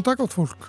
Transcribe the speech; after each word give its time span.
Góð 0.00 0.14
dag 0.14 0.20
átt 0.24 0.32
fólk. 0.32 0.62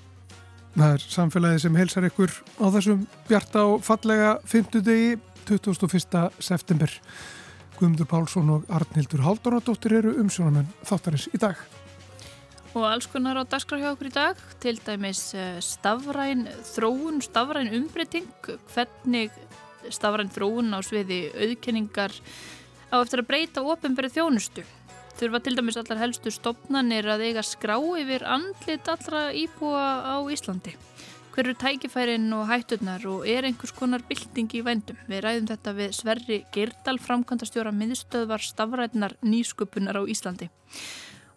Það 0.75 0.93
er 0.93 1.03
samfélagið 1.07 1.61
sem 1.63 1.75
helsar 1.79 2.03
ykkur 2.03 2.31
á 2.59 2.67
þessum 2.73 3.05
bjarta 3.29 3.61
og 3.63 3.83
fallega 3.87 4.31
50 4.43 4.83
degi 4.83 5.13
21. 5.47 6.25
september. 6.43 6.95
Guðmundur 7.77 8.09
Pálsson 8.11 8.51
og 8.51 8.65
Arnildur 8.67 9.23
Haldunadóttir 9.23 9.95
eru 10.01 10.17
umsjónamenn 10.19 10.67
þáttarins 10.83 11.29
í 11.31 11.39
dag. 11.39 11.55
Og 12.75 12.83
alls 12.89 13.07
konar 13.07 13.39
á 13.39 13.47
dagskraf 13.47 13.79
hjá 13.79 13.93
okkur 13.93 14.11
í 14.11 14.13
dag, 14.17 14.43
til 14.59 14.75
dæmis 14.83 15.23
eh, 15.31 15.63
stafræn 15.63 16.49
þróun, 16.73 17.23
stafræn 17.23 17.71
umbreyting, 17.79 18.27
hvernig 18.73 19.31
stafræn 19.87 20.33
þróun 20.35 20.75
á 20.75 20.83
sviði 20.83 21.29
auðkenningar 21.39 22.19
á 22.91 22.99
eftir 22.99 23.23
að 23.23 23.31
breyta 23.31 23.63
ofinberið 23.63 24.19
þjónustu. 24.19 24.67
Þurfa 25.19 25.41
til 25.43 25.57
dæmis 25.57 25.77
allar 25.79 25.99
helstu 26.01 26.31
stopnanir 26.33 27.07
að 27.11 27.25
eiga 27.27 27.43
skrá 27.45 27.75
yfir 27.99 28.23
andlit 28.25 28.87
allra 28.89 29.27
íbúa 29.35 29.83
á 30.01 30.15
Íslandi. 30.33 30.73
Hver 31.31 31.47
eru 31.47 31.55
tækifærin 31.55 32.25
og 32.35 32.49
hætturnar 32.49 33.05
og 33.07 33.27
er 33.29 33.45
einhvers 33.47 33.71
konar 33.71 34.03
bylting 34.07 34.51
í 34.51 34.63
vendum? 34.67 34.97
Við 35.07 35.21
ræðum 35.23 35.47
þetta 35.47 35.73
við 35.77 35.93
Sverri 35.95 36.39
Geirdal, 36.51 36.97
framkvæmdastjóra 36.99 37.71
miðstöðvar 37.71 38.43
stafrætnar 38.43 39.15
nýsköpunar 39.23 39.95
á 39.95 40.03
Íslandi. 40.11 40.49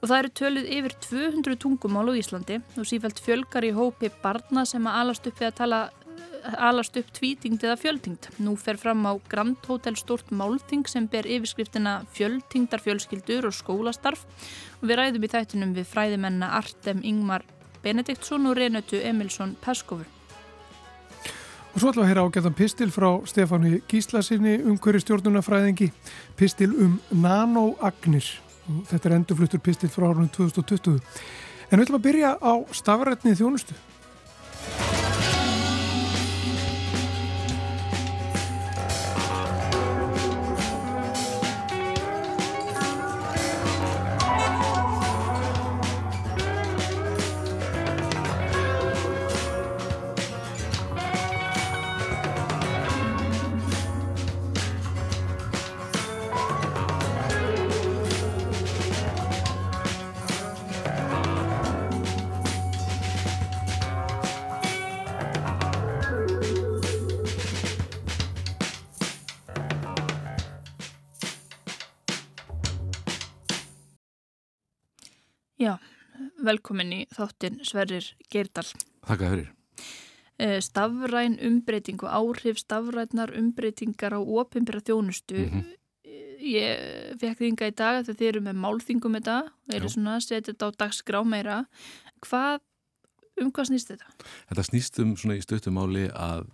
Og 0.03 0.11
það 0.11 0.19
eru 0.19 0.33
töluð 0.41 0.73
yfir 0.79 0.97
200 1.07 1.61
tungumál 1.63 2.11
á 2.11 2.19
Íslandi 2.19 2.59
og 2.75 2.89
sífælt 2.91 3.23
fjölgar 3.23 3.69
í 3.69 3.71
hópi 3.77 4.11
barna 4.25 4.67
sem 4.67 4.83
að 4.83 4.99
alast 5.05 5.31
upp 5.31 5.39
við 5.39 5.53
að 5.53 5.61
tala 5.63 5.79
alast 6.59 6.97
upp 7.01 7.11
tvítingd 7.17 7.65
eða 7.65 7.77
fjöldtingd. 7.81 8.29
Nú 8.45 8.55
fer 8.61 8.77
fram 8.81 9.07
á 9.09 9.17
Grand 9.31 9.59
Hotel 9.69 9.97
stort 9.97 10.31
málting 10.31 10.87
sem 10.89 11.07
ber 11.09 11.27
yfirskriftina 11.27 12.03
fjöldtingdar 12.15 12.83
fjölskyldur 12.85 13.49
og 13.49 13.57
skólastarf 13.57 14.27
og 14.81 14.89
við 14.89 15.01
ræðum 15.01 15.25
í 15.25 15.33
þættinum 15.33 15.77
við 15.77 15.89
fræðimenna 15.93 16.53
Artem 16.59 17.01
Ingmar 17.05 17.47
Benediktsson 17.85 18.47
og 18.47 18.57
Renötu 18.57 19.01
Emilsson 19.03 19.57
Peskovu. 19.61 20.05
Og 21.75 21.81
svo 21.81 21.91
ætlum 21.91 22.05
við 22.05 22.07
að 22.07 22.11
heyra 22.13 22.25
ágæðan 22.29 22.55
pistil 22.55 22.91
frá 22.95 23.09
Stefáni 23.27 23.81
Gíslasinni 23.91 24.61
umhverju 24.63 25.01
stjórnunafræðingi, 25.03 25.89
pistil 26.39 26.71
um 26.71 27.01
nanoagnir. 27.11 28.29
Þetta 28.91 29.09
er 29.11 29.17
endurfluttur 29.17 29.61
pistil 29.65 29.91
frá 29.91 30.07
árunum 30.07 30.31
2020. 30.31 31.01
En 31.71 31.81
við 31.81 31.89
ætlum 31.89 31.99
að 31.99 32.07
byrja 32.07 32.31
á 32.39 32.53
stafrætni 32.71 33.35
þjónustu. 33.35 33.75
Velkomin 77.15 77.59
í 77.59 77.61
þáttin 77.61 77.61
Sverrir 77.65 78.07
Geirdal. 78.31 78.67
Þakka 79.07 79.31
fyrir. 79.31 79.53
Eh, 80.39 80.61
Stafræn 80.61 81.39
umbreyting 81.39 82.03
og 82.03 82.11
áhrif 82.11 82.59
stafrænar 82.59 83.35
umbreytingar 83.39 84.15
á 84.15 84.21
opimbera 84.21 84.81
þjónustu. 84.81 85.35
Mm 85.35 85.51
-hmm. 85.51 85.77
Ég 86.45 87.19
fekk 87.21 87.39
þinga 87.39 87.69
í 87.69 87.75
dag 87.75 88.03
að 88.03 88.17
þið 88.17 88.29
eru 88.29 88.41
með 88.41 88.55
málþingum 88.55 89.15
þetta, 89.15 89.53
eru 89.73 89.89
svona 89.89 90.17
að 90.17 90.21
setja 90.21 90.53
þetta 90.53 90.67
á 90.69 90.71
dagsgrá 90.77 91.25
meira. 91.25 91.67
Hvað, 92.21 92.61
um 93.41 93.51
hvað 93.51 93.67
snýst 93.67 93.89
þetta? 93.89 94.07
Þetta 94.49 94.63
snýst 94.63 94.99
um 94.99 95.17
svona 95.17 95.37
í 95.37 95.41
stöttumáli 95.41 96.11
að 96.13 96.51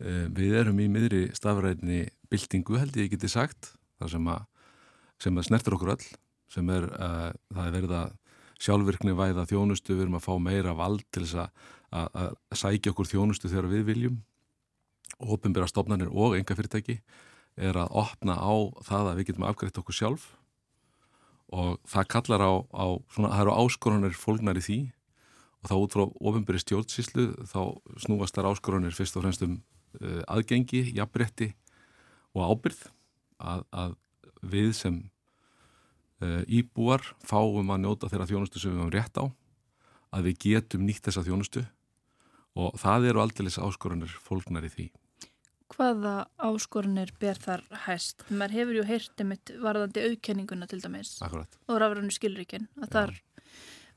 uh, 0.00 0.28
við 0.28 0.54
erum 0.60 0.78
í 0.78 0.88
miðri 0.88 1.32
stafræni 1.32 2.10
byltingu 2.28 2.76
held 2.76 2.96
ég 2.96 3.10
geti 3.10 3.28
sagt, 3.28 3.78
þar 3.98 4.10
sem 4.10 4.28
að, 4.28 4.44
sem 5.18 5.38
að 5.38 5.44
snertur 5.44 5.74
okkur 5.74 5.96
öll, 5.96 6.04
sem 6.48 6.68
er, 6.68 6.84
uh, 6.84 7.32
það 7.54 7.66
er 7.66 7.72
verið 7.72 7.92
að 7.92 8.10
sjálfvirkni 8.64 9.14
væða 9.16 9.46
þjónustu, 9.50 9.94
við 9.94 10.06
erum 10.06 10.18
að 10.18 10.26
fá 10.26 10.34
meira 10.40 10.74
vald 10.76 11.04
til 11.12 11.24
þess 11.26 11.48
að, 11.94 12.36
sækja 12.56 12.92
okkur 12.94 13.10
þjónustu 13.10 13.50
þegar 13.50 13.70
við 13.70 13.84
viljum. 13.90 14.16
Ofinbæra 15.22 15.68
stofnanir 15.70 16.10
og 16.10 16.34
enga 16.38 16.56
fyrirtæki 16.56 16.98
er 17.54 17.76
að 17.78 17.92
opna 18.02 18.34
á 18.34 18.54
það 18.82 19.10
að 19.10 19.20
við 19.20 19.28
getum 19.30 19.46
afgreitt 19.46 19.78
okkur 19.78 19.98
sjálf. 19.98 20.24
Og 21.54 21.78
það 21.86 22.10
kallar 22.10 22.42
á, 22.42 22.52
á 22.74 22.86
svona, 23.14 23.30
það 23.30 23.44
eru 23.44 23.56
áskorunir 23.62 24.16
fólknar 24.18 24.58
í 24.58 24.64
því. 24.64 24.78
Og 25.62 25.70
þá 25.70 25.76
út 25.76 25.94
frá 25.94 26.04
ofinbæri 26.04 26.62
stjórnsíslu 26.64 27.28
þá 27.46 27.60
snúast 28.02 28.34
þar 28.34 28.50
áskorunir 28.50 28.96
fyrst 28.96 29.16
og 29.20 29.24
fremst 29.24 29.44
um 29.46 29.60
uh, 30.00 30.22
aðgengi, 30.34 30.82
jafnbretti 30.96 31.52
og 32.34 32.50
ábyrð 32.50 32.88
að, 33.38 33.62
að 33.70 33.94
við 34.42 34.72
sem 34.76 34.98
íbúar 36.22 37.02
fáum 37.24 37.72
að 37.74 37.82
njóta 37.84 38.10
þeirra 38.12 38.28
þjónustu 38.30 38.60
sem 38.60 38.72
við 38.74 38.82
höfum 38.82 38.94
rétt 38.94 39.18
á 39.18 39.24
að 40.14 40.28
við 40.28 40.36
getum 40.46 40.84
nýtt 40.86 41.08
þessa 41.08 41.24
þjónustu 41.26 41.64
og 42.54 42.76
það 42.78 43.08
eru 43.10 43.24
aldrei 43.24 43.50
áskorunir 43.50 44.12
fólknar 44.22 44.68
í 44.68 44.70
því 44.70 44.86
hvaða 45.74 46.14
áskorunir 46.38 47.12
ber 47.20 47.38
þar 47.40 47.64
hæst? 47.86 48.24
Mér 48.30 48.52
hefur 48.54 48.78
ju 48.78 48.84
heyrtið 48.88 49.28
mitt 49.30 49.52
varðandi 49.62 50.04
aukenninguna 50.10 50.68
til 50.70 50.80
dæmis 50.82 51.16
Akkurat. 51.24 51.58
og 51.68 51.80
rafrannu 51.82 52.14
skilríkinn 52.14 52.68
að 52.78 52.86
Já. 52.86 52.92
þar 52.94 53.14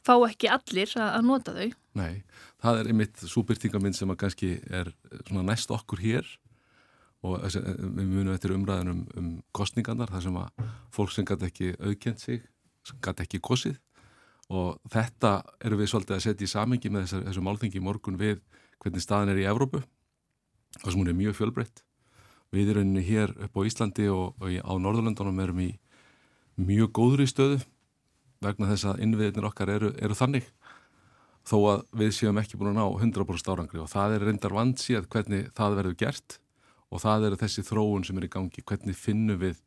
fá 0.08 0.14
ekki 0.30 0.50
allir 0.52 0.94
að 1.04 1.26
nota 1.28 1.54
þau. 1.54 1.70
Nei, 1.98 2.24
það 2.64 2.80
er 2.80 2.92
einmitt 2.92 3.24
súbyrtingamind 3.28 3.98
sem 3.98 4.12
að 4.14 4.20
kannski 4.24 4.52
er 4.70 4.94
næst 5.32 5.74
okkur 5.74 6.02
hér 6.02 6.30
og 7.26 7.42
við 7.48 8.06
munum 8.06 8.34
eftir 8.36 8.54
umræðinum 8.54 9.02
um, 9.02 9.08
um 9.18 9.30
kostningarnar 9.56 10.12
þar 10.12 10.24
sem 10.28 10.38
að 10.38 10.68
fólk 10.94 11.14
sem 11.14 11.26
gæti 11.26 11.50
ekki 11.50 11.70
aukent 11.82 12.24
sig, 12.24 12.44
sem 12.86 13.00
gæti 13.04 13.26
ekki 13.26 13.42
kosið. 13.44 13.80
Og 14.54 14.78
þetta 14.94 15.42
eru 15.66 15.80
við 15.82 15.92
svolítið 15.92 16.18
að 16.18 16.24
setja 16.24 16.48
í 16.48 16.52
samengi 16.52 16.92
með 16.94 17.08
þessu, 17.08 17.24
þessu 17.26 17.44
málþengi 17.44 17.84
morgun 17.84 18.20
við 18.20 18.38
hvernig 18.84 19.04
staðin 19.04 19.34
er 19.34 19.42
í 19.42 19.48
Evrópu. 19.50 19.82
Og 20.84 20.88
sem 20.92 21.00
hún 21.02 21.10
er 21.10 21.18
mjög 21.18 21.40
fjölbreytt. 21.40 21.84
Við 22.54 22.72
erum 22.72 22.94
hér 23.04 23.34
upp 23.44 23.60
á 23.60 23.62
Íslandi 23.68 24.08
og, 24.14 24.38
og 24.40 24.54
á 24.54 24.74
Norðurlandunum 24.80 25.42
erum 25.44 25.66
í 25.66 25.72
mjög 26.56 26.94
góðri 26.96 27.28
stöðu 27.28 27.60
vegna 28.46 28.70
þess 28.70 28.88
að 28.88 29.02
innviðinir 29.04 29.50
okkar 29.50 29.74
eru, 29.74 29.92
eru 30.00 30.16
þannig. 30.16 30.48
Þó 31.48 31.58
að 31.74 31.84
við 32.00 32.14
séum 32.16 32.40
ekki 32.40 32.60
búin 32.60 32.76
að 32.76 32.80
ná 32.80 32.86
100% 33.04 33.52
árangri 33.52 33.82
og 33.82 33.90
það 33.92 34.16
er 34.16 34.26
reyndar 34.28 34.56
vandsíð 34.56 35.08
hvernig 35.12 35.50
það 35.58 35.78
verður 35.82 36.00
gert 36.00 36.38
og 36.92 37.04
það 37.04 37.30
eru 37.30 37.40
þessi 37.42 37.66
þróun 37.68 38.06
sem 38.08 38.20
er 38.20 38.28
í 38.28 38.32
gangi, 38.32 38.64
hvernig 38.64 38.98
finnum 38.98 39.42
við 39.42 39.60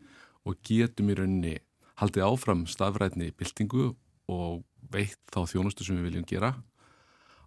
og 0.49 0.57
getum 0.65 1.11
í 1.13 1.17
rauninni 1.19 1.57
haldið 2.01 2.27
áfram 2.27 2.65
stafrætni 2.71 3.31
byltingu 3.37 3.91
og 4.31 4.63
veitt 4.93 5.21
þá 5.33 5.45
þjónustu 5.51 5.85
sem 5.85 5.99
við 5.99 6.09
viljum 6.09 6.29
gera 6.29 6.55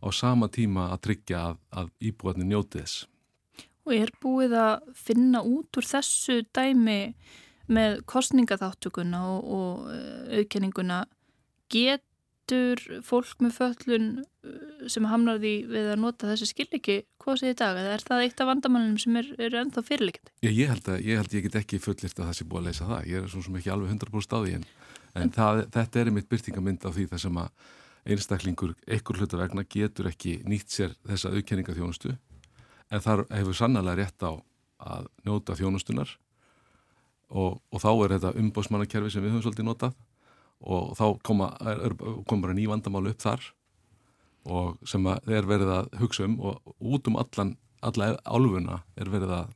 á 0.03 0.07
sama 0.11 0.49
tíma 0.51 0.89
að 0.91 1.01
tryggja 1.07 1.41
að, 1.47 1.57
að 1.71 1.89
íbúarnir 2.11 2.49
njóti 2.49 2.83
þess. 2.83 3.07
Og 3.83 3.95
er 3.95 4.11
búið 4.23 4.55
að 4.59 4.91
finna 4.95 5.41
út 5.43 5.79
úr 5.79 5.87
þessu 5.87 6.43
dæmi 6.55 7.15
með 7.71 8.01
kostningaþáttökuna 8.11 9.21
og, 9.31 9.49
og 9.57 9.91
eh, 9.95 10.39
aukenninguna 10.43 11.03
getur 12.53 13.03
fólk 13.05 13.41
með 13.43 13.55
föllun 13.57 14.07
eh, 14.21 14.87
sem 14.91 15.05
hamnar 15.09 15.39
því 15.41 15.53
við 15.71 15.89
að 15.93 16.01
nota 16.03 16.29
þessi 16.31 16.49
skilriki 16.51 16.97
sé 17.23 17.51
í 17.51 17.57
dag 17.57 17.77
eða 17.79 17.93
er 17.95 18.03
það 18.03 18.23
eitt 18.25 18.41
af 18.43 18.49
vandamannum 18.49 18.97
sem 19.01 19.15
er, 19.19 19.29
er 19.39 19.59
ennþá 19.61 19.83
fyrirlikandi? 19.87 20.33
Ég, 20.43 20.57
ég 20.57 20.73
held 20.73 20.89
að 20.91 21.05
ég, 21.07 21.29
ég 21.33 21.45
get 21.47 21.59
ekki 21.61 21.79
fullirt 21.81 22.19
að 22.19 22.27
það 22.27 22.35
sé 22.37 22.47
búið 22.49 22.59
að 22.61 22.67
leysa 22.67 22.89
það, 22.89 23.05
ég 23.09 23.21
er 23.21 23.31
svona 23.31 23.47
sem 23.47 23.59
ekki 23.61 23.71
alveg 23.73 23.93
100% 23.95 24.35
á 24.35 24.39
því 24.43 24.57
en, 24.57 24.65
en 25.21 25.33
það, 25.37 25.63
þetta 25.77 26.01
er 26.01 26.11
einmitt 26.11 26.29
byrtingamind 26.31 26.87
af 26.89 26.97
því 26.97 27.07
það 27.13 27.23
sem 27.23 27.39
að 27.43 27.71
einstaklingur 28.13 28.73
ekkur 28.97 29.21
hluta 29.21 29.39
vegna 29.39 29.63
getur 29.63 30.09
ekki 30.11 30.41
nýtt 30.49 30.73
sér 30.75 30.97
þessa 31.07 31.31
aukenningaþjónustu 31.31 32.11
en 32.93 33.03
þar 33.03 33.23
hefur 33.31 33.57
sannlega 33.57 33.95
rétt 34.01 34.27
á 34.27 34.31
að 34.83 35.07
njóta 35.23 35.55
þjónustunar 35.55 36.11
og, 37.31 37.61
og 37.71 37.79
þá 37.79 37.91
er 37.93 38.17
þetta 38.17 38.33
umbósmannakerfi 38.41 39.13
sem 39.13 39.23
við 39.23 39.33
höfum 39.33 39.45
svolítið 39.47 39.69
notað 39.69 39.95
og 40.63 40.93
þá 40.97 41.05
koma, 41.27 41.49
er, 41.59 41.95
kom 42.27 42.43
bara 42.43 42.55
ný 42.55 42.67
vandamál 42.71 43.09
upp 43.11 43.21
þar 43.23 43.49
og 44.43 44.79
sem 44.87 45.05
er 45.07 45.47
verið 45.47 45.71
að 45.71 45.91
hugsa 46.01 46.27
um 46.27 46.39
og 46.43 46.73
út 46.79 47.07
um 47.07 47.19
allan, 47.19 47.55
alla 47.83 48.13
álfuna 48.23 48.81
er 48.99 49.11
verið 49.11 49.35
að 49.37 49.53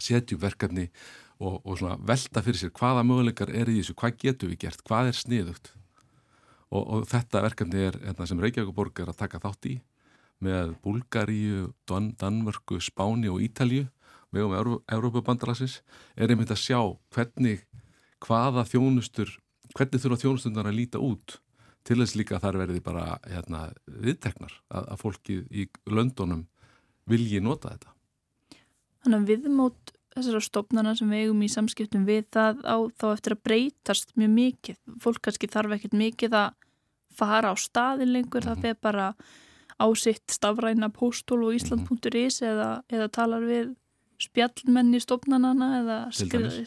setja 0.00 0.36
upp 0.36 0.44
verkefni 0.46 0.88
og, 1.40 1.60
og 1.64 1.82
velta 2.06 2.42
fyrir 2.44 2.60
sér 2.60 2.72
hvaða 2.76 3.04
möguleikar 3.06 3.52
er 3.54 3.70
í 3.70 3.78
þessu, 3.80 3.96
hvað 3.98 4.18
getur 4.24 4.50
við 4.50 4.64
gert, 4.66 4.82
hvað 4.86 5.10
er 5.10 5.16
sniðugt? 5.16 5.72
Og, 6.70 6.82
og 6.84 7.06
þetta 7.10 7.42
verkefni 7.42 7.86
er 7.88 7.96
hérna, 8.02 8.26
sem 8.28 8.40
Reykjavíkuborg 8.42 9.00
er 9.02 9.10
að 9.10 9.22
taka 9.22 9.40
þátt 9.42 9.70
í 9.70 9.78
með 10.40 10.74
Bulgaríu, 10.84 11.70
Dan 11.88 12.12
Danmörku, 12.20 12.78
Spáni 12.80 13.28
og 13.28 13.42
Ítalju 13.44 13.88
með 14.30 14.46
um 14.46 14.76
Európa-bandalagsins 14.86 15.80
er 16.14 16.30
einmitt 16.30 16.52
að 16.54 16.62
sjá 16.62 16.80
hvernig 17.14 17.64
hvaða 18.22 18.64
þjónustur 18.68 19.32
hvernig 19.76 20.02
þurfa 20.02 20.20
þjónustundar 20.24 20.70
að 20.70 20.78
líta 20.80 21.02
út 21.02 21.38
til 21.86 21.96
þess 22.02 22.18
líka 22.18 22.40
þar 22.42 22.60
verði 22.60 22.82
bara 22.84 23.18
hérna, 23.24 23.70
viðteknar 23.86 24.52
að, 24.68 24.84
að 24.92 25.00
fólki 25.00 25.38
í 25.50 25.68
löndunum 25.88 26.44
vilji 27.08 27.40
nota 27.40 27.72
þetta 27.72 27.96
Þannig 29.00 29.16
að 29.16 29.28
viðmót 29.30 29.92
þessara 30.14 30.40
stofnana 30.44 30.94
sem 30.98 31.10
við 31.10 31.24
eigum 31.24 31.44
í 31.44 31.50
samskiptum 31.50 32.06
við 32.08 32.26
það 32.34 32.64
á 32.66 32.76
þá 33.00 33.06
eftir 33.12 33.34
að 33.36 33.44
breytast 33.46 34.10
mjög 34.18 34.32
mikið. 34.34 34.80
Fólk 35.00 35.20
kannski 35.24 35.48
þarf 35.50 35.76
ekkert 35.76 35.96
mikið 35.96 36.36
að 36.36 36.50
fara 37.16 37.52
á 37.52 37.56
staðin 37.56 38.12
lengur, 38.12 38.42
mm 38.42 38.48
-hmm. 38.48 38.48
það 38.48 38.56
mhm. 38.56 38.62
fer 38.62 38.76
bara 38.82 39.14
á 39.80 39.86
sitt 39.96 40.26
stafræna 40.28 40.90
postól 40.92 41.44
og 41.46 41.54
ísland.is 41.56 42.42
eða, 42.42 42.82
eða 42.92 43.08
talar 43.08 43.46
við 43.46 43.74
spjallmenni 44.20 45.00
stofnanana 45.00 45.68
eða 45.80 45.98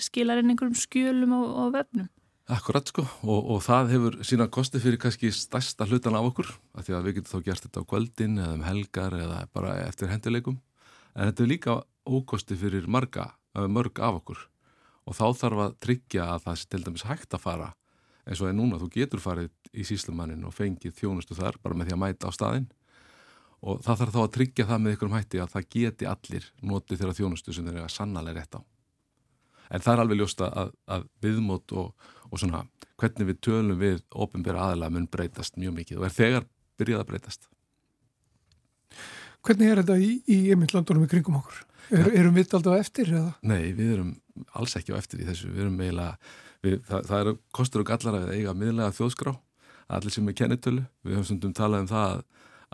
skilar 0.01 0.41
inn 0.41 0.49
einhverjum 0.49 0.73
skjölum 0.73 1.35
á, 1.37 1.41
á 1.45 1.63
vefnum. 1.69 2.09
Akkurat 2.51 2.89
sko 2.91 3.05
og, 3.23 3.51
og 3.55 3.61
það 3.63 3.91
hefur 3.93 4.15
sína 4.27 4.49
kosti 4.51 4.81
fyrir 4.83 4.99
kannski 4.99 5.29
stærsta 5.31 5.87
hlutan 5.87 6.17
af 6.19 6.25
okkur 6.33 6.49
af 6.75 6.83
því 6.83 6.95
að 6.97 7.05
við 7.07 7.15
getum 7.17 7.31
þá 7.31 7.45
gert 7.45 7.67
þetta 7.67 7.83
á 7.83 7.89
kvöldin 7.93 8.41
eða 8.41 8.57
um 8.57 8.65
helgar 8.67 9.15
eða 9.15 9.37
bara 9.55 9.77
eftir 9.85 10.11
hendileikum 10.11 10.57
en 11.15 11.29
þetta 11.29 11.45
er 11.45 11.51
líka 11.53 11.77
ókosti 12.03 12.57
fyrir 12.59 12.89
marga, 12.91 13.29
mörg 13.55 14.01
af 14.03 14.19
okkur. 14.19 14.41
Og 15.07 15.15
þá 15.15 15.25
þarf 15.39 15.63
að 15.63 15.79
tryggja 15.83 16.27
að 16.33 16.43
það 16.45 16.59
sé 16.59 16.67
til 16.71 16.83
dæmis 16.83 17.07
hægt 17.07 17.35
að 17.35 17.43
fara 17.43 17.69
eins 18.23 18.41
og 18.43 18.49
er 18.49 18.55
núna, 18.55 18.79
þú 18.79 18.89
getur 18.91 19.23
farið 19.23 19.51
í 19.75 19.83
síslumannin 19.87 20.45
og 20.47 20.55
fengið 20.55 20.95
þjónustu 20.99 21.35
þar 21.35 21.59
bara 21.63 21.75
með 21.75 21.89
því 21.89 21.95
að 21.95 22.01
mæta 22.03 22.31
á 22.31 22.31
staðin 22.35 22.69
og 23.63 23.81
það 23.83 23.99
þarf 24.01 24.13
þá 24.13 24.21
að 24.23 24.33
tryggja 24.37 24.67
það 24.69 24.83
með 24.83 24.95
ykkurum 24.95 25.17
hætti 25.17 25.41
að 25.43 25.51
það 25.55 25.67
geti 25.75 26.07
allir 26.11 26.47
notið 26.61 27.01
þeirra 27.01 27.17
þjónustu 27.19 27.55
sem 27.55 27.67
þeir 27.67 27.77
eru 27.77 27.87
að 27.87 27.95
sannlega 27.95 28.39
rétt 28.39 28.57
á. 28.59 28.61
En 29.73 29.83
það 29.83 29.93
er 29.93 30.01
alveg 30.03 30.19
ljósta 30.19 30.49
að, 30.51 30.73
að 30.91 31.05
viðmót 31.23 31.75
og, 31.79 32.07
og 32.33 32.41
svona 32.41 32.63
hvernig 32.97 33.29
við 33.29 33.41
tölum 33.45 33.79
við 33.79 33.99
ofinbæra 34.11 34.69
aðalega 34.69 34.95
mun 34.95 35.09
breytast 35.11 35.59
mjög 35.61 35.75
mikið 35.79 35.99
og 35.99 36.07
er 36.07 36.15
þegar 36.15 36.47
byrjað 36.79 37.03
að 37.03 37.09
breytast. 37.11 37.47
Hvernig 39.43 39.69
er 39.69 39.81
þetta 39.81 39.99
í, 39.99 40.11
í 40.31 40.37
einmyndlandunum 40.53 41.05
í 41.05 41.11
kringum 41.11 41.39
okkur? 41.41 41.63
Er, 41.91 42.09
erum 42.15 42.37
við 42.37 42.53
alltaf 42.55 42.79
eftir? 42.79 43.09
Eða? 43.11 43.33
Nei, 43.43 43.73
við 43.75 43.95
erum 43.97 44.11
alls 44.55 44.77
ekki 44.79 44.95
á 44.95 44.99
eftir 44.99 45.21
í 45.23 45.27
þessu. 45.27 45.49
Við 45.51 45.65
erum 45.65 45.81
eiginlega, 45.81 46.13
við, 46.63 46.77
það, 46.87 47.09
það 47.09 47.23
eru 47.23 47.33
kostur 47.59 47.83
og 47.83 47.89
gallar 47.89 48.19
að 48.21 48.31
eiga 48.37 48.53
miðlega 48.55 48.95
þjóðskrá, 48.97 49.33
allir 49.97 50.15
sem 50.15 50.29
er 50.31 50.37
kennitölu. 50.39 50.85
Við 51.03 51.17
höfum 51.17 51.27
stundum 51.27 51.57
talað 51.57 51.83
um 51.83 51.91
það 51.91 52.23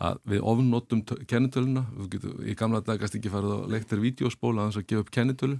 að, 0.05 0.21
við 0.33 0.45
ofnóttum 0.53 1.03
kennitöluna. 1.33 1.85
Í 2.45 2.55
gamla 2.59 2.83
dagast 2.85 3.17
ekki 3.17 3.33
farið 3.33 3.65
á 3.65 3.71
leiktir 3.73 4.03
vídeospóla 4.03 4.67
að 4.67 4.71
þess 4.71 4.83
að 4.83 4.89
gefa 4.93 5.05
upp 5.05 5.13
kennitölu 5.17 5.59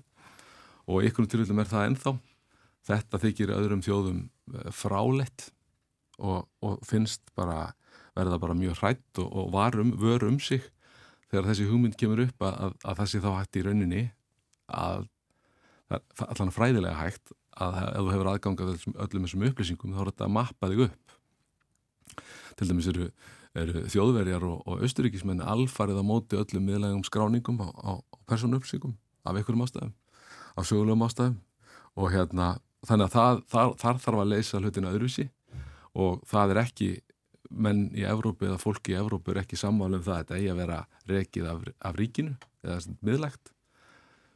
og 0.89 1.05
ykkurum 1.09 1.29
tilvægum 1.29 1.63
er 1.63 1.73
það 1.73 1.89
ennþá. 1.89 2.13
Þetta 2.87 3.21
þykir 3.21 3.53
öðrum 3.55 3.83
þjóðum 3.85 4.21
eh, 4.53 4.69
frálett 4.75 5.49
og, 6.19 6.47
og 6.63 6.79
finnst 6.87 7.31
bara 7.37 7.73
verða 8.17 8.39
bara 8.41 8.57
mjög 8.57 8.79
hrætt 8.81 9.21
og, 9.21 9.29
og 9.29 9.51
varum, 9.53 9.93
vör 9.99 10.25
um 10.27 10.39
sig 10.43 10.63
þegar 11.29 11.51
þessi 11.51 11.67
hugmynd 11.69 11.97
kemur 11.99 12.25
upp 12.25 12.45
að, 12.45 12.73
að, 12.83 13.01
að 13.03 13.09
sé 13.11 13.21
þá 13.23 13.29
hægt 13.37 13.59
í 13.59 13.65
rauninni 13.65 14.03
að 14.69 15.07
allan 15.89 16.53
fræðilega 16.53 16.97
hægt 16.99 17.33
að 17.59 17.77
ef 17.81 17.99
þú 17.99 18.13
hefur 18.13 18.29
aðgangað 18.31 18.71
öllum 19.05 19.25
þessum 19.25 19.45
upplýsingum 19.49 19.95
þá 19.95 20.01
er 20.01 20.11
þetta 20.11 20.25
að 20.27 20.33
mappa 20.35 20.69
þig 20.71 20.83
upp. 20.85 21.15
Til 22.59 22.67
dæmis 22.69 22.89
eru, 22.91 23.09
eru 23.57 23.83
þjóðverjar 23.91 24.45
og, 24.47 24.61
og 24.69 24.83
austuríkismenni 24.85 25.45
alfarið 25.45 26.01
á 26.01 26.05
móti 26.05 26.39
öllum 26.39 26.65
miðlægum 26.69 27.05
skráningum 27.07 27.61
á, 27.65 27.67
á, 27.73 27.91
á 27.99 28.15
persónu 28.29 28.59
upplýsingum 28.59 28.95
af 29.25 29.35
einhverjum 29.35 29.65
ástæðum 29.65 29.93
af 30.55 30.69
sögulegum 30.69 31.05
ástæðum 31.07 31.37
og 31.99 32.13
hérna 32.13 32.49
þannig 32.87 33.09
að 33.09 33.15
það, 33.15 33.43
þar, 33.51 33.71
þar 33.81 34.01
þarf 34.05 34.23
að 34.23 34.31
leysa 34.33 34.61
hlutin 34.61 34.89
öðruvísi 34.89 35.27
og 35.99 36.21
það 36.29 36.53
er 36.53 36.61
ekki 36.63 36.89
menn 37.49 37.87
í 37.97 38.05
Evrópu 38.07 38.47
eða 38.47 38.59
fólki 38.61 38.93
í 38.93 38.99
Evrópu 38.99 39.33
er 39.33 39.41
ekki 39.41 39.57
sammálum 39.59 40.03
það 40.05 40.15
að 40.15 40.21
þetta 40.21 40.37
eigi 40.37 40.51
að 40.53 40.61
vera 40.61 40.79
rekið 41.09 41.49
af, 41.49 41.65
af 41.89 41.97
ríkinu 41.97 42.35
eða 42.63 42.79
miðlægt. 43.05 43.51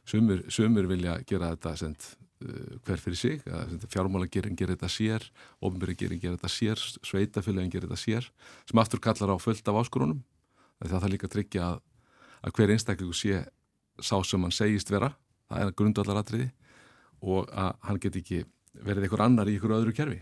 Sumur, 0.04 0.42
sumur 0.52 0.88
vilja 0.90 1.14
gera 1.28 1.52
þetta 1.54 1.74
send, 1.80 2.08
uh, 2.44 2.74
hver 2.84 3.00
fyrir 3.00 3.20
sig 3.20 3.44
fjármálagerinn 3.94 4.58
gerir 4.58 4.74
þetta 4.74 4.90
sér 4.92 5.28
ofnbyrjagerinn 5.64 6.20
gerir 6.20 6.36
þetta 6.36 6.52
sér 6.52 6.82
sveitafélagin 7.06 7.72
gerir 7.72 7.88
þetta 7.88 8.02
sér 8.02 8.28
sem 8.68 8.82
aftur 8.82 9.00
kallar 9.04 9.32
á 9.32 9.36
fullt 9.40 9.70
af 9.70 9.80
áskorunum. 9.80 10.20
Það 10.82 10.96
þarf 10.98 11.12
líka 11.14 11.30
að 11.30 11.36
tryggja 11.38 11.68
að, 11.70 11.78
að 12.44 12.58
hver 12.58 12.74
einstaklingu 12.74 13.16
sé 13.16 13.44
sá 14.02 14.18
sem 14.26 14.42
hann 14.42 14.52
segist 14.52 14.90
vera 14.90 15.14
það 15.48 15.62
er 15.62 15.76
grundvallaratriði 15.78 16.50
og 17.24 17.50
að 17.50 17.72
hann 17.88 18.00
get 18.02 18.18
ekki 18.20 18.44
verið 18.84 19.06
einhver 19.06 19.24
annar 19.24 19.48
í 19.48 19.56
einhverju 19.56 19.80
öðru 19.80 19.94
kerfi. 19.96 20.20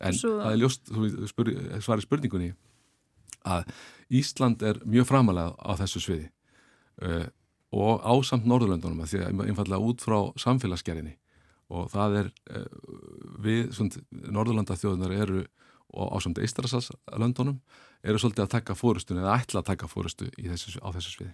En 0.00 0.16
Svo... 0.16 0.36
það 0.40 0.52
er 0.54 0.60
ljóst, 0.62 0.90
þú 0.90 1.28
spyr, 1.28 1.52
svarir 1.84 2.06
spurningunni, 2.06 2.52
að 3.48 3.72
Ísland 4.20 4.62
er 4.66 4.80
mjög 4.84 5.08
framalega 5.08 5.54
á 5.56 5.72
þessu 5.80 6.02
sviði 6.04 6.28
uh, 7.06 7.26
og 7.70 8.04
ásamt 8.04 8.48
Norðurlöndunum 8.50 9.04
að 9.04 9.12
því 9.12 9.20
að 9.24 9.42
einfallega 9.46 9.90
út 9.90 10.04
frá 10.04 10.18
samfélagsgerðinni. 10.42 11.14
Og 11.70 11.86
það 11.92 12.16
er 12.20 12.30
uh, 12.50 12.64
við, 13.44 13.70
svona, 13.76 14.02
Norðurlandathjóðunar 14.10 15.14
eru 15.16 15.44
og 15.90 16.16
ásamt 16.16 16.38
Eistrasas-löndunum 16.42 17.60
eru 18.06 18.20
svolítið 18.20 18.44
að 18.44 18.52
taka 18.54 18.76
fórustun 18.78 19.20
eða 19.22 19.38
ætla 19.40 19.62
að 19.62 19.72
taka 19.72 19.88
fórustu 19.90 20.28
þessu, 20.36 20.78
á 20.78 20.88
þessu 20.94 21.16
sviði 21.16 21.32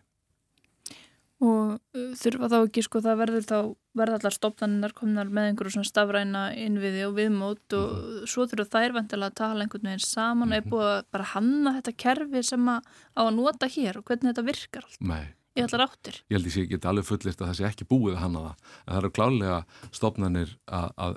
og 1.44 1.76
uh, 1.76 2.12
þurfa 2.16 2.48
þá 2.48 2.56
ekki 2.62 2.82
sko 2.86 3.00
það 3.04 3.18
verður 3.20 3.44
þá 3.44 3.58
verða 3.96 4.18
allar 4.20 4.34
stopnaninnar 4.34 4.94
komnar 4.96 5.28
með 5.28 5.50
einhverju 5.50 5.74
svona 5.74 5.88
stafræna 5.88 6.42
innviði 6.56 7.06
og 7.08 7.16
viðmót 7.18 7.76
og 7.76 7.86
mm 7.92 8.04
-hmm. 8.04 8.28
svo 8.32 8.46
þurfa 8.48 8.68
þær 8.72 8.94
vantilega 8.96 9.32
að 9.32 9.40
tala 9.40 9.64
einhvern 9.64 9.88
veginn 9.90 10.04
saman 10.04 10.42
og 10.42 10.46
mm 10.48 10.52
-hmm. 10.52 10.66
er 10.66 10.70
búið 10.72 10.92
að 10.92 11.02
bara 11.12 11.30
hanna 11.34 11.74
þetta 11.76 11.92
kerfi 12.04 12.42
sem 12.42 12.68
að 12.68 12.80
á 13.16 13.20
að 13.24 13.34
nota 13.36 13.66
hér 13.66 13.98
og 13.98 14.04
hvernig 14.04 14.32
þetta 14.32 14.48
virkar 14.48 14.84
allt 14.84 15.00
Nei. 15.00 15.26
í 15.56 15.60
allar 15.60 15.84
áttir. 15.88 16.16
Ég 16.30 16.36
held 16.36 16.46
að 16.46 16.56
ég 16.56 16.70
geti 16.70 16.88
alveg 16.88 17.04
fullist 17.04 17.40
að 17.40 17.48
það 17.48 17.56
sé 17.56 17.64
ekki 17.68 17.84
búið 17.84 18.16
að 18.16 18.22
hanna 18.24 18.40
það 18.40 18.56
en 18.56 18.92
það 18.92 18.98
eru 18.98 19.10
klálega 19.10 19.64
stopnanir 19.92 20.56
að, 20.66 20.88
að 20.96 21.14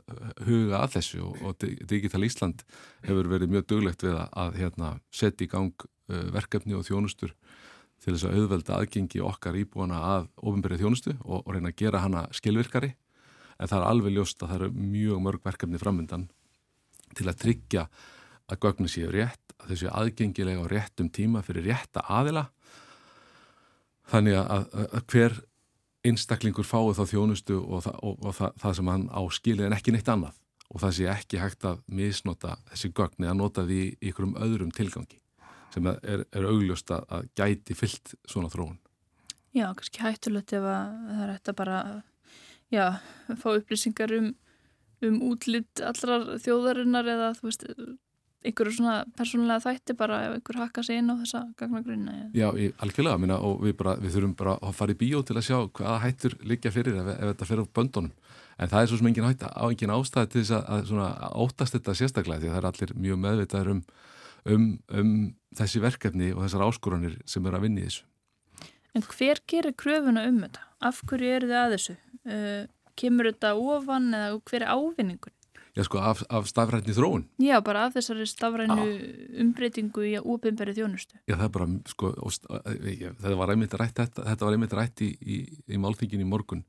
huga 0.47 0.77
að 0.83 0.91
þessu 0.95 1.19
og, 1.23 1.35
og 1.43 1.55
Digital 1.87 2.23
Ísland 2.23 2.63
hefur 3.07 3.27
verið 3.27 3.49
mjög 3.49 3.65
duglegt 3.67 4.03
við 4.03 4.19
að, 4.19 4.27
að 4.35 4.55
hérna, 4.55 4.99
setja 5.11 5.45
í 5.47 5.47
gang 5.47 5.75
uh, 6.11 6.27
verkefni 6.35 6.75
og 6.75 6.83
þjónustur 6.83 7.35
til 8.03 8.13
þess 8.13 8.27
að 8.27 8.37
auðvelda 8.39 8.77
aðgengi 8.79 9.21
okkar 9.23 9.57
íbúana 9.59 9.99
að 10.13 10.29
ofinberið 10.39 10.83
þjónustu 10.83 11.15
og, 11.19 11.41
og 11.43 11.51
reyna 11.55 11.71
að 11.73 11.79
gera 11.81 12.03
hana 12.03 12.25
skilvirkari. 12.35 12.93
En 13.59 13.67
það 13.67 13.81
er 13.81 13.87
alveg 13.89 14.15
ljóst 14.15 14.43
að 14.43 14.51
það 14.51 14.59
eru 14.61 14.85
mjög 14.93 15.21
mörg 15.25 15.43
verkefni 15.43 15.81
framöndan 15.81 16.29
til 17.17 17.27
að 17.27 17.41
tryggja 17.43 17.85
að 18.49 18.61
gögnin 18.63 18.91
séu 18.91 19.11
rétt, 19.11 19.53
að 19.59 19.73
þessu 19.73 19.91
aðgengilega 19.91 20.63
og 20.63 20.71
réttum 20.71 21.11
tíma 21.13 21.43
fyrir 21.45 21.67
rétta 21.67 22.05
aðila. 22.07 22.47
Þannig 24.09 24.39
að, 24.39 24.69
að, 24.73 24.99
hver 25.11 25.39
einstaklingur 26.07 26.65
fái 26.65 26.95
þá 26.97 27.03
þjónustu 27.11 27.59
og, 27.59 27.83
það, 27.85 27.97
og, 28.07 28.19
og 28.23 28.37
það, 28.39 28.59
það 28.63 28.77
sem 28.79 28.93
hann 28.93 29.07
á 29.11 29.21
skilið 29.35 29.67
en 29.67 29.77
ekki 29.77 29.93
neitt 29.93 30.13
annað. 30.13 30.37
Og 30.69 30.83
það 30.83 30.95
sé 30.95 31.09
ekki 31.11 31.41
hægt 31.41 31.65
að 31.65 31.81
misnota 31.99 32.55
þessi 32.71 32.93
gögni 32.95 33.27
að 33.27 33.41
nota 33.41 33.65
því 33.65 33.81
í 33.89 34.11
ykkurum 34.11 34.37
öðrum 34.39 34.71
tilgangi 34.73 35.19
sem 35.73 35.89
er, 35.91 36.25
er 36.33 36.49
augljóst 36.49 36.91
að 36.95 37.29
gæti 37.37 37.77
fyllt 37.77 38.15
svona 38.29 38.51
þróun. 38.53 38.77
Já, 39.55 39.71
kannski 39.73 40.03
hættulegt 40.03 40.53
ef 40.53 40.65
að 40.65 40.91
það 41.09 41.23
er 41.23 41.33
hægt 41.33 41.49
að 41.49 41.57
bara 41.57 41.79
já, 42.73 42.85
fá 43.41 43.49
upplýsingar 43.55 44.13
um, 44.17 44.29
um 45.05 45.17
útlitt 45.31 45.81
allrar 45.85 46.27
þjóðarinnar 46.43 47.09
eða 47.15 47.31
þú 47.39 47.49
veist, 47.49 47.65
einhverju 48.45 48.77
svona 48.77 48.99
persónulega 49.17 49.63
þætti 49.65 49.95
bara 49.99 50.19
ef 50.27 50.35
einhver 50.37 50.59
hakka 50.61 50.83
sér 50.85 51.01
inn 51.01 51.11
á 51.11 51.19
þessa 51.19 51.41
gagnagrunna. 51.59 52.13
Já, 52.37 52.47
ég, 52.55 52.75
algjörlega, 52.79 53.19
minna, 53.19 53.39
og 53.43 53.65
við, 53.65 53.75
bara, 53.81 53.97
við 53.99 54.15
þurfum 54.15 54.35
bara 54.39 54.53
að 54.63 54.77
fara 54.77 54.95
í 54.95 54.99
bíó 54.99 55.23
til 55.27 55.35
að 55.35 55.47
sjá 55.49 55.57
hvaða 55.65 55.97
hættur 56.05 56.37
liggja 56.47 56.71
fyrir 56.75 57.01
ef, 57.01 57.09
ef 57.17 57.33
þetta 57.33 57.49
fyrir 57.49 57.67
á 57.67 57.73
böndunum. 57.79 58.13
En 58.59 58.71
það 58.71 58.81
er 58.81 58.91
svo 58.91 58.99
sem 58.99 59.09
engin, 59.09 59.27
engin 59.27 59.95
ástæði 59.95 60.31
til 60.31 60.45
þess 60.45 60.55
að, 60.59 61.03
að 61.09 61.35
óttast 61.43 61.75
þetta 61.75 61.97
sérstaklega 61.99 62.43
því 62.43 62.49
að 62.49 62.55
það 62.55 62.61
er 62.61 62.69
allir 62.69 62.95
mjög 63.07 63.21
meðvitaður 63.25 63.73
um 63.75 63.83
um, 64.45 64.71
um 64.91 65.13
þessi 65.57 65.81
verkefni 65.83 66.31
og 66.35 66.43
þessar 66.45 66.65
áskoranir 66.67 67.17
sem 67.29 67.45
eru 67.45 67.59
að 67.59 67.65
vinni 67.67 67.83
í 67.83 67.89
þessu. 67.89 68.05
En 68.97 69.05
hver 69.05 69.41
gerir 69.49 69.75
kröfuna 69.77 70.25
um 70.29 70.43
þetta? 70.45 70.65
Af 70.85 71.01
hverju 71.09 71.33
eru 71.35 71.49
þið 71.49 71.59
að 71.59 71.75
þessu? 71.75 71.97
Uh, 72.29 72.63
kemur 72.99 73.29
þetta 73.31 73.53
ofan 73.57 74.09
eða 74.15 74.39
hver 74.49 74.65
er 74.65 74.71
ávinningun? 74.73 75.35
Já 75.77 75.85
sko, 75.85 75.99
af, 76.01 76.23
af 76.33 76.47
stafrætni 76.49 76.91
þróun. 76.97 77.23
Já, 77.39 77.59
bara 77.63 77.85
af 77.87 77.93
þessari 77.95 78.25
stafrænu 78.27 78.87
umbreytingu 79.43 80.03
í 80.09 80.15
óbyrnbæri 80.17 80.73
þjónustu. 80.75 81.19
Já, 81.29 81.35
það 81.37 81.45
er 81.45 81.53
bara, 81.55 81.67
sko, 81.87 82.09
þetta 82.17 83.35
var 83.39 83.53
einmitt 83.53 83.75
rætt, 83.77 83.95
þetta, 84.01 84.25
þetta 84.25 84.47
var 84.47 84.57
einmitt 84.57 84.75
rætt 84.75 85.03
í, 85.05 85.11
í, 85.21 85.37
í 85.69 85.79
málþingin 85.79 86.25
í 86.25 86.27
morgun. 86.27 86.65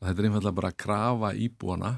Þetta 0.00 0.22
er 0.22 0.28
einfallega 0.30 0.58
bara 0.60 0.70
að 0.72 0.78
krafa 0.84 1.32
íbúana 1.42 1.92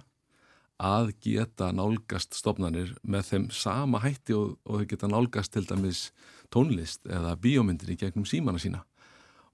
að 0.78 1.12
geta 1.24 1.72
nálgast 1.74 2.36
stopnarnir 2.38 2.94
með 3.02 3.30
þeim 3.32 3.46
sama 3.50 4.00
hætti 4.04 4.34
og, 4.38 4.56
og 4.62 4.80
þau 4.80 4.88
geta 4.92 5.10
nálgast 5.10 5.52
til 5.54 5.66
dæmis 5.66 6.08
tónlist 6.54 7.06
eða 7.10 7.34
bíómyndir 7.42 7.90
í 7.92 7.98
gegnum 7.98 8.26
símana 8.28 8.62
sína. 8.62 8.84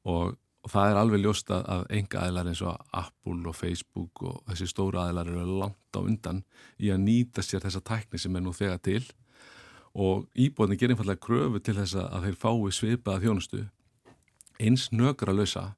Og, 0.04 0.36
og 0.36 0.72
það 0.72 0.90
er 0.90 1.00
alveg 1.00 1.22
ljóst 1.24 1.52
að, 1.54 1.86
enga 1.96 2.26
aðlar 2.26 2.50
eins 2.52 2.60
og 2.60 2.76
Apple 2.92 3.48
og 3.48 3.56
Facebook 3.56 4.20
og 4.22 4.42
þessi 4.50 4.68
stóra 4.68 5.06
aðlar 5.08 5.30
eru 5.32 5.60
langt 5.62 5.96
á 5.96 6.00
undan 6.04 6.42
í 6.76 6.92
að 6.92 7.06
nýta 7.06 7.44
sér 7.44 7.64
þessa 7.64 7.80
tækni 7.80 8.20
sem 8.20 8.36
er 8.36 8.44
nú 8.44 8.52
þegar 8.52 8.82
til. 8.84 9.04
Og 9.94 10.26
íbúðinni 10.34 10.76
gerir 10.76 10.96
einfallega 10.96 11.22
kröfu 11.24 11.62
til 11.62 11.76
þess 11.78 11.96
að 12.02 12.28
þeir 12.28 12.38
fái 12.42 12.74
svipaða 12.74 13.24
þjónustu 13.24 13.62
eins 14.60 14.90
nökra 14.92 15.32
lausa 15.34 15.72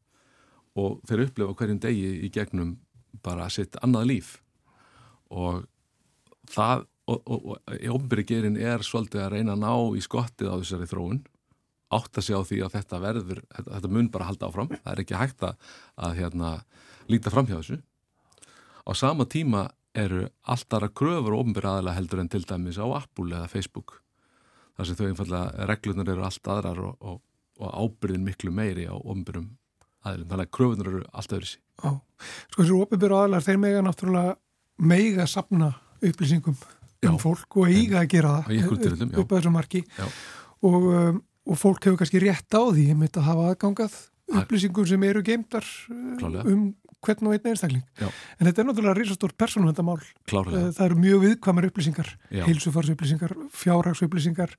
og 0.76 0.98
þeir 1.08 1.26
upplefa 1.28 1.54
hverjum 1.56 1.80
degi 1.80 2.10
í 2.26 2.32
gegnum 2.32 2.76
bara 3.24 3.48
sitt 3.52 3.78
annað 3.84 4.10
líf 4.10 4.34
og 5.30 5.64
það 6.50 6.86
og, 7.06 7.20
og, 7.22 7.48
og 7.54 7.88
ofnbyrgirin 7.96 8.58
er 8.58 8.82
svolítið 8.82 9.22
að 9.22 9.32
reyna 9.36 9.54
að 9.54 9.62
ná 9.62 9.72
í 9.98 10.02
skottið 10.02 10.50
á 10.50 10.58
þessari 10.58 10.88
þróun 10.90 11.20
átt 11.94 12.18
að 12.18 12.26
segja 12.26 12.40
á 12.42 12.48
því 12.48 12.60
að 12.66 12.72
þetta 12.74 13.02
verður 13.02 13.42
þetta, 13.44 13.68
þetta 13.70 13.90
mun 13.94 14.08
bara 14.10 14.26
halda 14.26 14.48
áfram. 14.48 14.72
Það 14.74 14.92
er 14.92 15.02
ekki 15.04 15.20
hægt 15.20 15.44
að, 15.46 15.68
að 16.02 16.16
hérna, 16.18 16.54
líta 17.06 17.30
fram 17.30 17.46
hjá 17.46 17.60
þessu. 17.60 17.78
Á 18.86 18.90
sama 18.98 19.26
tíma 19.30 19.68
eru 19.96 20.26
alltaf 20.50 20.84
að 20.84 20.96
kröfur 20.98 21.36
ofnbyrjaðala 21.38 21.94
heldur 21.96 22.22
en 22.22 22.32
til 22.32 22.42
dæmis 22.46 22.80
á 22.80 22.86
Apple 22.98 23.30
eða 23.32 23.50
Facebook 23.50 24.00
þar 24.76 24.88
sem 24.88 24.98
þau 24.98 25.06
einfallega 25.08 25.68
reglunar 25.70 26.10
eru 26.12 26.26
allt 26.26 26.50
aðrar 26.52 26.82
og, 26.84 26.96
og, 27.00 27.22
ábyrðin 27.72 28.26
miklu 28.26 28.52
meiri 28.52 28.84
á 28.90 28.94
ofnbyrjum 28.96 29.54
aðlum 30.06 30.28
þannig 30.30 30.48
að 30.48 30.52
kröfunar 30.58 30.90
eru 30.90 31.04
allt 31.12 31.36
öðru 31.38 31.48
sí 31.48 31.62
Sko 31.80 32.58
þessu 32.58 32.80
ofnbyrju 32.84 33.20
aðlar 33.22 33.46
þeir 33.46 33.62
mega 33.62 33.84
náttúrulega 33.84 34.36
meiga 34.78 35.26
sapna 35.30 35.72
upplýsingum 36.02 36.56
um 36.56 37.14
já, 37.14 37.20
fólk 37.20 37.60
og 37.60 37.70
eiga 37.70 38.02
að 38.02 38.10
gera 38.12 38.34
það 38.46 39.20
upp 39.20 39.30
að 39.30 39.38
þessu 39.38 39.52
marki 39.54 39.82
og, 40.00 40.82
um, 40.90 41.20
og 41.46 41.60
fólk 41.60 41.86
hefur 41.86 42.00
kannski 42.00 42.22
rétt 42.22 42.56
á 42.56 42.62
því 42.64 42.88
að 43.06 43.22
hafa 43.28 43.52
aðgangað 43.52 43.96
upplýsingum 44.40 44.88
sem 44.88 45.06
eru 45.06 45.22
geimtar 45.24 45.64
uh, 45.64 46.16
Klálega. 46.20 46.44
um 46.50 46.74
hvern 47.06 47.28
og 47.28 47.34
einn 47.36 47.50
einstakling. 47.52 47.82
Já. 48.00 48.08
En 48.40 48.48
þetta 48.48 48.62
er 48.62 48.66
náttúrulega 48.66 48.96
risastór 48.98 49.34
persónuvendamál. 49.38 50.00
Klárlega. 50.26 50.62
Uh, 50.64 50.72
það 50.74 50.86
eru 50.88 50.96
mjög 51.04 51.20
viðkvamar 51.26 51.68
upplýsingar, 51.68 52.08
heilsufarsupplýsingar, 52.32 53.34
fjárhagsupplýsingar, 53.60 54.56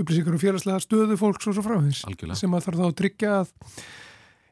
upplýsingar 0.00 0.38
um 0.38 0.40
félagslega 0.40 0.80
stöðu 0.80 1.18
fólks 1.20 1.50
og 1.50 1.58
svo 1.58 1.66
fráhins. 1.66 2.04
Algjörlega. 2.08 2.38
Sem 2.40 2.56
að 2.56 2.68
þarf 2.68 2.80
þá 2.80 2.86
að 2.86 2.96
tryggja 3.02 3.34
að 3.42 3.52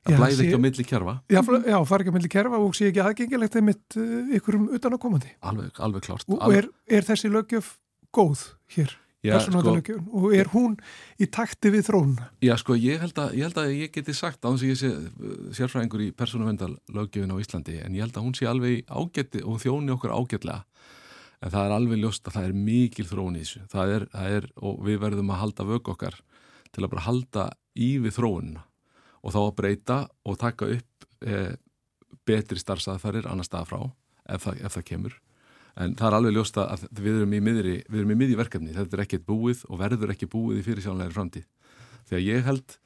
Það 0.00 0.16
blæði 0.16 0.44
ekki 0.46 0.56
á 0.56 0.64
milli 0.64 0.84
kerfa. 0.88 1.14
Já, 1.28 1.40
já 1.44 1.76
fari 1.84 2.04
ekki 2.04 2.12
á 2.12 2.16
milli 2.16 2.30
kerfa 2.32 2.58
og 2.64 2.72
sé 2.76 2.88
ekki 2.88 3.02
aðgengilegt 3.04 3.56
einmitt 3.60 3.96
uh, 4.00 4.32
ykkurum 4.38 4.70
utan 4.72 4.96
að 4.96 5.02
komandi 5.02 5.32
Alveg, 5.44 5.76
alveg 5.76 6.06
klárt. 6.06 6.24
Og 6.32 6.56
er, 6.56 6.70
er 6.88 7.04
þessi 7.04 7.28
lögjöf 7.32 7.74
góð 8.16 8.46
hér? 8.76 8.94
Já, 9.20 9.34
sko, 9.44 9.60
og 9.60 10.30
er 10.32 10.48
hún 10.54 10.78
í 11.20 11.26
takti 11.28 11.68
við 11.74 11.90
þrónuna? 11.90 12.30
Já, 12.40 12.54
sko, 12.56 12.72
ég 12.80 13.02
held 13.02 13.18
að 13.20 13.34
ég, 13.36 13.50
held 13.50 13.58
að 13.60 13.72
ég 13.76 13.92
geti 13.92 14.14
sagt 14.16 14.40
á 14.40 14.48
þess 14.48 14.64
að 14.64 14.70
ég 14.70 14.80
sé 14.80 14.92
uh, 14.94 15.34
sérfræðingur 15.58 16.06
í 16.06 16.08
persónuvendal 16.16 16.70
lögjöfin 16.96 17.36
á 17.36 17.42
Íslandi 17.42 17.76
en 17.84 17.98
ég 17.98 18.06
held 18.06 18.16
að 18.16 18.24
hún 18.24 18.38
sé 18.38 18.48
alveg 18.48 18.88
ágætti 18.88 19.44
og 19.44 19.60
þjóni 19.60 19.92
okkur 19.98 20.16
ágætlega. 20.16 20.64
En 21.44 21.52
það 21.52 21.68
er 21.68 21.76
alveg 21.76 22.00
ljóst 22.00 22.24
að 22.24 22.38
það 22.38 22.48
er 22.48 22.56
mikil 22.70 23.08
þróun 23.12 23.36
í 23.36 23.44
þessu. 23.44 23.62
Það 23.68 23.94
er, 23.98 24.08
það 24.16 24.38
er, 24.38 24.48
og 24.64 24.82
við 24.88 24.98
verðum 25.04 25.36
að 25.36 25.40
halda 25.44 25.68
vöku 25.74 25.92
okkar 25.92 26.18
til 26.72 26.86
að 26.86 26.92
bara 26.94 27.06
halda 27.10 27.46
í 27.76 27.92
við 28.00 28.16
þróununa 28.16 28.64
og 29.20 29.34
þá 29.34 29.40
að 29.42 29.56
breyta 29.58 29.98
og 30.24 30.38
taka 30.40 30.68
upp 30.76 31.08
e, 31.20 31.40
betri 32.28 32.60
starfsaðfærir 32.60 33.28
annar 33.30 33.48
stað 33.48 33.68
frá 33.72 33.80
ef 34.30 34.46
það, 34.46 34.62
ef 34.64 34.76
það 34.76 34.86
kemur. 34.92 35.18
En 35.80 35.94
það 35.96 36.08
er 36.08 36.16
alveg 36.18 36.36
ljósta 36.36 36.66
að 36.72 36.86
við 36.98 37.20
erum 37.20 37.36
í 37.36 37.42
miðri 37.44 37.76
við 37.86 38.00
erum 38.02 38.14
í 38.14 38.18
miðji 38.20 38.38
verkefni, 38.40 38.74
þetta 38.76 38.96
er 38.96 39.04
ekkert 39.04 39.26
búið 39.28 39.64
og 39.68 39.80
verður 39.80 40.14
ekki 40.14 40.30
búið 40.30 40.60
í 40.60 40.64
fyrirsjónlegri 40.66 41.16
framtíð. 41.16 41.46
Þegar 42.10 42.24
ég 42.26 42.48
held 42.48 42.76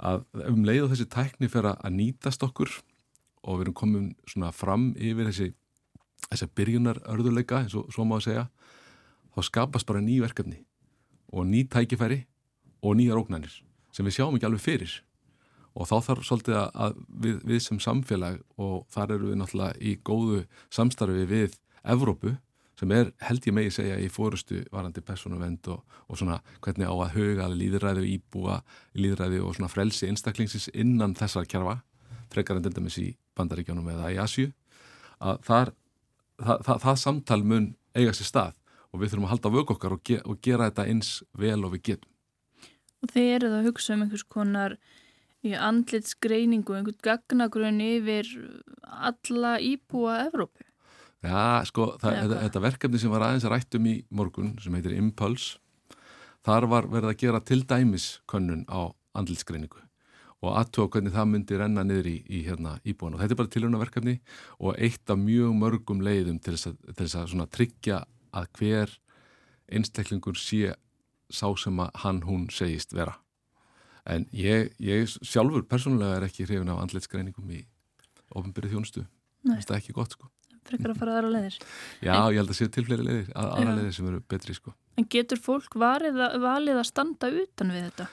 að 0.00 0.22
um 0.48 0.62
leið 0.64 0.84
og 0.86 0.92
þessi 0.94 1.08
tækni 1.12 1.50
fer 1.52 1.72
að 1.72 1.90
nýtast 1.96 2.44
okkur 2.46 2.70
og 3.40 3.58
við 3.58 3.66
erum 3.66 3.76
komin 3.76 4.12
svona 4.28 4.52
fram 4.52 4.90
yfir 4.96 5.28
þessi 5.28 5.50
þessi 6.28 6.48
byrjunar 6.56 7.00
örðuleika 7.10 7.62
eins 7.62 7.76
og 7.78 7.88
svo 7.92 8.04
má 8.08 8.18
að 8.18 8.26
segja 8.28 8.46
þá 9.34 9.40
skapast 9.46 9.88
bara 9.88 10.02
ný 10.04 10.18
verkefni 10.22 10.60
og 11.32 11.46
ný 11.48 11.64
tækifæri 11.70 12.24
og 12.82 12.96
nýjar 12.98 13.20
ógnanir 13.20 13.54
sem 13.94 14.06
við 14.06 14.18
sjáum 14.18 14.36
ekki 14.36 14.48
alveg 14.48 14.64
fyrir 14.64 14.96
og 15.74 15.88
þá 15.88 15.96
þarf 16.08 16.26
svolítið 16.26 16.60
að 16.60 17.00
við, 17.08 17.40
við 17.46 17.64
sem 17.64 17.80
samfélag 17.82 18.40
og 18.60 18.86
þar 18.92 19.16
eru 19.16 19.30
við 19.30 19.40
náttúrulega 19.40 19.80
í 19.80 19.96
góðu 20.04 20.44
samstarfi 20.72 21.26
við 21.30 21.58
Evrópu 21.80 22.36
sem 22.80 22.92
er 22.96 23.10
held 23.26 23.44
ég 23.44 23.54
megi 23.56 23.72
segja 23.74 23.98
í 24.00 24.08
fórustu 24.12 24.62
varandi 24.72 25.02
personuvend 25.04 25.68
og, 25.72 25.82
og 26.08 26.18
svona 26.18 26.38
hvernig 26.64 26.88
á 26.88 26.94
að 26.96 27.16
huga 27.16 27.48
líðræði 27.52 28.04
og 28.04 28.12
íbúa 28.14 28.56
líðræði 28.96 29.42
og 29.44 29.56
svona 29.56 29.72
frelsi 29.72 30.08
einstaklingsins 30.08 30.70
innan 30.72 31.14
þessar 31.18 31.48
kjærfa 31.48 31.80
frekar 32.32 32.60
en 32.60 32.66
dæmis 32.66 32.98
í 33.02 33.10
bandaríkjónum 33.36 33.90
eða 33.92 34.12
í 34.14 34.18
Asju 34.22 34.48
að 35.20 35.42
þar, 35.46 35.72
það, 36.40 36.64
það, 36.66 36.80
það 36.86 37.02
samtal 37.04 37.42
mun 37.44 37.68
eiga 37.96 38.14
sér 38.16 38.30
stað 38.30 38.56
og 38.90 39.02
við 39.02 39.12
þurfum 39.12 39.28
að 39.28 39.34
halda 39.34 39.52
vöku 39.54 39.76
okkar 39.76 39.96
og, 39.96 40.02
ge, 40.06 40.18
og 40.24 40.40
gera 40.42 40.70
þetta 40.70 40.86
eins 40.90 41.10
vel 41.38 41.60
og 41.66 41.74
við 41.76 41.84
getum. 41.90 42.10
Og 43.00 43.12
þeir 43.14 43.34
eru 43.36 43.50
það 43.50 43.60
að 43.60 43.68
hugsa 43.70 43.94
um 43.94 44.02
einhvers 44.04 44.26
konar 44.28 44.76
í 45.46 45.54
andlitsgreiningu, 45.56 46.76
einhvern 46.76 47.00
gagnagrunn 47.04 47.80
yfir 47.84 48.28
alla 48.84 49.56
íbúa 49.64 50.18
Evrópu? 50.26 50.64
Já, 51.20 51.60
sko, 51.68 51.94
það, 52.00 52.32
þetta, 52.32 52.64
verkefni 52.64 53.00
sem 53.00 53.12
var 53.12 53.26
aðeins 53.26 53.44
rættum 53.52 53.88
í 53.90 53.98
morgun, 54.08 54.54
sem 54.60 54.74
heitir 54.76 54.96
Impulse, 54.96 55.58
þar 56.46 56.68
var 56.72 56.88
verið 56.88 57.12
að 57.12 57.20
gera 57.20 57.42
til 57.44 57.60
dæmis 57.68 58.14
könnun 58.30 58.64
á 58.72 58.88
andlitsgreiningu 59.16 59.82
og 60.40 60.56
aðtók 60.56 60.94
hvernig 60.94 61.12
það 61.12 61.26
myndi 61.28 61.58
renna 61.60 61.82
niður 61.84 62.08
í, 62.08 62.16
í 62.24 62.38
hérna, 62.46 62.78
íbúan 62.88 63.16
og 63.16 63.20
þetta 63.20 63.34
er 63.34 63.40
bara 63.42 63.52
tilhörnaverkefni 63.54 64.14
og 64.56 64.78
eitt 64.80 65.12
af 65.12 65.20
mjög 65.20 65.56
mörgum 65.58 66.00
leiðum 66.04 66.38
til 66.40 66.54
þess 66.56 66.70
að, 66.70 66.78
til 66.96 67.08
þess 67.10 67.34
að 67.36 67.50
tryggja 67.56 67.98
að 68.32 68.46
hver 68.56 68.94
einstaklingur 69.70 70.40
sé 70.40 70.72
sá 71.30 71.46
sem 71.60 71.84
að 71.84 72.00
hann 72.04 72.22
hún 72.24 72.48
segist 72.54 72.96
vera 72.96 73.18
en 74.08 74.26
ég, 74.36 74.72
ég 74.82 75.08
sjálfur 75.20 75.66
persónulega 75.68 76.18
er 76.18 76.28
ekki 76.28 76.48
hrifin 76.48 76.72
af 76.72 76.82
andleitsgreiningum 76.84 77.54
í 77.56 77.64
ofinbyrði 78.36 78.74
þjónustu. 78.74 79.06
Það 79.46 79.74
er 79.74 79.80
ekki 79.80 79.96
gott 79.96 80.16
sko. 80.16 80.30
Frekar 80.68 80.92
að 80.92 81.00
fara 81.00 81.16
aðra 81.16 81.30
leiðir. 81.32 81.56
Já, 82.04 82.12
en, 82.12 82.34
ég 82.34 82.38
held 82.42 82.52
að 82.52 82.58
sé 82.58 82.68
til 82.70 82.84
fleiri 82.86 83.06
leiðir, 83.06 83.30
að, 83.32 83.48
aðra 83.56 83.74
leiðir 83.78 83.94
sem 83.96 84.08
eru 84.10 84.20
betri 84.30 84.54
sko. 84.54 84.74
En 85.00 85.06
getur 85.10 85.40
fólk 85.40 85.74
valið 85.80 86.76
að 86.76 86.86
standa 86.86 87.30
utan 87.32 87.72
við 87.72 87.86
þetta? 87.88 88.06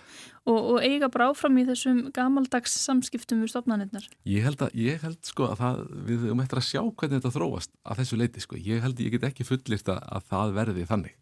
Og, 0.48 0.58
og 0.58 0.78
eiga 0.80 1.10
bara 1.12 1.28
áfram 1.34 1.60
í 1.60 1.66
þessum 1.68 2.00
gamaldags 2.16 2.78
samskiptum 2.80 3.42
við 3.44 3.52
stopnarnirnar? 3.52 4.08
Ég 4.32 4.48
held 4.48 4.64
að, 4.64 4.78
ég 4.80 5.04
held 5.04 5.20
sko 5.28 5.50
að 5.52 5.60
það, 5.60 5.82
við 6.08 6.24
höfum 6.24 6.44
eftir 6.46 6.62
að 6.62 6.68
sjá 6.70 6.82
hvernig 6.86 7.18
þetta 7.18 7.34
þróast 7.36 7.74
að 7.84 8.02
þessu 8.02 8.20
leiti 8.22 8.44
sko, 8.46 8.60
ég 8.70 8.86
held 8.86 9.04
ég 9.04 9.18
get 9.18 9.28
ekki 9.28 9.48
fullist 9.48 9.92
að, 9.92 10.00
að 10.08 10.30
það 10.32 10.56
verði 10.62 10.88
þannig. 10.88 11.18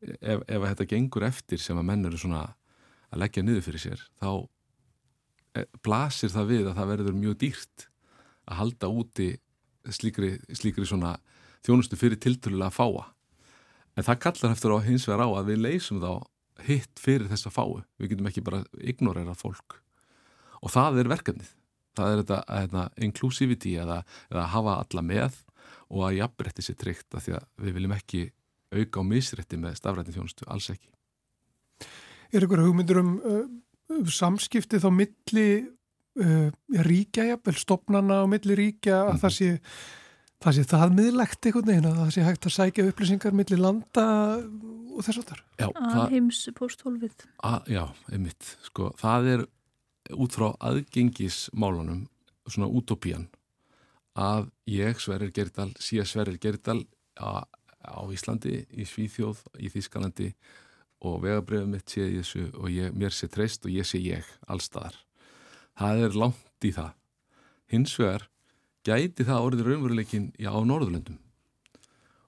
Ef, 0.00 0.42
ef 0.48 0.66
þetta 0.66 0.88
gengur 0.90 1.28
eftir 1.28 1.62
sem 1.62 1.78
að 1.78 1.86
menn 1.92 2.10
eru 2.10 2.18
svona 2.18 2.48
að 3.10 3.22
leggja 3.24 3.44
niður 3.44 3.66
fyrir 3.66 3.82
sér 3.82 4.02
þá 4.20 4.30
eh, 5.58 5.66
blasir 5.84 6.32
það 6.32 6.50
við 6.52 6.70
að 6.70 6.76
það 6.78 6.92
verður 6.94 7.18
mjög 7.18 7.38
dýrt 7.44 7.86
að 8.50 8.60
halda 8.60 8.90
úti 8.90 9.30
slíkri, 9.90 10.34
slíkri 10.54 10.86
svona 10.88 11.16
þjónustu 11.66 11.98
fyrir 11.98 12.20
tiltölulega 12.20 12.70
að 12.70 12.76
fáa. 12.76 13.06
En 13.98 14.06
það 14.06 14.20
kallar 14.24 14.54
eftir 14.54 14.74
á 14.74 14.78
hins 14.84 15.06
vegar 15.08 15.24
á 15.26 15.28
að 15.40 15.52
við 15.52 15.62
leysum 15.64 16.00
þá 16.02 16.10
hitt 16.66 17.00
fyrir 17.00 17.30
þess 17.30 17.48
að 17.48 17.56
fáu. 17.56 17.80
Við 18.00 18.12
getum 18.12 18.28
ekki 18.30 18.44
bara 18.44 18.62
ignorera 18.80 19.36
fólk. 19.38 19.80
Og 20.60 20.72
það 20.72 21.02
er 21.02 21.12
verkefnið. 21.14 21.52
Það 21.98 22.12
er 22.12 22.20
þetta, 22.22 22.40
þetta 22.48 22.84
inclusivity 23.06 23.74
eða, 23.82 24.02
eða 24.30 24.50
hafa 24.52 24.76
alla 24.84 25.04
með 25.04 25.40
og 25.90 26.04
að 26.06 26.20
jafnbretti 26.20 26.64
sér 26.64 26.78
tryggt 26.78 27.16
að 27.16 27.24
því 27.24 27.36
að 27.40 27.46
við 27.64 27.76
viljum 27.76 27.96
ekki 27.96 28.22
auka 28.70 29.02
á 29.02 29.04
misrætti 29.10 29.58
með 29.58 29.80
stafrættin 29.80 30.14
þjónustu, 30.14 30.46
alls 30.46 30.70
ekki 30.70 30.92
Er 32.30 32.46
ykkur 32.46 32.62
hugmyndur 32.64 33.00
um 33.02 33.14
uh, 33.20 34.10
samskipti 34.10 34.80
þá 34.82 34.90
milli 34.94 35.48
uh, 36.22 36.50
ríkja 36.86 37.26
jafnvel, 37.32 37.56
stopnana 37.58 38.22
á 38.22 38.26
milli 38.30 38.58
ríkja 38.58 39.02
að 39.08 39.24
það 39.24 39.34
sé 39.38 39.50
það 40.40 40.56
sé 40.56 40.66
það 40.70 40.94
miðlegt 40.96 41.46
einhvern 41.48 41.68
veginn 41.68 41.88
að 41.90 41.98
það 42.00 42.12
sé 42.14 42.22
hægt 42.24 42.46
að 42.48 42.54
sækja 42.54 42.86
upplýsingar 42.88 43.34
milli 43.36 43.58
landa 43.60 44.04
og 44.40 45.02
þess 45.04 45.20
að 45.20 45.32
þar 45.32 45.42
að 45.90 46.14
heims 46.14 46.40
posthólfið 46.56 47.26
Já, 47.68 47.82
einmitt, 48.08 48.54
sko, 48.64 48.88
það 49.00 49.28
er 49.34 49.44
út 50.16 50.38
frá 50.38 50.48
aðgengismálunum 50.70 52.06
svona 52.48 52.70
útópían 52.72 53.28
að 54.18 54.48
ég 54.70 54.98
Sverrir 55.00 55.32
Gerdal 55.34 55.70
sé 55.78 56.02
Sverrir 56.08 56.40
Gerdal 56.40 56.80
á, 57.20 57.44
á 57.84 58.00
Íslandi, 58.10 58.64
í 58.72 58.88
Svíþjóð, 58.88 59.44
í 59.60 59.70
Þískalandi 59.70 60.32
og 61.00 61.22
vegabriðum 61.24 61.76
mitt 61.76 61.92
sé 61.92 62.06
þessu 62.10 62.46
og 62.58 62.68
ég, 62.72 62.92
mér 62.92 63.14
sé 63.16 63.28
treyst 63.32 63.64
og 63.64 63.72
ég 63.72 63.88
sé 63.88 64.00
ég 64.02 64.26
allstaðar. 64.50 64.98
Það 65.80 66.04
er 66.04 66.18
langt 66.22 66.66
í 66.66 66.72
það. 66.76 66.92
Hins 67.70 67.96
vegar 67.96 68.26
gæti 68.84 69.24
það 69.28 69.46
orðið 69.46 69.68
raunveruleikin 69.70 70.30
á 70.40 70.56
Norðurlöndum 70.60 71.18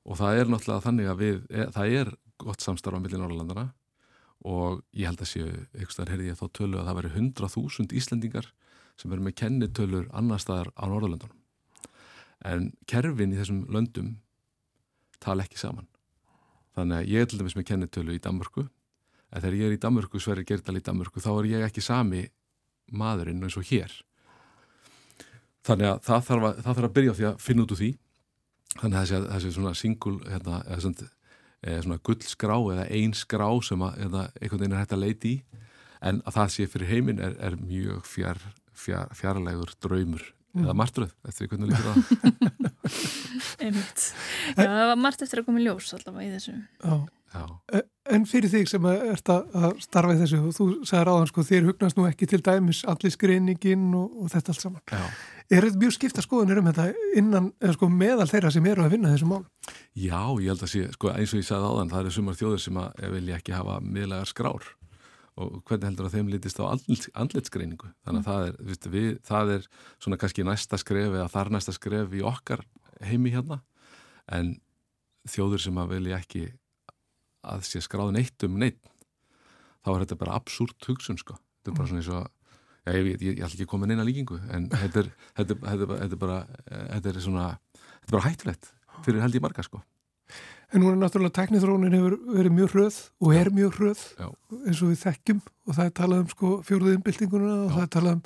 og 0.02 0.18
það 0.18 0.40
er 0.40 0.50
náttúrulega 0.50 0.84
þannig 0.86 1.10
að 1.10 1.20
við, 1.20 1.38
e, 1.50 1.66
það 1.74 1.94
er 2.00 2.10
gott 2.42 2.64
samstarf 2.64 2.98
á 2.98 3.02
milli 3.02 3.20
Norrlandana 3.20 3.68
og 4.42 4.82
ég 4.98 5.06
held 5.06 5.22
að 5.22 5.30
séu, 5.30 5.52
ykkur 5.76 5.94
staðar 5.94 6.14
heyrði 6.16 6.32
ég 6.32 6.40
þá 6.40 6.46
tölu 6.58 6.80
að 6.80 6.88
það 6.88 6.98
veri 6.98 7.12
100.000 7.20 7.96
Íslendingar 8.00 8.50
sem 8.98 9.14
eru 9.14 9.24
með 9.24 9.36
kennitölur 9.38 10.10
annar 10.16 10.42
staðar 10.42 10.72
á 10.74 10.84
Norrlandunum 10.90 11.38
en 12.50 12.72
kerfin 12.90 13.34
í 13.34 13.38
þessum 13.38 13.62
löndum 13.70 14.16
tala 15.22 15.46
ekki 15.46 15.60
saman 15.60 15.86
þannig 16.76 16.98
að 16.98 17.10
ég 17.12 17.24
er 17.24 17.28
til 17.30 17.40
dæmis 17.40 17.56
með 17.58 17.68
kennitölu 17.70 18.16
í 18.16 18.22
Danmörku. 18.22 18.66
En 19.32 19.40
þegar 19.40 19.58
ég 19.58 19.68
er 19.68 19.76
í 19.76 19.80
Danmörku, 19.80 20.20
Sverri 20.20 20.44
Gerdal 20.48 20.76
í 20.78 20.84
Danmörku 20.84 21.22
þá 21.24 21.30
er 21.34 21.50
ég 21.50 21.66
ekki 21.66 21.84
sami 21.84 22.26
maðurinn 22.92 23.42
eins 23.44 23.56
og 23.56 23.66
hér. 23.68 23.92
Þannig 25.62 25.88
að 25.88 26.00
það 26.08 26.24
þarf 26.28 26.46
að, 26.48 26.62
það 26.62 26.76
þarf 26.76 26.88
að 26.88 26.94
byrja 26.96 27.12
á 27.12 27.18
því 27.18 27.26
að 27.28 27.42
finna 27.42 27.64
út 27.64 27.72
úr 27.72 27.80
því. 27.80 27.90
Þannig 28.72 28.98
að 28.98 29.02
þessi, 29.02 29.30
þessi 29.32 29.52
svona 29.56 29.74
singul 29.78 30.14
hérna, 30.26 30.60
eða 30.66 30.80
svona, 30.84 31.08
svona 31.86 31.98
gullskrá 32.08 32.56
eða 32.74 32.86
einn 32.98 33.16
skrá 33.16 33.48
sem 33.64 33.84
að, 33.86 33.98
eða, 34.06 34.24
einhvern 34.40 34.64
veginn 34.64 34.76
er 34.76 34.82
hægt 34.82 34.96
að 34.96 35.04
leiti 35.04 35.32
í. 35.32 35.62
En 36.02 36.18
að 36.26 36.38
það 36.38 36.54
sé 36.56 36.68
fyrir 36.72 36.90
heiminn 36.90 37.22
er, 37.22 37.36
er 37.38 37.56
mjög 37.60 38.06
fjár, 38.10 38.40
fjár, 38.74 39.12
fjarlægur 39.14 39.76
draumur. 39.84 40.24
Eða 40.58 40.76
martröð 40.76 41.14
eftir 41.28 41.50
hvernig 41.50 41.72
líka 41.72 41.82
það 41.86 41.96
Einmitt 43.62 44.06
Já, 44.56 44.68
það 44.68 44.86
var 44.92 45.02
margt 45.06 45.24
eftir 45.24 45.42
að 45.42 45.48
koma 45.48 45.62
í 45.62 45.66
ljós 45.66 45.92
allavega 45.96 46.28
í 46.28 46.32
þessu 46.36 46.56
Já 46.58 46.94
Já. 47.32 47.44
E, 47.72 47.80
en 48.12 48.24
fyrir 48.28 48.50
þig 48.52 48.68
sem 48.68 48.86
ert 48.90 49.30
að 49.32 49.78
starfa 49.82 50.16
í 50.16 50.18
þessu 50.20 50.40
og 50.42 50.56
þú 50.56 50.66
sagði 50.88 51.04
ráðan 51.08 51.30
sko 51.30 51.44
þér 51.48 51.68
hugnast 51.70 51.98
nú 51.98 52.04
ekki 52.08 52.28
til 52.28 52.42
dæmis 52.44 52.82
allir 52.88 53.14
skreiningin 53.14 53.86
og, 53.96 54.18
og 54.20 54.32
þetta 54.32 54.52
allt 54.52 54.64
saman. 54.66 54.82
Já. 54.92 55.00
Er 55.52 55.66
þetta 55.66 55.80
mjög 55.80 55.96
skipta 55.96 56.24
skoðunir 56.24 56.60
um 56.60 56.68
þetta 56.68 56.86
innan, 57.18 57.48
eða 57.62 57.76
sko 57.78 57.88
meðal 57.92 58.28
þeirra 58.28 58.52
sem 58.52 58.68
eru 58.68 58.84
að 58.84 58.96
vinna 58.96 59.14
þessu 59.14 59.30
mál? 59.32 59.42
Já, 59.96 60.20
ég 60.42 60.52
held 60.52 60.66
að 60.66 60.72
sé, 60.74 60.84
sko 60.96 61.12
eins 61.14 61.32
og 61.32 61.40
ég 61.40 61.48
sagði 61.48 61.72
áðan, 61.72 61.92
það 61.92 62.04
eru 62.04 62.14
sumar 62.18 62.38
þjóður 62.40 62.64
sem 62.66 62.80
að 62.82 63.04
vilja 63.16 63.40
ekki 63.40 63.56
hafa 63.56 63.80
miðlegar 63.86 64.32
skrár 64.32 64.70
og 65.40 65.62
hvernig 65.64 65.88
heldur 65.88 66.08
að 66.08 66.16
þeim 66.18 66.30
litist 66.32 66.60
á 66.60 66.68
andlitsgreiningu. 66.68 67.88
Þannig 68.04 68.20
að 68.20 68.26
það 68.28 68.48
er, 68.48 68.88
við, 68.92 69.08
það 69.24 69.52
er 69.56 69.68
svona 69.96 70.18
kannski 70.20 70.44
næsta 70.44 70.80
skref 70.80 71.14
eða 71.14 71.30
þar 71.32 71.52
næsta 71.54 71.74
skref 71.76 72.12
í 72.12 72.24
okkar 72.26 72.64
heimi 73.02 73.32
hérna 73.32 73.62
en 74.30 74.56
þjóður 75.28 75.64
sem 75.64 75.78
að 75.80 75.94
vilja 75.96 76.18
ekki 76.20 76.44
að 77.42 77.64
sé 77.66 77.82
skráðin 77.82 78.20
eitt 78.20 78.46
um 78.46 78.58
neitt 78.60 78.82
þá 79.82 79.90
er 79.94 80.04
þetta 80.04 80.20
bara 80.20 80.36
absúrt 80.38 80.88
hugsun 80.88 81.18
sko. 81.18 81.38
þetta 81.60 81.72
er 81.72 81.78
bara 81.78 81.90
svona 81.90 82.02
eins 82.02 82.10
og 82.12 82.28
já, 82.86 82.92
ég, 82.92 83.08
ég, 83.08 83.22
ég 83.22 83.42
ætla 83.42 83.56
ekki 83.56 83.66
að 83.66 83.72
koma 83.72 83.88
að 83.90 84.04
líkingu 84.08 84.38
en 84.50 84.68
þetta 84.70 85.02
er, 85.02 85.10
þetta, 85.38 85.58
þetta, 85.64 85.88
þetta 86.02 86.18
er 86.18 86.22
bara 86.22 86.38
þetta 86.68 87.12
er 87.12 87.20
svona, 87.26 87.48
þetta 87.72 88.10
er 88.10 88.16
bara 88.16 88.28
hættulegt 88.28 88.70
fyrir 89.02 89.24
held 89.24 89.38
ég 89.38 89.44
marga 89.44 89.66
sko 89.66 89.82
En 90.72 90.80
nú 90.80 90.88
er 90.88 90.96
náttúrulega 90.96 91.36
teknithrónin 91.36 91.92
hefur 91.96 92.18
verið 92.32 92.56
mjög 92.56 92.74
hröð 92.76 92.98
og 93.20 93.34
er 93.36 93.50
mjög 93.52 93.78
hröð 93.78 94.02
já. 94.16 94.28
eins 94.64 94.82
og 94.82 94.92
við 94.92 95.00
þekkjum 95.02 95.40
og 95.42 95.76
það 95.76 95.84
er 95.84 95.94
talað 96.00 96.22
um 96.22 96.30
sko 96.32 96.52
fjóruðið 96.68 96.98
innbyltinguna 96.98 97.52
og 97.52 97.66
já. 97.66 97.74
það 97.74 97.82
er 97.82 97.92
talað 97.96 98.14
um 98.16 98.22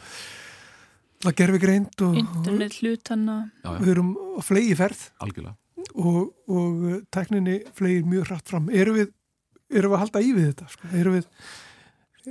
það 1.26 1.36
gerfi 1.40 1.62
greint 1.62 2.02
og 2.06 2.18
internet 2.22 2.80
hlutanna 2.80 3.36
við 3.80 3.92
erum 3.96 4.12
á 4.14 4.40
flegi 4.46 4.76
ferð 4.78 5.06
algjörlega 5.24 5.56
og, 5.94 6.20
og 6.50 6.84
tekninni 7.14 7.60
flegir 7.76 8.06
mjög 8.08 8.30
hratt 8.30 8.50
fram. 8.50 8.68
Erum 8.72 8.98
við, 9.00 9.10
erum 9.72 9.92
við 9.92 9.98
að 9.98 10.04
halda 10.04 10.22
í 10.22 10.32
við 10.36 10.48
þetta? 10.50 10.68
Sko? 10.72 10.92
Erum 11.00 11.16
við, 11.16 11.28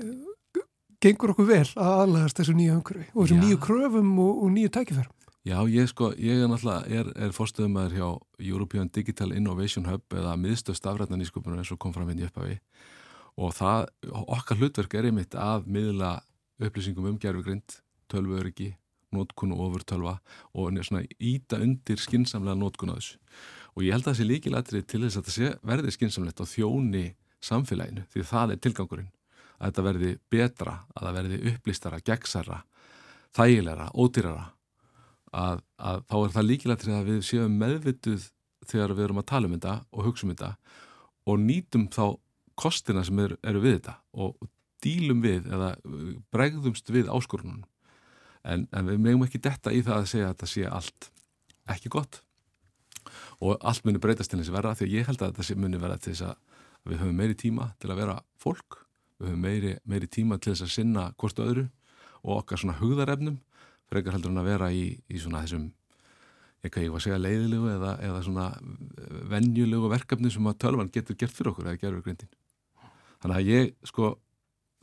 uh, 0.01 0.63
gengur 1.06 1.36
okkur 1.36 1.49
vel 1.49 1.65
að 1.73 1.99
aðlæðast 2.06 2.41
þessu 2.41 2.58
nýja 2.58 2.78
umhverfi 2.80 3.08
og 3.13 3.21
þessu 3.25 3.41
nýju 3.41 3.62
kröfum 3.65 4.12
og, 4.23 4.32
og 4.45 4.54
nýju 4.56 4.73
tækifærum? 4.78 5.14
Já, 5.45 5.60
ég 5.69 5.86
sko, 5.91 6.10
ég 6.17 6.41
er 6.41 6.49
náttúrulega, 6.49 6.88
er, 6.89 7.10
er 7.27 7.34
fórstöðumæður 7.36 7.93
hjá 7.93 8.08
European 8.49 8.89
Digital 8.89 9.29
Innovation 9.36 9.86
Hub 9.86 10.15
eða 10.17 10.31
miðstöð 10.41 10.79
stafrætnan 10.79 11.21
í 11.21 11.27
skupunum 11.29 11.62
eins 11.62 11.69
og 11.69 11.77
kom 11.84 11.93
fram 11.93 12.10
inn 12.10 12.23
í 12.23 12.25
upphafi 12.25 12.55
og 13.38 13.51
það, 13.53 13.91
okkar 14.10 14.58
hlutverk 14.58 14.95
er 14.95 15.10
einmitt 15.10 15.36
að 15.38 15.67
miðla 15.69 16.15
upplýsingum 16.63 17.12
um 17.12 17.19
gerfugrind, 17.21 17.77
tölvöryggi 18.10 18.71
nótkun 19.15 19.53
og 19.55 19.67
ofurtölva 19.67 20.17
og 20.55 20.79
svona 20.81 21.03
íta 21.19 21.60
undir 21.62 22.01
skinsamlega 22.01 22.58
nótkun 22.60 22.95
á 22.95 22.97
þessu. 22.97 23.19
Og 23.75 23.86
ég 23.86 23.95
held 23.95 24.05
að 24.05 24.13
það 24.13 24.19
sé 24.19 24.27
líkilættrið 24.29 24.88
til 24.88 25.03
þess 25.03 25.19
að 25.19 25.29
það 25.29 25.58
verði 25.69 25.93
skinsamlegt 25.95 26.41
á 26.41 26.45
þjóni 26.47 27.05
samfélaginu 27.43 28.05
því 28.12 28.25
það 28.31 28.55
er 28.55 28.62
tilgangurinn. 28.63 29.12
Að 29.60 29.69
þetta 29.69 29.86
verði 29.86 30.12
betra, 30.31 30.75
að 30.95 31.08
það 31.08 31.17
verði 31.19 31.41
upplýstara, 31.51 32.01
gegnsara, 32.03 32.62
þægilegra, 33.36 33.91
ódýrara. 33.95 34.55
Að, 35.36 35.62
að 35.76 36.04
þá 36.08 36.15
er 36.17 36.34
það 36.36 36.48
líkilættrið 36.50 36.95
að 36.95 37.10
við 37.10 37.24
séum 37.28 37.56
meðvituð 37.60 38.28
þegar 38.65 38.93
við 38.95 39.08
erum 39.08 39.21
að 39.21 39.30
tala 39.32 39.50
um 39.50 39.56
þetta 39.58 39.74
og 39.91 40.06
hugsa 40.08 40.26
um 40.26 40.32
þetta 40.32 40.52
og 41.26 41.41
nýtum 41.41 41.88
þá 41.91 42.06
kostina 42.56 43.04
sem 43.04 43.19
eru, 43.19 43.38
eru 43.43 43.63
við 43.63 43.80
þetta 43.80 43.95
og 44.15 44.38
dílum 44.86 45.24
við 45.24 45.50
eða 45.52 45.74
bregðumst 46.34 46.91
við 46.93 47.10
áskorunum. 47.12 47.63
En, 48.45 48.67
en 48.71 48.91
við 48.91 49.02
meðum 49.02 49.26
ekki 49.26 49.41
detta 49.41 49.74
í 49.74 49.82
það 49.86 50.02
að 50.02 50.10
segja 50.12 50.30
að 50.30 50.34
þetta 50.36 50.50
sé 50.52 50.65
allt 50.69 51.10
ekki 51.76 51.91
gott. 51.95 52.21
Og 53.41 53.58
allt 53.65 53.86
muni 53.86 54.02
breytast 54.02 54.32
til 54.32 54.39
þess 54.39 54.54
að 54.54 54.60
vera 54.60 54.76
því 54.78 54.88
að 54.88 54.95
ég 54.95 55.10
held 55.10 55.24
að 55.26 55.39
þetta 55.39 55.62
muni 55.62 55.82
vera 55.82 55.98
til 55.98 56.13
þess 56.13 56.28
að 56.30 56.36
við 56.86 57.02
höfum 57.02 57.17
meiri 57.17 57.38
tíma 57.41 57.71
til 57.82 57.89
að 57.91 58.02
vera 58.04 58.19
fólk. 58.41 58.80
Við 59.17 59.32
höfum 59.32 59.43
meiri, 59.48 59.74
meiri 59.89 60.12
tíma 60.12 60.38
til 60.38 60.54
þess 60.54 60.67
að 60.67 60.74
sinna 60.76 61.08
hvort 61.17 61.41
öðru 61.41 61.65
og 62.21 62.41
okkar 62.41 62.62
svona 62.62 62.78
hugðarefnum 62.80 63.39
frekar 63.91 64.17
heldur 64.17 64.34
en 64.34 64.41
að 64.41 64.50
vera 64.52 64.71
í, 64.74 64.86
í 65.08 65.21
svona 65.21 65.43
þessum 65.45 65.69
eitthvað 66.65 66.88
ég 66.88 66.93
var 66.93 67.02
að 67.02 67.06
segja 67.06 67.21
leiðilegu 67.21 67.71
eða, 67.76 67.91
eða 68.08 68.21
svona 68.26 68.45
vennjulegu 69.34 69.89
verkefni 69.91 70.32
sem 70.34 70.48
að 70.50 70.60
tölvan 70.63 70.91
getur 70.93 71.17
gert 71.19 71.36
fyrir 71.36 71.52
okkur 71.52 71.69
eða 71.69 71.82
gerur 71.84 72.06
grindin 72.06 72.32
þannig 73.21 73.36
að 73.38 73.52
ég 73.52 73.76
sko 73.86 74.15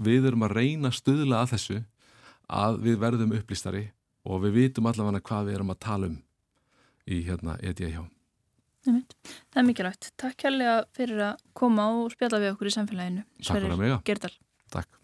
við 0.03 0.29
erum 0.31 0.47
að 0.47 0.57
reyna 0.61 0.93
stuðla 0.95 1.43
að 1.43 1.57
þessu 1.57 1.81
að 2.53 2.79
við 2.87 3.01
verðum 3.03 3.35
upplýstari 3.39 3.85
og 4.29 4.43
við 4.45 4.59
vitum 4.59 4.89
allavega 4.91 5.25
hvað 5.27 5.49
við 5.49 5.59
erum 5.59 5.75
að 5.75 5.83
tala 5.87 6.11
um 6.11 6.19
í 7.07 7.23
hérna 7.27 7.57
EDA 7.63 7.91
hjá. 7.91 8.03
Það 8.83 9.61
er 9.63 9.67
mikilvægt. 9.67 10.11
Takk 10.19 10.39
kærlega 10.45 10.79
fyrir 10.97 11.23
að 11.31 11.45
koma 11.59 11.89
og 11.99 12.15
spjalla 12.15 12.43
við 12.43 12.55
okkur 12.55 12.71
í 12.71 12.75
samfélaginu. 12.79 13.27
Takk 13.43 13.61
fyrir 13.61 13.79
mig. 13.79 13.99
Gerdal. 14.07 14.35
Takk. 14.75 14.99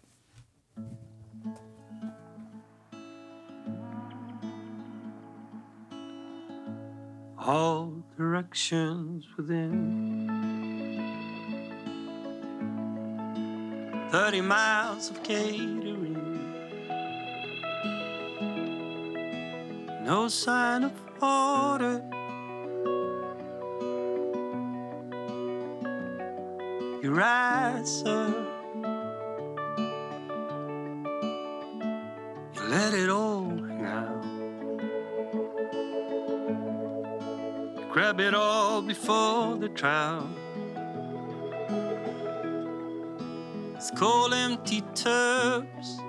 All 7.51 8.03
directions 8.15 9.25
within 9.35 10.29
30 14.11 14.41
miles 14.41 15.09
of 15.09 15.23
catering 15.23 16.13
no 20.05 20.27
sign 20.27 20.83
of 20.83 20.93
order. 21.23 22.03
You're 27.01 27.13
right, 27.13 27.81
sir. 27.83 28.31
You 32.53 32.61
let 32.69 32.93
it 32.93 33.09
all 33.09 33.28
grab 38.09 38.21
it 38.21 38.33
all 38.33 38.81
before 38.81 39.55
the 39.57 39.69
trial. 39.69 40.27
It's 43.75 43.91
cold, 43.91 44.33
empty 44.33 44.81
tubs. 44.95 45.99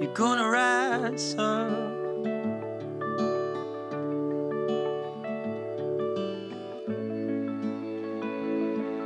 You're 0.00 0.14
gonna 0.14 0.48
rise 0.48 1.34
up. 1.38 1.72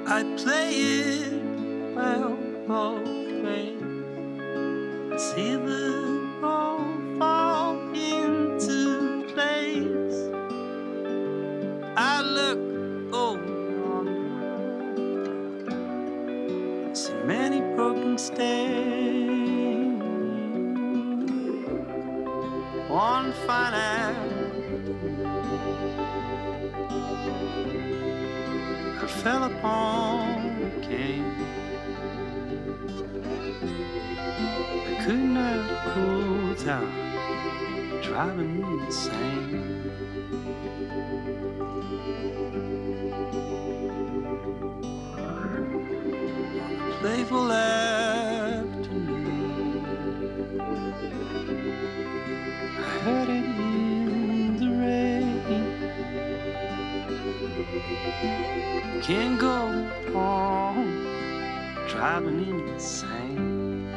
I 0.06 0.22
play 0.36 0.74
it 0.74 1.29
many 17.24 17.60
broken 17.76 18.18
stairs. 18.18 19.20
one 22.90 23.32
fine 23.46 23.72
I 29.02 29.06
fell 29.06 29.44
upon 29.44 30.60
the 30.60 30.70
king. 30.86 31.24
I 34.88 35.04
could 35.04 35.24
not 35.38 35.94
cool 35.94 36.54
down, 36.64 36.90
driving 38.02 38.62
insane. 38.84 39.80
Playful 47.00 47.50
afternoon. 47.50 48.90
I 52.78 52.98
heard 53.04 53.30
it 53.30 53.44
in 53.44 54.56
the 54.60 54.68
rain. 54.82 55.40
Can't 59.02 59.38
go 59.40 59.56
on 60.14 60.84
driving 61.88 62.68
insane. 62.68 63.88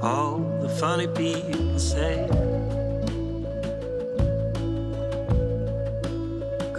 All 0.00 0.38
the 0.62 0.68
funny 0.80 1.08
people 1.08 1.78
say 1.78 2.26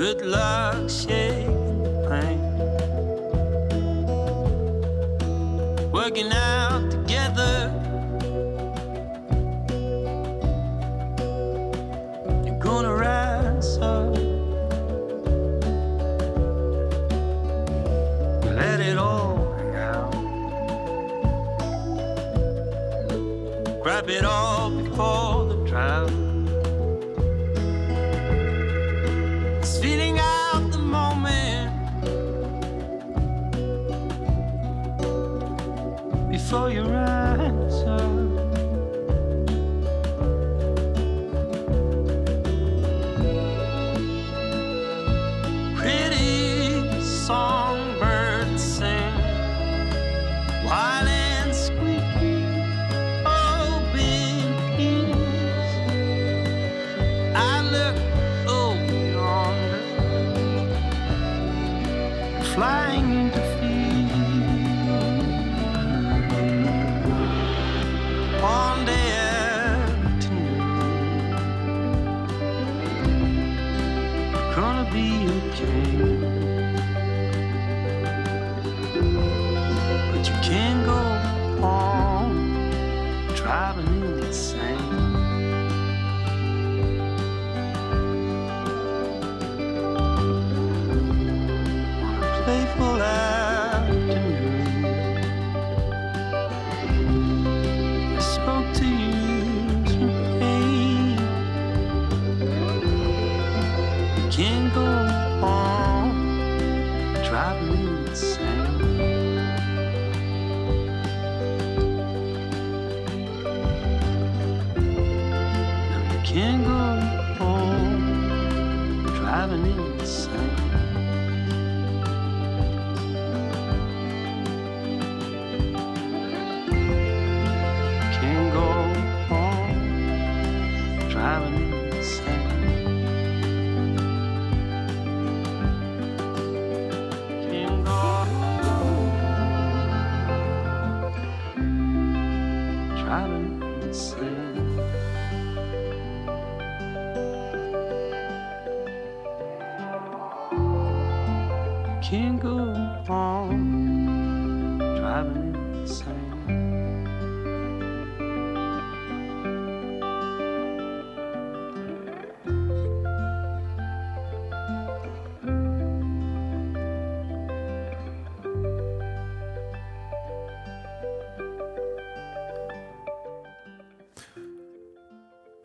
good 0.03 0.25
luck 0.25 0.89
shaking 0.89 1.52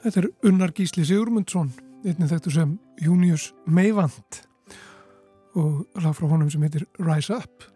Þetta 0.08 0.22
er 0.22 0.48
Unnar 0.48 0.70
Gísli 0.72 1.02
Sigurmundsson, 1.04 1.68
einnig 2.00 2.30
þekktu 2.30 2.50
sem 2.54 2.70
Június 3.04 3.50
Meivand 3.68 4.38
og 5.60 5.82
lag 6.00 6.14
frá 6.16 6.30
honum 6.30 6.48
sem 6.48 6.62
heitir 6.64 6.86
Rise 6.96 7.36
Up. 7.36 7.66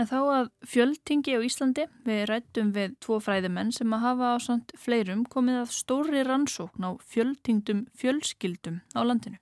En 0.00 0.08
þá 0.08 0.16
að 0.16 0.48
fjöldtingi 0.72 1.34
á 1.36 1.44
Íslandi 1.44 1.84
við 2.08 2.22
rættum 2.30 2.70
við 2.72 2.94
tvo 3.04 3.18
fræðimenn 3.20 3.74
sem 3.76 3.92
að 3.92 4.04
hafa 4.06 4.30
á 4.32 4.36
samt 4.40 4.72
fleirum 4.80 5.26
komið 5.28 5.60
að 5.66 5.76
stóri 5.76 6.24
rannsókn 6.24 6.88
á 6.88 6.96
fjöldtingdum 7.04 7.84
fjölskyldum 7.92 8.80
á 8.96 9.00
landinu. 9.04 9.36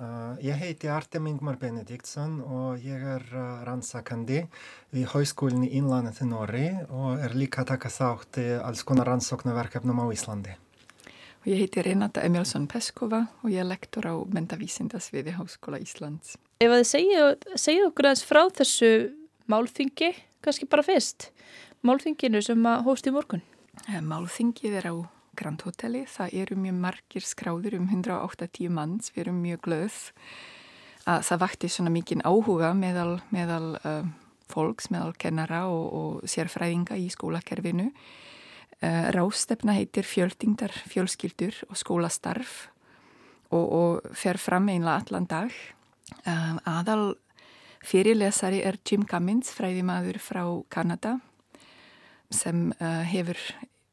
Uh, 0.00 0.32
ég 0.40 0.56
heiti 0.56 0.88
Artem 0.88 1.26
Ingmar 1.28 1.58
Benediktsson 1.60 2.38
og 2.40 2.80
ég 2.80 3.02
er 3.04 3.24
uh, 3.36 3.58
rannsakandi 3.66 4.38
við 4.94 5.10
Háskólinni 5.12 5.68
Innlandet 5.76 6.22
í 6.24 6.28
Norri 6.30 6.70
og 6.88 7.20
er 7.20 7.34
líka 7.36 7.60
að 7.60 7.74
taka 7.74 7.90
þátt 7.92 8.38
í 8.40 8.46
alls 8.64 8.80
konar 8.88 9.10
rannsóknarverkefnum 9.10 10.00
á 10.00 10.08
Íslandi. 10.08 10.56
Og 11.42 11.50
ég 11.52 11.60
heiti 11.60 11.84
Renata 11.84 12.24
Emilsson 12.24 12.64
Peskova 12.64 13.26
og 13.42 13.52
ég 13.52 13.60
er 13.60 13.68
lektor 13.68 14.08
á 14.08 14.16
mentavísindasviði 14.24 15.36
Háskóla 15.36 15.82
Íslands. 15.84 16.38
Ef 16.64 16.72
að 16.72 16.80
þið 16.80 16.90
segja, 16.94 17.28
segja 17.60 17.86
okkur 17.90 18.08
aðeins 18.08 18.24
frá 18.24 18.42
þessu 18.56 18.92
málþingi, 19.52 20.14
kannski 20.40 20.72
bara 20.72 20.86
fyrst, 20.88 21.28
málþinginu 21.84 22.40
sem 22.40 22.72
að 22.72 22.86
hóst 22.88 23.04
í 23.04 23.12
morgun. 23.12 23.44
Eh, 23.84 24.00
Málþingið 24.00 24.80
er 24.80 24.94
á 24.96 25.19
Grand 25.38 25.62
Hoteli, 25.64 26.04
það 26.10 26.34
eru 26.42 26.56
mjög 26.58 26.80
margir 26.82 27.26
skráður 27.26 27.76
um 27.78 27.86
180 27.90 28.72
manns, 28.74 29.12
við 29.14 29.26
erum 29.26 29.38
mjög 29.44 29.62
glöð 29.66 30.00
að 31.08 31.22
það 31.28 31.40
vakti 31.44 31.70
svona 31.72 31.92
mikinn 31.94 32.24
áhuga 32.26 32.72
meðal, 32.76 33.20
meðal 33.32 33.76
uh, 33.80 34.02
fólks, 34.50 34.90
meðal 34.92 35.14
kennara 35.20 35.64
og, 35.70 35.86
og 35.94 36.28
sérfræðinga 36.30 36.98
í 37.00 37.08
skólakerfinu. 37.12 37.88
Uh, 38.80 39.08
Rástefna 39.14 39.76
heitir 39.78 40.06
fjöldingdar 40.08 40.74
fjölskyldur 40.90 41.56
og 41.68 41.78
skólastarf 41.78 42.68
og, 43.50 43.64
og 43.64 44.14
fer 44.16 44.40
fram 44.40 44.70
einlega 44.72 45.00
allan 45.04 45.28
dag. 45.30 45.56
Uh, 46.24 46.58
aðal 46.68 47.14
fyrirlesari 47.86 48.62
er 48.66 48.78
Jim 48.84 49.06
Cummins, 49.08 49.52
fræðimaður 49.56 50.20
frá 50.20 50.44
Kanada 50.72 51.18
sem 52.30 52.70
uh, 52.78 53.02
hefur 53.08 53.38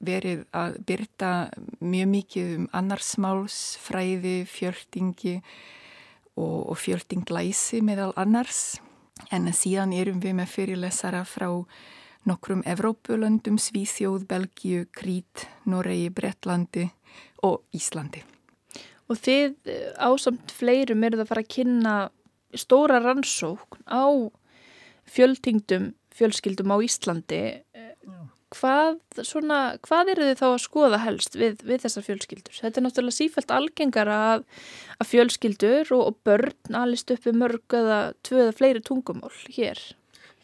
verið 0.03 0.43
að 0.55 0.77
byrta 0.87 1.31
mjög 1.81 2.09
mikið 2.11 2.51
um 2.57 2.67
annarsmáls, 2.77 3.77
fræði, 3.81 4.41
fjöldingi 4.49 5.39
og, 6.37 6.73
og 6.73 6.77
fjöldinglæsi 6.77 7.81
meðal 7.85 8.11
annars 8.15 8.77
En 9.33 9.49
síðan 9.53 9.93
erum 9.95 10.21
við 10.23 10.37
með 10.37 10.51
fyrirlesara 10.53 11.23
frá 11.27 11.49
nokkrum 12.27 12.63
Evrópulöndum, 12.67 13.57
Svíþjóð, 13.59 14.27
Belgíu, 14.29 14.85
Krít, 14.93 15.47
Noregi, 15.65 16.09
Brettlandi 16.13 16.87
og 17.47 17.63
Íslandi. 17.75 18.23
Og 19.07 19.19
þið 19.23 19.53
eh, 19.71 19.93
ásamt 20.03 20.51
fleirum 20.51 21.05
eru 21.07 21.19
það 21.19 21.25
að 21.25 21.31
fara 21.31 21.45
að 21.45 21.53
kynna 21.55 21.95
stóra 22.57 22.99
rannsókn 23.03 23.85
á 23.87 24.05
fjöldtingdum 25.07 25.93
fjölskyldum 26.17 26.73
á 26.73 26.77
Íslandi. 26.83 27.41
Hvað, 28.55 29.01
svona, 29.27 29.57
hvað 29.83 30.13
eru 30.13 30.25
þið 30.29 30.37
þá 30.39 30.45
að 30.47 30.61
skoða 30.63 30.99
helst 31.03 31.33
við, 31.35 31.57
við 31.67 31.81
þessar 31.83 32.05
fjölskyldur? 32.05 32.59
Þetta 32.61 32.79
er 32.79 32.85
náttúrulega 32.85 33.17
sífælt 33.17 33.51
algengara 33.51 34.19
að, 34.29 34.45
að 34.95 35.09
fjölskyldur 35.11 35.91
og, 35.97 36.03
og 36.05 36.19
börn 36.27 36.77
alist 36.79 37.11
uppi 37.11 37.33
mörg 37.35 37.75
eða 37.75 37.99
tvöða 38.23 38.53
fleiri 38.55 38.83
tungumál 38.87 39.33
hér. 39.51 39.81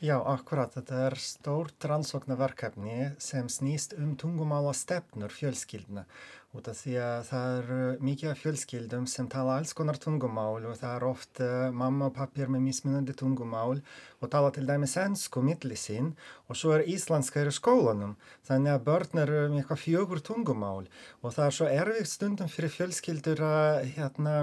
Já, 0.04 0.18
akkurat. 0.20 0.74
Þetta 0.76 0.98
er 1.08 1.14
stórt 1.16 1.86
rannsóknarverkefni 1.88 3.14
sem 3.24 3.48
snýst 3.48 3.94
um 3.96 4.18
tungumála 4.20 4.74
stefnur 4.76 5.32
fjölskylduna. 5.32 6.04
Út 6.52 6.68
af 6.68 6.82
því 6.82 6.98
að 7.00 7.22
það 7.30 7.54
er 7.54 8.02
mikið 8.10 8.32
af 8.34 8.42
fjölskyldum 8.42 9.06
sem 9.08 9.30
tala 9.32 9.56
alls 9.62 9.72
konar 9.72 10.02
tungumál 10.04 10.68
og 10.68 10.76
það 10.82 10.98
er 10.98 11.08
oft 11.08 11.42
uh, 11.46 11.72
mamma 11.72 12.12
og 12.12 12.18
pappir 12.20 12.52
með 12.52 12.66
mismunandi 12.66 13.16
tungumál 13.16 13.80
og 14.20 14.28
tala 14.36 14.52
til 14.52 14.68
dæmis 14.68 14.98
ennsku 15.00 15.40
milli 15.40 15.80
sín 15.80 16.12
og 16.52 16.60
svo 16.60 16.76
er 16.76 16.84
íslenska 16.84 17.48
í 17.48 17.56
skólanum. 17.56 18.20
Þannig 18.44 18.76
að 18.76 18.86
börn 18.92 19.24
eru 19.24 19.42
með 19.48 19.64
eitthvað 19.64 19.84
fjögur 19.88 20.26
tungumál 20.28 20.84
og 21.24 21.30
það 21.32 21.48
er 21.48 21.60
svo 21.62 21.74
erfitt 21.80 22.12
stundum 22.12 22.52
fyrir 22.52 22.76
fjölskyldur 22.76 23.48
að 23.48 23.84
hérna 23.96 24.40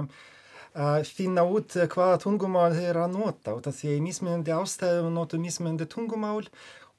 að 0.75 1.09
finna 1.11 1.43
út 1.47 1.75
hvaða 1.75 2.21
tungumál 2.23 2.71
þeir 2.77 3.01
að 3.03 3.17
nota 3.17 3.57
út 3.59 3.67
af 3.67 3.75
því 3.79 3.89
að 3.91 3.97
í 3.97 4.05
mismunandi 4.05 4.55
ástæðum 4.55 5.15
notu 5.15 5.41
mismunandi 5.43 5.89
tungumál 5.91 6.45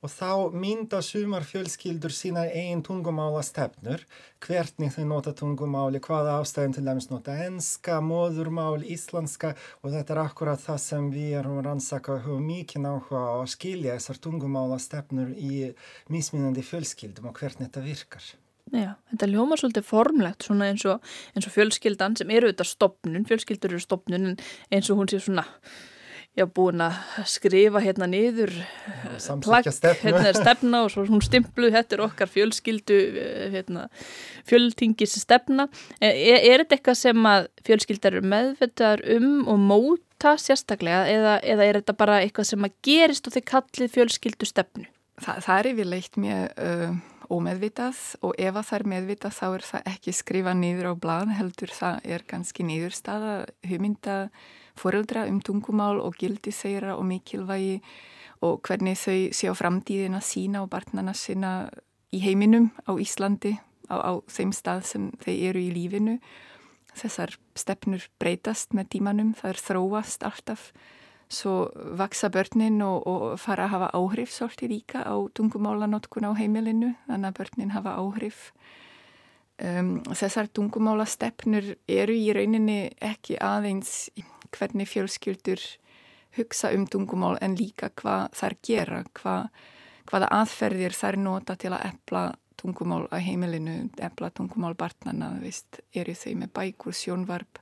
og 0.02 0.10
þá 0.10 0.54
mynda 0.58 1.00
sumar 1.06 1.46
fjölskyldur 1.46 2.14
sína 2.16 2.48
einn 2.50 2.82
tungumála 2.82 3.44
stefnur 3.46 4.02
hvernig 4.42 4.90
þau 4.96 5.06
nota 5.06 5.34
tungumáli, 5.38 6.02
hvaða 6.02 6.40
ástæðum 6.42 6.74
til 6.74 6.86
dæmis 6.88 7.10
nota 7.12 7.38
enska, 7.46 8.00
móðurmál, 8.02 8.82
íslenska 8.82 9.54
og 9.82 9.94
þetta 9.94 10.16
er 10.16 10.24
akkurat 10.24 10.64
það 10.64 10.82
sem 10.88 11.10
við 11.14 11.38
erum 11.44 11.62
rannsaka 11.62 12.18
og 12.34 12.42
mikið 12.42 12.88
náhuga 12.88 13.26
á 13.30 13.36
að 13.38 13.52
skilja 13.54 13.98
þessar 14.00 14.24
tungumála 14.26 14.82
stefnur 14.82 15.36
í 15.38 15.70
mismunandi 16.10 16.66
fjölskyldum 16.66 17.30
og 17.30 17.38
hvernig 17.38 17.70
þetta 17.70 17.86
virkar. 17.86 18.32
Já, 18.72 18.94
þetta 19.12 19.28
ljóma 19.28 19.60
svolítið 19.60 19.88
formlegt 19.88 20.46
svona 20.48 20.70
eins 20.72 20.86
og, 20.88 21.02
eins 21.36 21.48
og 21.48 21.56
fjölskyldan 21.56 22.16
sem 22.20 22.30
eru 22.32 22.52
þetta 22.54 22.68
stopnun, 22.68 23.26
fjölskyldur 23.28 23.74
eru 23.74 23.84
stopnun 23.84 24.36
eins 24.72 24.92
og 24.92 25.02
hún 25.02 25.12
sé 25.12 25.20
svona 25.20 25.44
já, 26.38 26.46
búin 26.48 26.82
að 26.84 26.96
skrifa 27.28 27.82
hérna 27.84 28.08
niður 28.10 28.54
plagg, 29.44 29.68
hérna 30.02 30.24
er 30.30 30.40
stefna 30.40 30.84
og 30.86 30.94
svo 30.94 31.04
hún 31.10 31.24
stimpluð, 31.26 31.74
þetta 31.76 31.98
er 31.98 32.06
okkar 32.06 32.32
fjölskyldu 32.32 33.00
eh, 33.10 33.44
hérna, 33.58 33.88
fjöltingis 34.48 35.18
stefna. 35.20 35.68
Er, 36.00 36.16
er 36.40 36.64
þetta 36.64 36.78
eitthvað 36.78 37.00
sem 37.02 37.30
að 37.34 37.52
fjölskyldar 37.68 38.16
eru 38.16 38.32
meðvitaðar 38.34 39.06
um 39.18 39.30
og 39.52 39.62
móta 39.68 40.38
sérstaklega 40.40 41.04
eða, 41.12 41.38
eða 41.44 41.68
er 41.68 41.82
þetta 41.82 42.00
bara 42.00 42.22
eitthvað 42.24 42.54
sem 42.54 42.68
að 42.68 42.78
gerist 42.88 43.28
og 43.28 43.36
þeir 43.36 43.48
kallið 43.52 43.96
fjölskyldu 43.98 44.48
stefnu? 44.50 44.88
Þa, 45.22 45.40
það 45.44 45.58
er 45.58 45.72
yfirleitt 45.76 46.22
mjög 46.22 46.62
uh, 46.64 46.94
ómeðvitað 47.32 48.00
og 48.28 48.36
ef 48.38 48.56
að 48.56 48.68
það 48.68 48.78
er 48.78 48.88
meðvitað 48.94 49.36
þá 49.38 49.46
er 49.48 49.66
það 49.68 49.92
ekki 49.94 50.14
skrifa 50.16 50.56
nýður 50.58 50.90
á 50.92 50.94
blad 51.04 51.32
heldur 51.38 51.74
það 51.74 52.10
er 52.16 52.26
ganski 52.28 52.66
nýðurstaða 52.68 53.36
hugmynda 53.70 54.18
foreldra 54.80 55.26
um 55.30 55.40
tungumál 55.44 56.02
og 56.04 56.18
gildi 56.20 56.54
þeirra 56.56 56.98
og 56.98 57.08
mikilvægi 57.10 57.80
og 58.42 58.62
hvernig 58.66 58.98
þau 58.98 59.18
sé 59.38 59.52
á 59.52 59.56
framtíðina 59.56 60.22
sína 60.26 60.64
og 60.64 60.72
barnana 60.74 61.14
sína 61.18 61.70
í 62.12 62.22
heiminum 62.24 62.72
á 62.90 62.92
Íslandi 62.98 63.56
á, 63.88 63.96
á 64.02 64.12
þeim 64.28 64.54
stað 64.56 64.88
sem 64.90 65.12
þeir 65.22 65.52
eru 65.52 65.62
í 65.62 65.74
lífinu. 65.76 66.18
Þessar 66.98 67.38
stefnur 67.56 68.08
breytast 68.20 68.74
með 68.76 68.90
tímanum, 68.98 69.32
það 69.38 69.54
er 69.54 69.62
þróast 69.68 70.26
alltaf 70.28 70.72
svo 71.32 71.72
vaksa 71.98 72.30
börnin 72.30 72.82
og, 72.86 73.08
og 73.08 73.40
fara 73.40 73.66
að 73.66 73.74
hafa 73.76 73.90
áhrif 73.98 74.34
svolítið 74.36 74.74
líka 74.76 75.04
á 75.08 75.16
tungumálanótkun 75.38 76.28
á 76.28 76.32
heimilinu 76.36 76.94
þannig 77.08 77.32
að 77.32 77.38
börnin 77.40 77.76
hafa 77.76 77.96
áhrif. 78.00 78.52
Um, 79.62 80.00
þessar 80.10 80.50
tungumála 80.50 81.06
stefnur 81.06 81.76
eru 81.88 82.16
í 82.18 82.32
rauninni 82.34 82.92
ekki 82.98 83.38
aðeins 83.38 84.10
hvernig 84.52 84.90
fjölskyldur 84.90 85.62
hugsa 86.38 86.72
um 86.76 86.88
tungumál 86.90 87.38
en 87.42 87.56
líka 87.60 87.92
hvað 88.02 88.32
þær 88.40 88.56
gera 88.66 89.02
hvað, 89.14 89.50
hvaða 90.10 90.32
aðferðir 90.40 90.96
þær 90.96 91.20
nota 91.22 91.56
til 91.60 91.74
að 91.76 91.86
epla 91.92 92.24
tungumál 92.62 93.08
á 93.10 93.18
heimilinu, 93.22 93.90
epla 94.02 94.30
tungumál 94.34 94.76
barnana, 94.78 95.34
veist, 95.42 95.82
eru 95.94 96.14
þau 96.16 96.34
með 96.44 96.54
bækur, 96.58 96.96
sjónvarp 96.96 97.62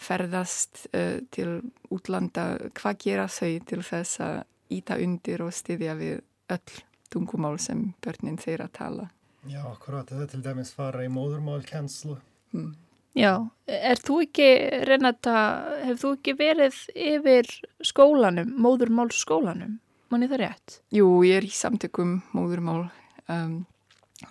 ferðast 0.00 0.86
uh, 0.92 1.20
til 1.34 1.60
útlanda, 1.94 2.54
hvað 2.76 3.00
gera 3.06 3.28
þau 3.28 3.52
til 3.68 3.82
þess 3.84 4.22
að 4.24 4.38
íta 4.74 4.98
undir 5.00 5.44
og 5.44 5.54
styðja 5.54 5.96
við 5.98 6.22
öll 6.54 6.80
tungumál 7.12 7.58
sem 7.62 7.92
börnin 8.02 8.40
þeirra 8.40 8.68
tala. 8.74 9.10
Já, 9.46 9.60
akkurat, 9.68 10.08
þetta 10.08 10.30
til 10.32 10.42
dæmis 10.44 10.72
fara 10.74 11.04
í 11.04 11.10
móðurmálkenslu. 11.12 12.16
Hmm. 12.54 12.72
Já, 13.14 13.46
er 13.70 14.00
þú 14.02 14.16
ekki, 14.24 14.46
Renata, 14.88 15.36
hefur 15.84 16.00
þú 16.00 16.12
ekki 16.16 16.32
verið 16.38 16.78
yfir 16.98 17.50
skólanum, 17.84 18.56
móðurmálskólanum? 18.64 19.76
Manni 20.10 20.30
það 20.30 20.42
rétt? 20.42 20.78
Jú, 20.94 21.06
ég 21.26 21.38
er 21.38 21.46
í 21.46 21.52
samtökum 21.54 22.16
móðurmál 22.34 22.88
um, 23.30 23.60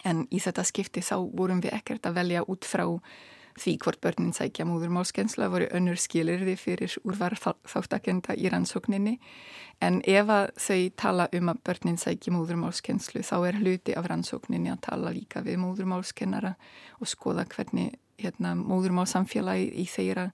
en 0.03 0.25
í 0.31 0.41
þetta 0.43 0.65
skipti 0.67 1.03
þá 1.05 1.15
vorum 1.31 1.61
við 1.63 1.77
ekkert 1.77 2.09
að 2.09 2.19
velja 2.19 2.43
út 2.51 2.67
frá 2.67 2.85
því 3.59 3.73
hvort 3.83 4.01
börnin 4.03 4.33
sækja 4.35 4.65
móðurmálskensla 4.67 5.49
voru 5.53 5.67
önnur 5.75 5.99
skilirði 5.99 6.55
fyrir 6.59 6.95
úrvar 7.03 7.35
þáttakenda 7.37 8.35
í 8.37 8.49
rannsókninni. 8.51 9.17
En 9.83 10.01
ef 10.07 10.29
að 10.31 10.45
þau 10.65 10.81
tala 10.99 11.27
um 11.35 11.51
að 11.53 11.61
börnin 11.67 11.99
sækja 12.01 12.33
móðurmálskenslu 12.35 13.23
þá 13.25 13.35
er 13.49 13.59
hluti 13.61 13.97
af 13.99 14.09
rannsókninni 14.09 14.73
að 14.73 14.81
tala 14.89 15.13
líka 15.15 15.43
við 15.45 15.59
móðurmálskennara 15.63 16.55
og 16.99 17.11
skoða 17.11 17.45
hvernig 17.51 17.93
hérna, 18.21 18.55
móðurmálsamfélagi 18.57 19.71
í 19.83 19.87
þeirra 19.89 20.29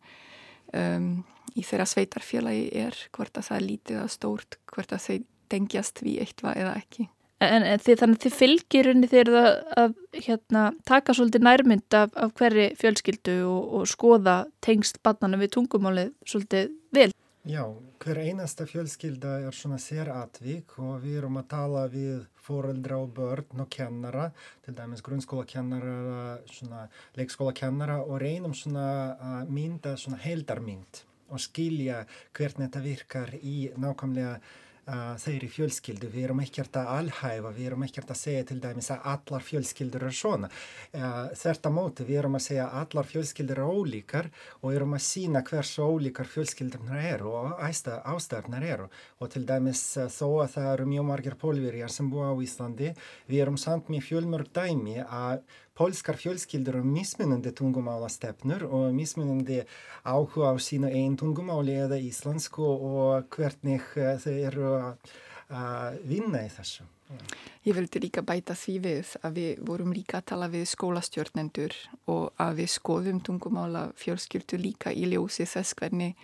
um, 0.75 1.11
í 1.57 1.63
þeirra 1.65 1.87
sveitarfélagi 1.89 2.67
er 2.77 2.97
hvort 3.15 3.39
að 3.39 3.49
það 3.49 3.59
er 3.59 3.67
lítið 3.67 4.01
að 4.03 4.11
stórt 4.15 4.59
hvort 4.69 4.93
að 4.93 5.05
þau 5.05 5.15
tengjast 5.49 6.03
við 6.05 6.21
eitthvað 6.25 6.61
eða 6.61 6.75
ekki 6.77 7.09
En, 7.39 7.63
en 7.63 7.79
þið, 7.79 7.99
þannig 8.01 8.17
að 8.17 8.23
þið 8.25 8.33
fylgir 8.35 8.89
unni 8.91 9.07
þegar 9.07 9.29
það 9.35 9.49
að 9.79 9.93
hérna, 10.25 10.63
taka 10.89 11.13
svolítið 11.15 11.45
nærmynd 11.47 11.95
af, 11.95 12.11
af 12.19 12.33
hverri 12.35 12.65
fjölskyldu 12.79 13.37
og, 13.47 13.61
og 13.79 13.87
skoða 13.87 14.35
tengst 14.65 14.99
barnana 15.07 15.39
við 15.39 15.53
tungumálið 15.55 16.11
svolítið 16.27 16.73
vel. 16.95 17.13
Já, 17.47 17.63
hver 18.03 18.19
einasta 18.19 18.67
fjölskylda 18.67 19.37
er 19.47 19.55
svona 19.55 19.79
sératvík 19.79 20.75
og 20.83 20.99
við 21.05 21.21
erum 21.21 21.39
að 21.39 21.47
tala 21.53 21.85
við 21.87 22.25
fóreldra 22.43 22.97
og 22.99 23.13
börn 23.15 23.63
og 23.63 23.69
kennara, 23.71 24.29
til 24.65 24.75
dæmis 24.75 25.03
grunnskólakennara, 25.05 26.39
leikskólakennara 27.15 28.01
og 28.03 28.19
reynum 28.19 28.55
svona 28.57 28.89
að 29.15 29.53
mynda 29.55 29.95
svona 29.95 30.19
heldarmynd 30.25 31.05
og 31.29 31.39
skilja 31.39 32.03
hvernig 32.35 32.67
þetta 32.67 32.83
virkar 32.83 33.35
í 33.39 33.69
nákvæmlega 33.79 34.39
þeirri 35.21 35.49
fjölskyldu, 35.53 36.09
við 36.13 36.27
erum 36.27 36.41
ekkert 36.43 36.79
að 36.79 36.91
alhæfa, 36.95 37.51
við 37.55 37.69
erum 37.69 37.85
ekkert 37.85 38.13
að 38.13 38.19
segja 38.19 38.47
til 38.49 38.59
dæmis 38.63 38.89
að 38.93 39.05
allar 39.13 39.45
fjölskyldur 39.45 40.05
er 40.07 40.15
svona. 40.15 40.49
Þetta 41.39 41.71
móti, 41.73 42.07
við 42.07 42.21
erum 42.23 42.39
að 42.39 42.45
segja 42.47 42.67
að 42.67 42.81
allar 42.81 43.09
fjölskyldur 43.11 43.61
er 43.61 43.69
ólíkar 43.69 44.31
og 44.61 44.73
erum 44.73 44.97
að 44.97 45.05
sína 45.05 45.43
hversu 45.45 45.85
ólíkar 45.85 46.29
fjölskyldurnar 46.33 47.05
eru 47.13 47.33
og 47.35 47.63
ástæðarnar 47.63 48.67
eru. 48.73 48.89
Og 49.19 49.31
til 49.33 49.45
dæmis 49.49 49.85
þó 50.15 50.27
að 50.43 50.53
það 50.57 50.73
eru 50.73 50.91
mjög 50.95 51.09
margir 51.13 51.39
pólverjar 51.39 51.93
sem 51.93 52.09
búa 52.11 52.33
á 52.33 52.35
Íslandi, 52.41 52.93
við 53.29 53.45
erum 53.45 53.59
samt 53.61 53.89
með 53.93 54.07
fjölmörg 54.09 54.53
dæmi 54.55 54.99
að 55.05 55.43
Polskar 55.79 56.17
fjölskyldur 56.19 56.75
eru 56.75 56.83
mismunandi 56.83 57.53
tungumálastefnur 57.55 58.65
og 58.67 58.89
mismunandi 58.91 59.61
áhuga 60.03 60.51
á 60.51 60.55
sína 60.59 60.89
einn 60.91 61.15
tungumáli 61.15 61.77
eða 61.85 61.95
íslensku 62.03 62.65
og 62.67 63.29
hvernig 63.31 63.85
eh, 63.95 64.17
þau 64.19 64.33
eru 64.49 64.71
að 64.75 66.01
vinna 66.03 66.41
í 66.43 66.49
þessu. 66.51 66.83
Ég 67.65 67.77
vildi 67.77 68.01
líka 68.03 68.21
bæta 68.21 68.53
því 68.59 68.75
við 68.83 69.13
að 69.23 69.37
við 69.39 69.61
vorum 69.69 69.93
líka 69.95 70.19
að 70.19 70.27
tala 70.33 70.49
við 70.51 70.67
skólastjórnendur 70.69 71.75
og 72.11 72.27
að 72.35 72.59
við 72.59 72.69
skoðum 72.75 73.21
tungumála 73.23 73.85
fjölskyldu 73.97 74.59
líka 74.59 74.91
í 74.91 75.07
ljósi 75.13 75.47
þess 75.47 75.79
hvernig 75.79 76.19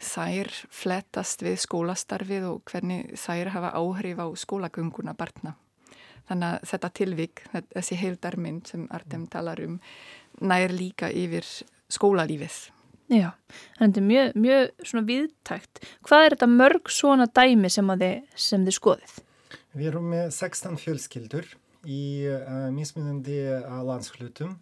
þær 0.00 0.50
flettast 0.74 1.44
við 1.44 1.60
skólastarfið 1.66 2.48
og 2.48 2.64
hvernig 2.72 3.14
þær 3.20 3.52
hafa 3.54 3.74
áhrif 3.78 4.24
á 4.24 4.26
skólagönguna 4.32 5.12
barna. 5.12 5.54
Þannig 6.28 6.50
að 6.50 6.68
þetta 6.70 6.92
tilvík, 7.00 7.42
þessi 7.74 7.98
heildarmynd 8.00 8.70
sem 8.70 8.86
Artem 8.96 9.26
talar 9.32 9.60
um, 9.64 9.80
nær 10.40 10.72
líka 10.72 11.10
yfir 11.12 11.44
skólalífið 11.92 12.62
Já, 13.12 13.34
þannig 13.76 13.82
að 13.82 13.84
þetta 13.84 14.00
er 14.00 14.06
mjög, 14.08 14.30
mjög 14.40 14.86
svona 14.88 15.04
viðtækt. 15.10 15.80
Hvað 16.08 16.22
er 16.24 16.34
þetta 16.34 16.46
mörg 16.48 16.92
svona 16.92 17.26
dæmi 17.28 17.70
sem, 17.72 17.90
þið, 18.00 18.14
sem 18.46 18.64
þið 18.64 18.76
skoðið? 18.78 19.16
Við 19.74 19.88
erum 19.90 20.06
með 20.14 20.30
16 20.32 20.78
fjölskyldur 20.80 21.50
í 21.84 22.00
uh, 22.32 22.70
mismunandi 22.72 23.36
uh, 23.58 23.82
landshlutum. 23.84 24.54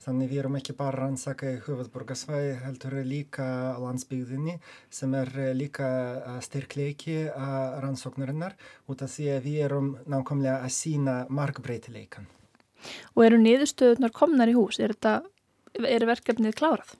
Þannig 0.00 0.30
við 0.30 0.38
erum 0.40 0.56
ekki 0.56 0.74
bara 0.78 1.02
rannsaka 1.02 1.50
í 1.52 1.58
höfðborgarsvæði, 1.66 2.52
heldur 2.62 2.94
líka 3.04 3.46
landsbygðinni 3.82 4.54
sem 4.88 5.12
er 5.18 5.28
líka 5.52 5.88
styrkleiki 6.46 7.18
rannsóknarinnar 7.84 8.56
út 8.88 9.04
af 9.04 9.12
því 9.12 9.28
að 9.34 9.48
við 9.48 9.58
erum 9.66 9.90
nákvæmlega 10.08 10.62
að 10.64 10.72
sína 10.78 11.16
markbreytileikan. 11.28 12.30
Og 13.12 13.26
eru 13.26 13.42
niðurstöðunar 13.42 14.16
komnar 14.16 14.48
í 14.48 14.56
hús? 14.56 14.80
Er, 14.80 14.96
þetta, 14.96 15.20
er 15.84 16.08
verkefnið 16.08 16.56
klárað? 16.56 16.96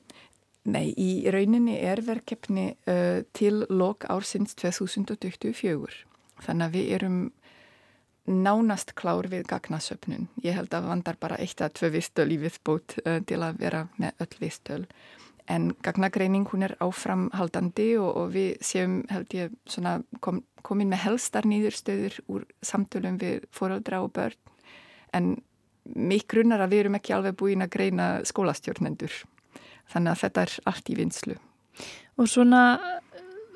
Nei, 0.68 0.92
í 0.92 1.24
rauninni 1.32 1.78
er 1.80 2.02
verkefni 2.04 2.74
uh, 2.84 3.24
til 3.32 3.64
lok 3.72 4.04
ársins 4.12 4.52
2024. 4.60 6.04
Þannig 6.44 6.66
að 6.66 6.76
við 6.76 6.90
erum 6.98 7.20
nánast 8.28 8.94
klár 8.94 9.28
við 9.30 9.46
gagnasöpnun. 9.50 10.28
Ég 10.44 10.54
held 10.56 10.74
að 10.74 10.90
vandar 10.90 11.16
bara 11.20 11.38
eitt 11.40 11.60
að 11.60 11.74
tvö 11.80 11.90
vistöl 11.96 12.28
í 12.30 12.38
viðbót 12.40 12.98
uh, 13.04 13.18
til 13.26 13.40
að 13.42 13.58
vera 13.62 13.86
með 14.00 14.24
öll 14.26 14.36
vistöl. 14.42 14.84
En 15.50 15.72
gagnagreining 15.82 16.46
hún 16.52 16.62
er 16.62 16.76
áframhaldandi 16.78 17.88
og, 17.98 18.10
og 18.16 18.32
við 18.36 18.60
séum 18.62 19.00
held 19.10 19.34
ég 19.34 19.54
kom, 20.22 20.44
komin 20.62 20.92
með 20.92 21.04
helstar 21.08 21.48
nýðurstöður 21.48 22.20
úr 22.30 22.46
samtölum 22.62 23.18
við 23.18 23.48
fóröldra 23.54 24.04
og 24.04 24.12
börn. 24.14 24.38
En 25.16 25.32
mig 25.96 26.28
grunnar 26.30 26.62
að 26.62 26.74
við 26.74 26.84
erum 26.84 26.98
ekki 27.00 27.16
alveg 27.16 27.38
búin 27.40 27.64
að 27.64 27.72
greina 27.74 28.08
skólastjórnendur. 28.28 29.14
Þannig 29.90 30.12
að 30.12 30.22
þetta 30.24 30.44
er 30.46 30.56
allt 30.70 30.90
í 30.92 30.98
vinslu. 31.00 31.36
Og 32.20 32.28
svona 32.28 32.62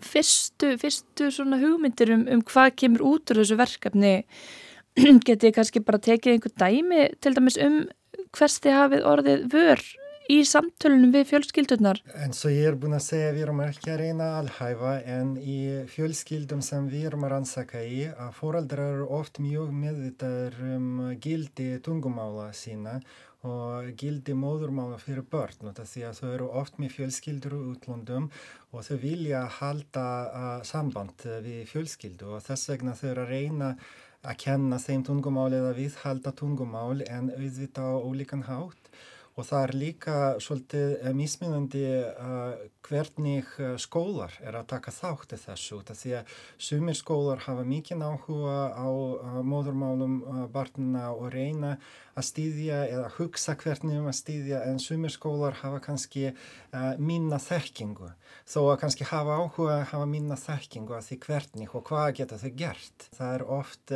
fyrstu, 0.05 0.75
fyrstu 0.81 1.31
hugmyndir 1.33 2.15
um, 2.15 2.29
um 2.37 2.45
hvað 2.45 2.77
kemur 2.83 3.05
út 3.15 3.33
úr 3.33 3.43
þessu 3.43 3.59
verkefni 3.61 4.15
getið 5.29 5.57
kannski 5.57 5.83
bara 5.85 5.99
tekið 5.99 6.37
einhver 6.37 6.57
dæmi 6.61 7.11
til 7.21 7.35
dæmis 7.37 7.59
um 7.61 7.85
hvers 8.35 8.61
þið 8.63 8.79
hafið 8.79 9.07
orðið 9.11 9.47
vör 9.53 9.85
í 10.33 10.39
samtölunum 10.49 11.13
við 11.13 11.27
fjölskyldunar? 11.29 12.01
En 12.17 12.33
svo 12.37 12.49
ég 12.53 12.71
er 12.71 12.79
búin 12.81 12.97
að 12.97 13.05
segja 13.09 13.33
við 13.35 13.45
erum 13.45 13.61
ekki 13.67 13.93
að 13.93 14.01
reyna 14.01 14.29
að 14.31 14.39
alhæfa 14.41 14.95
en 15.17 15.35
í 15.37 15.59
fjölskyldum 15.93 16.63
sem 16.65 16.89
við 16.89 17.11
erum 17.11 17.27
að 17.27 17.35
rannsaka 17.35 17.83
í 17.85 18.07
að 18.09 18.33
fóraldrar 18.39 18.95
eru 18.97 19.11
oft 19.19 19.41
mjög 19.43 19.75
meðvitaður 19.83 20.59
um 20.79 20.89
gildi 21.21 21.69
tungumála 21.85 22.51
sína 22.57 22.99
og 23.45 23.91
gildi 24.01 24.35
móðurmála 24.37 24.97
fyrir 25.03 25.27
börn 25.33 25.69
og 25.69 25.77
því 25.81 26.05
að 26.09 26.21
þau 26.21 26.31
eru 26.31 26.49
oft 26.61 26.79
með 26.81 26.95
fjölskyldur 26.97 27.57
og 27.59 27.67
útlöndum 27.75 28.31
og 28.73 28.87
þau 28.87 28.97
vilja 29.03 29.45
halda 29.59 30.07
samband 30.65 31.27
við 31.45 31.67
fjölskyldu 31.73 32.33
og 32.37 32.45
þess 32.47 32.73
vegna 32.73 32.97
þau 32.97 33.09
eru 33.11 33.27
að 33.27 33.35
reyna 33.35 33.71
að 34.25 34.39
kenna 34.41 34.79
þeim 34.81 35.05
tungumál 35.05 35.53
eða 35.53 35.75
viðhalda 35.77 36.33
tungumál 36.39 37.05
en 37.05 37.29
auðvita 37.35 37.85
á 37.85 37.95
ólíkan 38.01 38.47
hátt 38.49 38.84
og 39.35 39.47
það 39.49 39.65
er 39.67 39.73
líka 39.79 40.17
svolítið 40.43 40.93
eh, 40.95 41.15
mismunandi 41.17 41.83
uh, 42.07 42.55
hvernig 42.87 43.49
eh, 43.59 43.73
skólar 43.83 44.35
er 44.45 44.55
að 44.55 44.69
taka 44.71 44.93
þátti 44.95 45.39
þessu 45.43 45.81
því 45.89 46.13
að 46.21 46.37
sumir 46.63 46.99
skólar 46.99 47.43
hafa 47.43 47.65
mikið 47.67 48.05
áhuga 48.07 48.59
á 48.79 48.87
uh, 48.87 49.41
móðurmálum 49.43 50.21
uh, 50.23 50.45
barnina 50.55 51.09
og 51.11 51.33
reyna 51.35 51.75
að 52.15 52.29
stýðja 52.29 52.79
eða 52.93 53.11
hugsa 53.17 53.57
hvernig 53.59 53.99
um 53.99 54.07
að 54.13 54.21
stýðja 54.21 54.63
en 54.69 54.79
sumir 54.79 55.11
skólar 55.11 55.59
hafa 55.65 55.81
kannski 55.83 56.29
minna 57.03 57.41
þekkingu 57.43 58.13
þó 58.47 58.61
að 58.69 58.79
kannski 58.85 59.09
hafa 59.09 59.41
áhuga 59.41 59.81
hafa 59.91 60.07
minna 60.07 60.39
þekkingu 60.39 60.95
að 60.95 61.09
því 61.09 61.19
hvernig 61.27 61.75
og 61.75 61.83
hvað 61.89 62.13
geta 62.21 62.39
þau 62.39 62.53
gert. 62.61 63.09
Það 63.19 63.35
er 63.35 63.47
oft 63.59 63.95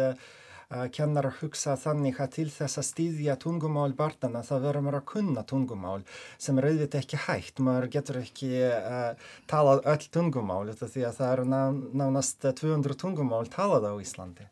kennar 0.93 1.31
að 1.31 1.39
hugsa 1.43 1.77
þannig 1.81 2.19
að 2.21 2.33
til 2.35 2.49
þess 2.53 2.81
að 2.81 2.87
stýðja 2.91 3.37
tungumál 3.41 3.95
barnana 3.97 4.43
það 4.45 4.67
verður 4.67 4.85
maður 4.85 4.99
að 4.99 5.07
kunna 5.13 5.45
tungumál 5.49 6.03
sem 6.37 6.59
er 6.61 6.69
auðvitað 6.69 7.01
ekki 7.01 7.21
hægt, 7.25 7.63
maður 7.65 7.89
getur 7.95 8.19
ekki 8.21 8.51
uh, 8.67 9.31
talað 9.49 9.81
öll 9.95 10.11
tungumál 10.13 10.67
því 10.75 11.07
að 11.09 11.17
það 11.23 11.33
eru 11.33 11.47
ná, 11.49 11.63
nánast 12.03 12.45
200 12.45 13.01
tungumál 13.01 13.47
talað 13.49 13.89
á 13.89 13.95
Íslandi. 13.97 14.45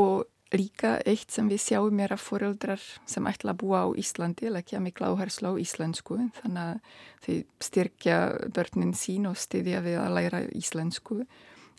Og 0.00 0.28
líka 0.52 0.96
eitt 1.06 1.30
sem 1.32 1.48
við 1.48 1.62
sjáum 1.62 2.00
er 2.02 2.12
að 2.14 2.24
foreldrar 2.24 2.84
sem 3.08 3.26
ætla 3.30 3.54
að 3.54 3.60
búa 3.62 3.84
á 3.86 3.88
Íslandi 3.96 4.50
leggja 4.50 4.80
miklu 4.82 5.12
áherslu 5.12 5.54
á 5.54 5.60
íslensku 5.62 6.18
þannig 6.40 6.64
að 6.64 6.80
þau 7.24 7.36
styrkja 7.64 8.18
börnin 8.52 8.96
sín 8.98 9.28
og 9.30 9.38
styrja 9.38 9.80
við 9.84 10.00
að 10.02 10.16
læra 10.18 10.42
íslensku 10.58 11.22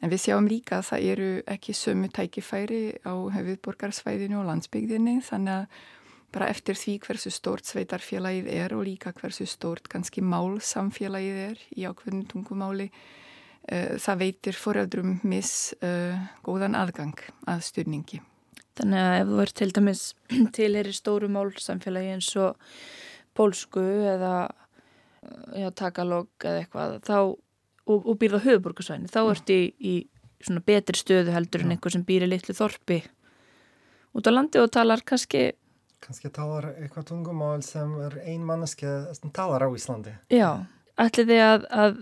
En 0.02 0.10
við 0.10 0.24
sjáum 0.24 0.48
líka 0.50 0.80
að 0.80 0.88
það 0.90 1.08
eru 1.14 1.32
ekki 1.54 1.74
sömu 1.78 2.10
tækifæri 2.10 2.84
á 3.06 3.14
höfuðborgarsvæðinu 3.36 4.40
og 4.42 4.48
landsbygðinni 4.50 5.20
þannig 5.28 5.60
að 5.60 5.82
bara 6.32 6.48
eftir 6.50 6.78
því 6.80 6.96
hversu 7.04 7.32
stórt 7.34 7.68
sveitarfélagið 7.68 8.48
er 8.56 8.74
og 8.76 8.86
líka 8.88 9.12
hversu 9.14 9.46
stórt 9.50 9.90
kannski 9.92 10.24
mál 10.24 10.58
samfélagið 10.64 11.42
er 11.44 11.62
í 11.76 11.86
ákveðinu 11.86 12.26
tungumáli 12.32 12.88
uh, 12.88 14.00
það 14.00 14.24
veitir 14.24 14.58
foreldrum 14.58 15.20
mis 15.28 15.54
uh, 15.84 16.18
góðan 16.46 16.78
aðgang 16.80 17.20
að 17.52 17.66
styrningi. 17.68 18.22
Þannig 18.80 19.04
að 19.04 19.20
ef 19.20 19.30
þú 19.30 19.44
ert 19.44 19.58
til 19.60 19.70
dæmis 19.76 20.04
til 20.58 20.72
er 20.80 20.90
í 20.90 20.96
stóru 20.96 21.30
mál 21.30 21.52
samfélagi 21.60 22.16
eins 22.16 22.32
og 22.40 22.74
pólsku 23.38 23.84
eða 24.16 24.36
já, 25.54 25.70
takalog 25.78 26.32
eða 26.42 26.64
eitthvað 26.64 27.00
þá 27.06 27.18
og, 27.88 28.06
og 28.06 28.18
býrða 28.22 28.44
höfuborgarsvæðinu 28.46 29.12
þá 29.12 29.22
ertu 29.24 29.58
í, 29.58 29.72
í 29.80 29.96
svona 30.42 30.64
betri 30.66 31.00
stöðu 31.00 31.34
heldur 31.36 31.66
en 31.66 31.76
einhver 31.76 31.94
sem 31.94 32.06
býr 32.06 32.26
í 32.26 32.32
litlu 32.32 32.56
þorpi 32.58 33.02
út 34.18 34.28
á 34.28 34.32
landi 34.34 34.62
og 34.62 34.72
talar 34.74 35.04
kannski 35.08 35.52
kannski 36.02 36.32
talar 36.34 36.72
eitthvað 36.74 37.12
tungumál 37.12 37.62
sem 37.66 37.92
er 38.08 38.18
ein 38.26 38.46
manneski 38.46 38.90
sem 39.18 39.34
talar 39.34 39.66
á 39.66 39.70
Íslandi. 39.70 40.16
Já, 40.34 40.66
ætli 40.98 41.28
þið 41.30 41.44
að, 41.46 41.68
að 41.84 42.00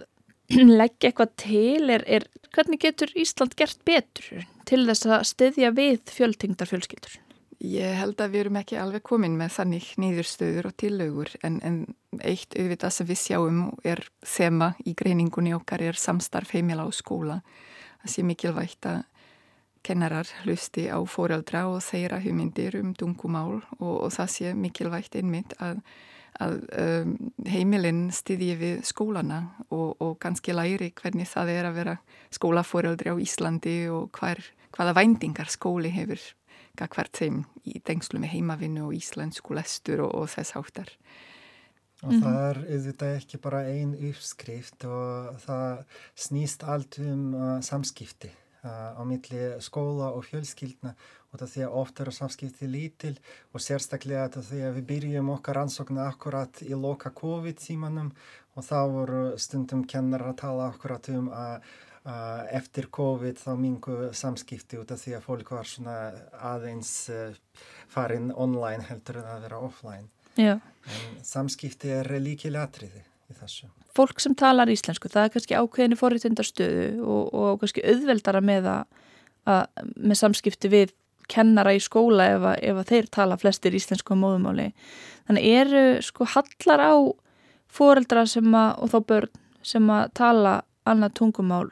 leggja 0.82 1.12
eitthvað 1.12 1.34
til? 1.44 1.90
Er, 1.96 2.06
er 2.08 2.28
hvernig 2.56 2.82
getur 2.86 3.12
Ísland 3.20 3.58
gert 3.60 3.84
betur 3.88 4.46
til 4.70 4.86
þess 4.88 5.10
að 5.10 5.26
styðja 5.34 5.74
við 5.76 6.14
fjöldtingdar 6.16 6.72
fjölskyldur? 6.72 7.20
Ég 7.60 7.92
held 8.00 8.22
að 8.24 8.32
við 8.32 8.42
erum 8.46 8.58
ekki 8.62 8.78
alveg 8.80 9.04
komin 9.04 9.34
með 9.36 9.50
þannig 9.58 9.88
nýðurstöður 10.00 10.70
og 10.70 10.76
tillögur 10.80 11.32
en, 11.44 11.58
en 11.60 11.80
eitt 12.24 12.56
auðvitað 12.56 12.94
sem 12.96 13.10
við 13.10 13.20
sjáum 13.20 13.58
er 13.84 14.02
þema 14.24 14.70
í 14.88 14.94
greiningunni 14.96 15.52
okkar 15.58 15.84
er 15.90 16.00
samstarf 16.00 16.54
heimila 16.56 16.88
á 16.88 16.92
skóla. 16.96 17.42
Það 18.00 18.14
sé 18.14 18.24
mikilvægt 18.24 18.88
að 18.88 19.02
kennarar 19.84 20.32
hlusti 20.46 20.88
á 20.88 21.04
fóreldra 21.04 21.66
og 21.68 21.84
þeirra 21.84 22.22
hugmyndir 22.24 22.80
um 22.80 22.96
dungumál 22.96 23.60
og, 23.80 23.94
og 24.08 24.16
það 24.16 24.34
sé 24.38 24.56
mikilvægt 24.56 25.20
einmitt 25.20 25.52
að, 25.60 25.84
að 26.40 26.58
um, 26.80 27.14
heimilinn 27.44 28.06
styðji 28.16 28.56
við 28.64 28.82
skólana 28.88 29.44
og, 29.68 30.00
og 30.00 30.16
kannski 30.24 30.56
læri 30.56 30.94
hvernig 30.96 31.28
það 31.28 31.56
er 31.58 31.68
að 31.68 31.80
vera 31.84 32.00
skólafóreldri 32.40 33.12
á 33.12 33.20
Íslandi 33.20 33.80
og 33.92 34.16
hver, 34.16 34.40
hvaða 34.76 34.96
vændingar 35.04 35.52
skóli 35.52 35.92
hefur 35.92 36.24
hvert 36.96 37.18
þeim 37.18 37.44
í 37.66 37.82
dengslu 37.86 38.20
með 38.20 38.34
heimavinnu 38.36 38.88
og 38.88 38.96
íslensku 38.98 39.56
lestur 39.58 40.06
og, 40.06 40.14
og 40.16 40.30
þess 40.30 40.56
áttar. 40.60 40.92
Og 42.04 42.14
mm 42.14 42.16
-hmm. 42.16 42.24
það 42.24 42.50
er 42.50 42.58
auðvitað 42.74 43.16
ekki 43.16 43.38
bara 43.38 43.64
einn 43.68 43.96
uppskrift 44.10 44.86
og 44.86 45.40
það 45.46 45.86
snýst 46.16 46.64
allt 46.64 47.00
um 47.00 47.34
uh, 47.36 47.62
samskipti 47.62 48.32
uh, 48.64 48.96
á 48.96 49.02
milli 49.04 49.42
skóla 49.60 50.14
og 50.16 50.24
fjölskyldna 50.26 50.94
og 51.32 51.40
það 51.40 51.52
því 51.54 51.66
að 51.66 51.76
oft 51.82 52.00
eru 52.00 52.12
samskipti 52.12 52.68
lítil 52.68 53.16
og 53.54 53.62
sérstaklega 53.62 54.30
það 54.30 54.48
því 54.52 54.62
að 54.68 54.76
við 54.78 54.88
byrjum 54.92 55.30
okkar 55.30 55.58
ansóknu 55.58 56.02
akkurat 56.02 56.62
í 56.62 56.74
loka 56.74 57.10
COVID-tímanum 57.10 58.14
og 58.56 58.64
þá 58.64 58.80
voru 58.96 59.24
stundum 59.38 59.84
kennar 59.84 60.26
að 60.30 60.40
tala 60.42 60.72
akkurat 60.72 61.10
um 61.10 61.30
að 61.30 61.62
eftir 62.56 62.90
COVID 62.94 63.40
þá 63.42 63.50
mingu 63.60 63.98
samskipti 64.18 64.80
út 64.82 64.94
af 64.94 65.02
því 65.02 65.18
að 65.18 65.26
fólk 65.26 65.52
var 65.54 65.68
svona 65.70 65.98
aðeins 66.52 66.94
uh, 67.14 67.36
farin 67.92 68.32
online 68.36 68.86
heldur 68.88 69.22
en 69.22 69.30
að 69.34 69.46
vera 69.48 69.62
offline. 69.68 70.08
Já. 70.40 70.56
En 70.90 71.20
samskipti 71.26 71.92
er 72.00 72.10
líkilega 72.22 72.68
atriði 72.70 73.04
í 73.30 73.38
þessu. 73.38 73.70
Fólk 73.98 74.22
sem 74.24 74.36
talar 74.38 74.70
íslensku, 74.72 75.10
það 75.12 75.28
er 75.28 75.34
kannski 75.34 75.58
ákveðinu 75.58 75.98
forriðtundastöðu 76.00 76.88
og, 77.04 77.34
og 77.34 77.62
kannski 77.62 77.84
auðveldara 77.84 78.42
með, 78.46 78.70
að, 79.50 79.64
með 79.98 80.20
samskipti 80.22 80.72
við 80.72 80.94
kennara 81.30 81.76
í 81.78 81.82
skóla 81.84 82.30
ef 82.36 82.46
að, 82.54 82.62
ef 82.72 82.80
að 82.82 82.94
þeir 82.94 83.10
tala 83.14 83.38
flestir 83.42 83.76
íslensku 83.78 84.16
á 84.18 84.22
móðumáli. 84.22 84.70
Þannig 85.30 85.50
eru 85.62 85.84
sko 86.06 86.30
hallar 86.34 86.86
á 86.86 86.94
foreldra 87.70 88.26
sem 88.30 88.56
að, 88.56 88.72
og 88.82 88.94
þá 88.94 89.00
börn 89.12 89.44
sem 89.66 89.92
að 89.94 90.16
tala 90.18 90.56
annað 90.90 91.18
tungumál 91.20 91.68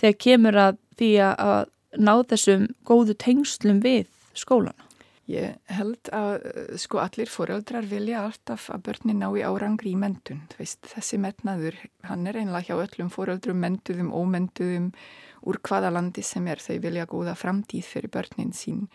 þegar 0.00 0.18
kemur 0.26 0.60
að 0.62 0.82
því 0.96 1.12
að 1.26 1.70
ná 1.96 2.12
þessum 2.30 2.66
góðu 2.88 3.16
tengslum 3.20 3.80
við 3.84 4.10
skólana? 4.36 4.86
Ég 5.26 5.56
held 5.74 6.06
að 6.14 6.44
sko 6.78 7.00
allir 7.02 7.26
foreldrar 7.26 7.86
vilja 7.90 8.20
alltaf 8.28 8.68
að 8.70 8.84
börnin 8.86 9.18
ná 9.24 9.26
í 9.34 9.42
árangri 9.42 9.90
í 9.90 9.98
mentun. 9.98 10.44
Veist, 10.54 10.84
þessi 10.86 11.18
metnaður, 11.18 11.80
hann 12.06 12.28
er 12.30 12.38
einlega 12.38 12.68
hjá 12.68 12.84
öllum 12.84 13.10
foreldrum, 13.10 13.58
mentuðum, 13.58 14.12
ómentuðum, 14.14 14.92
úr 15.50 15.58
hvaða 15.66 15.90
landi 15.96 16.22
sem 16.22 16.46
er. 16.46 16.62
Þau 16.62 16.78
vilja 16.84 17.08
góða 17.10 17.34
framtíð 17.34 17.88
fyrir 17.90 18.12
börnin 18.14 18.54
sín. 18.54 18.86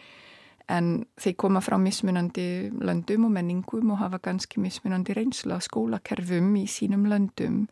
En 0.72 1.02
þeir 1.20 1.36
koma 1.44 1.60
frá 1.60 1.76
mismunandi 1.82 2.46
löndum 2.80 3.28
og 3.28 3.36
menningum 3.36 3.92
og 3.92 4.00
hafa 4.00 4.22
ganski 4.24 4.64
mismunandi 4.64 5.18
reynsla 5.18 5.60
skólakerfum 5.60 6.54
í 6.62 6.64
sínum 6.72 7.10
löndum 7.12 7.66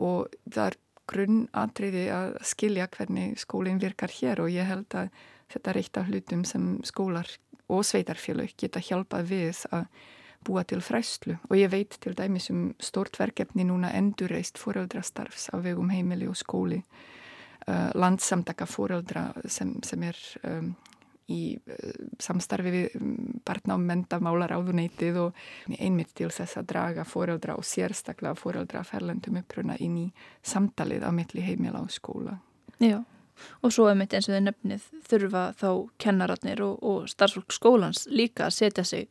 og 0.00 0.32
það 0.48 0.70
er 0.70 0.78
grunnatriði 1.10 2.06
að 2.14 2.34
skilja 2.46 2.88
hvernig 2.92 3.38
skólinn 3.40 3.80
virkar 3.82 4.12
hér 4.14 4.42
og 4.44 4.52
ég 4.52 4.68
held 4.68 4.94
að 4.94 5.10
þetta 5.52 5.74
eitt 5.76 5.98
af 6.00 6.08
hlutum 6.08 6.44
sem 6.48 6.66
skólar 6.86 7.28
og 7.72 7.84
sveitarfélög 7.86 8.54
geta 8.58 8.82
hjálpað 8.82 9.30
við 9.30 9.64
að 9.72 9.86
búa 10.46 10.64
til 10.66 10.82
fræslu 10.82 11.36
og 11.48 11.56
ég 11.58 11.70
veit 11.70 11.96
til 12.02 12.14
dæmis 12.18 12.50
um 12.50 12.72
stort 12.82 13.18
verkefni 13.20 13.66
núna 13.68 13.92
endurreist 13.94 14.58
fóröldrastarfs 14.58 15.50
á 15.54 15.56
vegum 15.62 15.92
heimili 15.92 16.26
og 16.30 16.38
skóli 16.38 16.80
uh, 17.68 17.90
landsamtaka 17.94 18.66
fóröldra 18.66 19.30
sem, 19.46 19.76
sem 19.86 20.02
er 20.02 20.18
um, 20.42 20.74
í 21.30 21.42
uh, 21.56 21.92
samstarfi 22.22 22.72
við 22.74 22.96
um, 22.98 23.14
barna 23.46 23.76
og 23.78 23.86
mentamálar 23.86 24.56
áðuneitið 24.56 25.20
og 25.26 25.42
einmitt 25.78 26.14
til 26.18 26.32
þess 26.34 26.58
að 26.60 26.70
draga 26.74 27.06
fóröldra 27.08 27.56
og 27.58 27.66
sérstaklega 27.66 28.34
fóröldra 28.38 28.84
ferlendum 28.86 29.40
uppruna 29.42 29.78
inn 29.78 29.98
í 30.02 30.08
samtalið 30.42 31.06
á 31.06 31.10
milli 31.14 31.44
heimila 31.46 31.84
og 31.84 31.94
skóla. 31.94 32.38
Já 32.82 33.02
og 33.62 33.72
svo 33.74 33.88
emitt 33.90 34.14
eins 34.14 34.28
og 34.28 34.36
þau 34.36 34.44
nefnið 34.46 34.88
þurfa 35.08 35.44
þá 35.58 35.68
kennaratnir 36.02 36.62
og, 36.64 36.74
og 36.82 37.08
starfsfólk 37.10 37.54
skólans 37.54 38.06
líka 38.10 38.46
að 38.48 38.58
setja 38.58 38.84
sig 38.86 39.08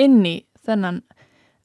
inn 0.00 0.20
í 0.26 0.36
þennan 0.66 1.02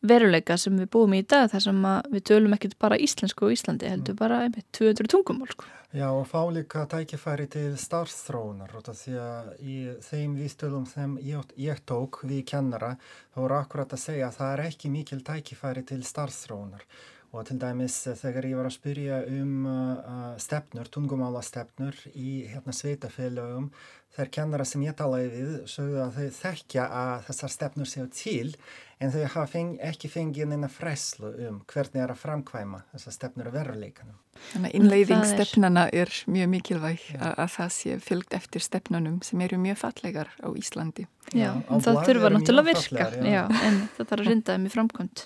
veruleika 0.05 0.57
sem 0.57 0.77
við 0.79 0.91
búum 0.95 1.15
í 1.17 1.23
dag 1.27 1.49
þar 1.51 1.65
sem 1.65 1.81
við 2.13 2.25
tölum 2.31 2.55
ekkert 2.55 2.77
bara 2.79 2.99
íslensku 2.99 3.47
og 3.47 3.55
Íslandi 3.55 3.89
heldur 3.91 4.15
bara 4.19 4.45
einmitt 4.45 4.67
200 4.77 5.11
tungumál 5.11 5.51
sko. 5.51 5.67
Já 5.89 6.11
og 6.13 6.27
fá 6.29 6.43
líka 6.53 6.83
tækifæri 6.85 7.47
til 7.49 7.71
starfþróunar 7.81 8.75
og 8.77 8.89
því 8.93 9.13
að 9.17 9.47
í 9.65 9.77
þeim 10.05 10.35
viðstöðum 10.37 10.83
sem 10.85 11.15
ég, 11.25 11.55
ég 11.57 11.79
tók 11.89 12.19
við 12.29 12.43
kennara 12.51 12.91
þá 13.33 13.39
voru 13.39 13.55
akkurat 13.57 13.95
að 13.97 14.03
segja 14.03 14.27
að 14.27 14.37
það 14.37 14.51
er 14.51 14.61
ekki 14.67 14.91
mikil 14.93 15.23
tækifæri 15.25 15.81
til 15.89 16.03
starfþróunar 16.05 16.85
og 17.33 17.47
til 17.49 17.57
dæmis 17.61 17.95
eh, 18.05 18.19
þegar 18.21 18.47
ég 18.51 18.59
var 18.59 18.69
að 18.69 18.75
spyrja 18.75 19.17
um 19.39 19.65
uh, 19.65 20.35
stefnur, 20.37 20.91
tungumála 20.93 21.41
stefnur 21.45 21.97
í 22.13 22.43
hérna 22.51 22.73
sveitafélagum 22.73 23.71
þeir 24.13 24.31
kennara 24.37 24.69
sem 24.69 24.85
ég 24.85 24.97
talaði 24.97 25.33
við 25.33 25.51
sögðu 25.73 26.03
að 26.05 26.19
þau 26.19 26.37
þekkja 26.43 26.85
að 27.01 27.25
þessar 27.31 27.55
stefnur 27.55 27.89
séu 27.89 28.05
til 28.13 28.53
en 28.99 29.11
þau 29.13 29.21
hafa 29.23 29.45
feng, 29.47 29.71
ekki 29.85 30.09
fengið 30.11 30.49
neina 30.51 30.67
freslu 30.71 31.31
um 31.47 31.61
hvernig 31.71 32.01
er 32.03 32.11
að 32.11 32.19
framkvæma 32.19 32.81
þessar 32.91 33.15
stefnur 33.15 33.47
að 33.47 33.55
veruleikanum. 33.55 34.17
Þannig 34.51 34.69
að 34.69 34.77
innleiðing 34.79 35.25
stefnana 35.27 35.85
er 35.95 36.11
mjög 36.31 36.51
mikilvæg 36.51 37.05
að, 37.15 37.31
að 37.31 37.49
það 37.55 37.73
sé 37.75 37.97
fylgt 38.03 38.35
eftir 38.35 38.63
stefnunum 38.63 39.17
sem 39.25 39.43
eru 39.45 39.59
mjög 39.61 39.79
fallegar 39.85 40.31
á 40.43 40.47
Íslandi. 40.51 41.07
Já, 41.31 41.51
já 41.55 41.73
það 41.87 41.99
þurfa 42.09 42.31
náttúrulega 42.35 42.65
að 42.65 42.71
virka, 42.73 43.09
já. 43.23 43.33
Já, 43.37 43.43
en 43.69 43.81
það 43.95 44.05
þarf 44.05 44.17
að 44.19 44.31
rindaði 44.31 44.63
með 44.65 44.75
framkvæmt. 44.75 45.25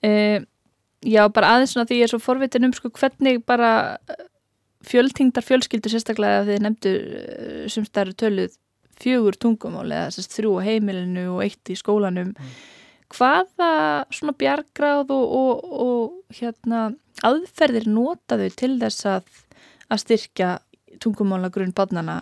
Uh, 0.00 0.38
já, 1.04 1.22
bara 1.32 1.54
aðeins 1.54 1.76
svona 1.76 1.88
því 1.88 2.00
ég 2.00 2.08
er 2.08 2.12
svo 2.12 2.20
forvitin 2.22 2.68
um 2.68 2.74
sko 2.76 2.92
hvernig 2.96 3.40
bara 3.48 3.70
eh, 4.08 4.26
fjöldtingdar 4.88 5.44
fjölskyldur 5.44 5.92
sérstaklega 5.92 6.42
þegar 6.42 6.50
þið 6.50 6.66
nefndu 6.66 6.92
eh, 6.96 7.62
sem 7.72 7.86
stærru 7.88 8.16
töluð 8.16 8.58
fjögur 9.00 9.36
tungumál 9.40 9.88
eða 9.88 10.26
þrjú 10.28 10.58
á 10.60 10.62
heimilinu 10.66 11.24
og 11.34 11.44
eitt 11.46 11.72
í 11.72 11.76
skólanum 11.78 12.34
mm. 12.34 12.52
Hvaða 13.10 13.70
svona 14.14 14.34
bjargráð 14.38 15.12
og, 15.14 15.36
og, 15.36 15.70
og 15.84 16.36
hérna 16.36 16.90
aðferðir 17.26 17.88
notaðu 17.90 18.50
til 18.56 18.74
þess 18.80 19.06
að 19.10 19.38
að 19.90 20.02
styrkja 20.04 20.50
tungumálagrunn 21.02 21.74
badnana 21.74 22.20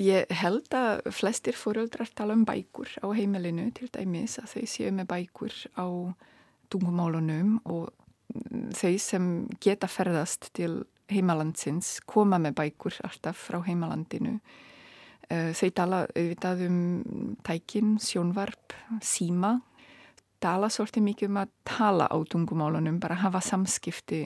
Ég 0.00 0.30
held 0.40 0.72
að 0.72 1.02
flestir 1.12 1.52
fóröldrar 1.52 2.08
tala 2.16 2.32
um 2.32 2.46
bækur 2.48 2.88
á 3.04 3.12
heimilinu 3.12 3.66
til 3.76 3.90
dæmis 3.92 4.38
að 4.40 4.54
þau 4.54 4.68
séu 4.72 4.92
með 4.96 5.08
bækur 5.10 5.56
á 5.76 5.84
tungumálunum 6.72 7.58
og 7.68 7.90
þau 8.72 8.94
sem 8.96 9.26
geta 9.60 9.90
ferðast 9.92 10.48
til 10.56 10.86
heimalandsins 11.12 11.98
koma 12.08 12.38
með 12.40 12.56
bækur 12.62 12.96
alltaf 13.04 13.36
frá 13.50 13.58
heimalandinu. 13.66 14.38
Eh, 15.28 15.52
þau 15.52 15.70
tala 15.76 16.00
auðvitað 16.08 16.64
um 16.70 16.80
tækin, 17.44 17.98
sjónvarp, 18.00 18.72
síma, 19.04 19.58
tala 20.42 20.70
svolítið 20.72 21.06
mikið 21.08 21.30
um 21.30 21.42
að 21.42 21.52
tala 21.68 22.08
á 22.10 22.16
tungumálunum, 22.30 22.98
bara 23.02 23.20
hafa 23.22 23.42
samskipti 23.44 24.24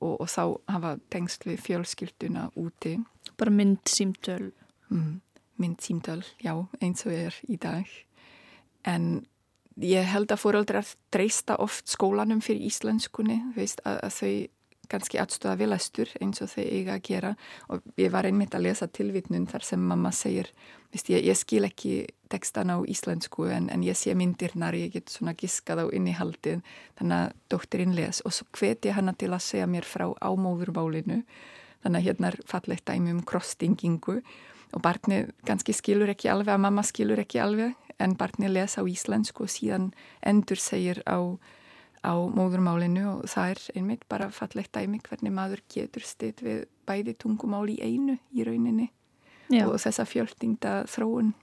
og, 0.00 0.20
og 0.20 0.28
þá 0.30 0.44
hafa 0.74 0.94
tengst 1.12 1.46
við 1.48 1.60
fjölskylduna 1.66 2.50
úti. 2.60 2.96
Bara 3.40 3.54
mynd 3.54 3.82
símtöl. 3.90 4.52
Mm, 4.90 5.18
mynd 5.60 5.82
símtöl, 5.84 6.22
já, 6.42 6.54
eins 6.80 7.04
og 7.06 7.14
er 7.14 7.36
í 7.48 7.58
dag. 7.60 7.90
En 8.88 9.26
ég 9.80 10.08
held 10.08 10.32
að 10.32 10.42
fóröldrar 10.42 10.88
treysta 11.12 11.58
oft 11.60 11.90
skólanum 11.90 12.40
fyrir 12.44 12.68
íslenskunni 12.68 13.40
veist, 13.56 13.82
að, 13.84 14.00
að 14.06 14.16
þau 14.16 14.32
kannski 14.90 15.20
aðstöða 15.22 15.56
vilastur 15.60 16.10
eins 16.20 16.42
og 16.42 16.50
þau 16.52 16.64
eiga 16.64 16.96
að 16.96 17.04
gera. 17.06 17.32
Og 17.70 17.86
ég 18.00 18.12
var 18.12 18.28
einmitt 18.28 18.54
að 18.56 18.66
lesa 18.68 18.90
tilvitnun 18.90 19.46
þar 19.50 19.66
sem 19.66 19.86
mamma 19.92 20.12
segir 20.14 20.50
veist, 20.90 21.10
ég, 21.12 21.22
ég 21.24 21.38
skil 21.38 21.64
ekki 21.68 21.94
tekstan 22.30 22.74
á 22.74 22.78
íslensku 22.82 23.48
en, 23.50 23.70
en 23.70 23.86
ég 23.86 23.98
sé 23.98 24.14
myndirnar, 24.18 24.76
ég 24.78 24.92
get 24.94 25.10
svona 25.10 25.36
giskað 25.38 25.84
á 25.84 25.86
innihaldið. 25.94 26.60
Þannig 26.98 27.24
að 27.24 27.38
dóttirinn 27.54 27.96
les 27.98 28.22
og 28.26 28.34
svo 28.34 28.46
hveti 28.58 28.94
hana 28.94 29.14
til 29.14 29.32
að 29.32 29.46
segja 29.46 29.70
mér 29.70 29.86
frá 29.86 30.08
ámóðurbálinu 30.18 31.24
þannig 31.82 32.00
að 32.00 32.06
hérna 32.06 32.30
er 32.30 32.38
fallegt 32.48 32.86
dæmi 32.88 33.14
um 33.14 33.22
krosstingingu 33.26 34.20
og 34.70 34.82
barnið 34.84 35.30
kannski 35.48 35.74
skilur 35.74 36.12
ekki 36.12 36.30
alveg 36.30 36.54
að 36.54 36.64
mamma 36.66 36.84
skilur 36.86 37.20
ekki 37.22 37.40
alveg 37.42 37.74
en 38.00 38.16
barnið 38.20 38.54
lesa 38.56 38.84
á 38.84 38.88
íslensku 38.88 39.44
og 39.46 39.52
síðan 39.52 39.90
endur 40.26 40.60
segir 40.60 41.02
á, 41.04 41.18
á 42.00 42.14
móðurmálinu 42.16 43.04
og 43.10 43.28
það 43.28 43.52
er 43.52 43.60
einmitt 43.76 44.06
bara 44.08 44.30
fallegt 44.32 44.72
dæmi 44.72 45.00
hvernig 45.04 45.34
maður 45.36 45.62
getur 45.72 46.04
stið 46.06 46.42
við 46.46 46.62
bæði 46.88 47.14
tungumál 47.20 47.66
í 47.68 47.76
einu 47.82 48.16
í 48.32 48.46
rauninni 48.46 48.88
Já. 49.52 49.66
og 49.66 49.76
þessa 49.82 50.06
fjöltingda 50.08 50.74
þróun. 50.90 51.34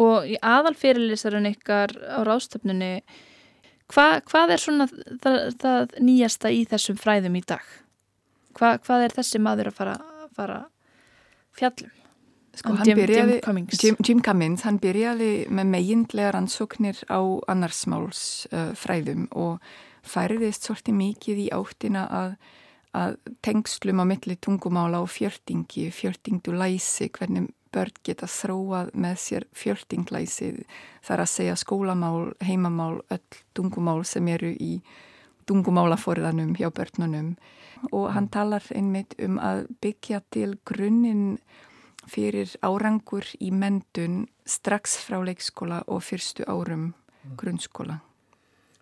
Og 0.00 0.28
í 0.28 0.36
aðalfyrirlisarinn 0.44 1.50
ykkar 1.52 1.92
á 1.92 2.20
ráðstöfnunni, 2.24 3.04
hva, 3.92 4.06
hvað 4.28 4.54
er 4.54 4.62
svona 4.62 4.88
það, 4.90 5.38
það 5.60 5.96
nýjasta 6.00 6.52
í 6.52 6.64
þessum 6.68 7.00
fræðum 7.00 7.36
í 7.40 7.44
dag? 7.44 7.64
Hva, 8.56 8.76
hvað 8.80 9.06
er 9.06 9.16
þessi 9.20 9.40
maður 9.42 9.72
að 9.72 9.80
fara, 9.80 9.96
fara 10.36 10.60
fjallum? 11.56 11.99
Sko, 12.60 12.74
Jim, 12.84 12.98
byrjaði, 12.98 13.36
Jim, 13.38 13.44
Cummings. 13.44 13.78
Jim, 13.80 13.96
Jim 14.04 14.18
Cummings, 14.24 14.64
hann 14.68 14.78
byrjaði 14.82 15.30
með 15.48 15.70
meginlega 15.72 16.34
rannsóknir 16.36 16.98
á 17.08 17.20
annarsmáls 17.48 18.24
uh, 18.52 18.72
fræðum 18.76 19.30
og 19.32 19.62
færiðist 20.04 20.68
svolítið 20.68 20.98
mikið 20.98 21.40
í 21.40 21.46
áttina 21.56 22.04
að, 22.20 22.34
að 22.96 23.16
tengslum 23.46 24.02
á 24.02 24.04
milli 24.12 24.36
tungumála 24.44 25.00
og 25.00 25.08
fjörtingi, 25.14 25.88
fjörtingdu 25.94 26.52
læsi, 26.56 27.08
hvernig 27.16 27.48
börn 27.72 27.96
geta 28.04 28.28
þróað 28.28 28.90
með 28.98 29.16
sér 29.22 29.46
fjörtinglæsi, 29.56 30.50
þar 31.06 31.24
að 31.24 31.32
segja 31.32 31.56
skólamál, 31.60 32.32
heimamál, 32.44 32.98
öll 33.08 33.40
tungumál 33.56 34.02
sem 34.08 34.28
eru 34.28 34.50
í 34.52 34.80
tungumálaforðanum 35.48 36.52
hjá 36.58 36.68
börnunum 36.74 37.34
og 37.88 38.10
hann 38.12 38.28
talar 38.28 38.64
einmitt 38.76 39.16
um 39.22 39.38
að 39.40 39.64
byggja 39.80 40.20
til 40.34 40.52
grunninn 40.68 41.38
fyrir 42.08 42.52
árangur 42.64 43.26
í 43.40 43.50
mendun 43.52 44.24
strax 44.48 44.96
frá 45.04 45.20
leikskóla 45.24 45.82
og 45.86 46.04
fyrstu 46.06 46.46
árum 46.48 46.92
mm. 46.92 47.36
grunnskóla. 47.36 48.00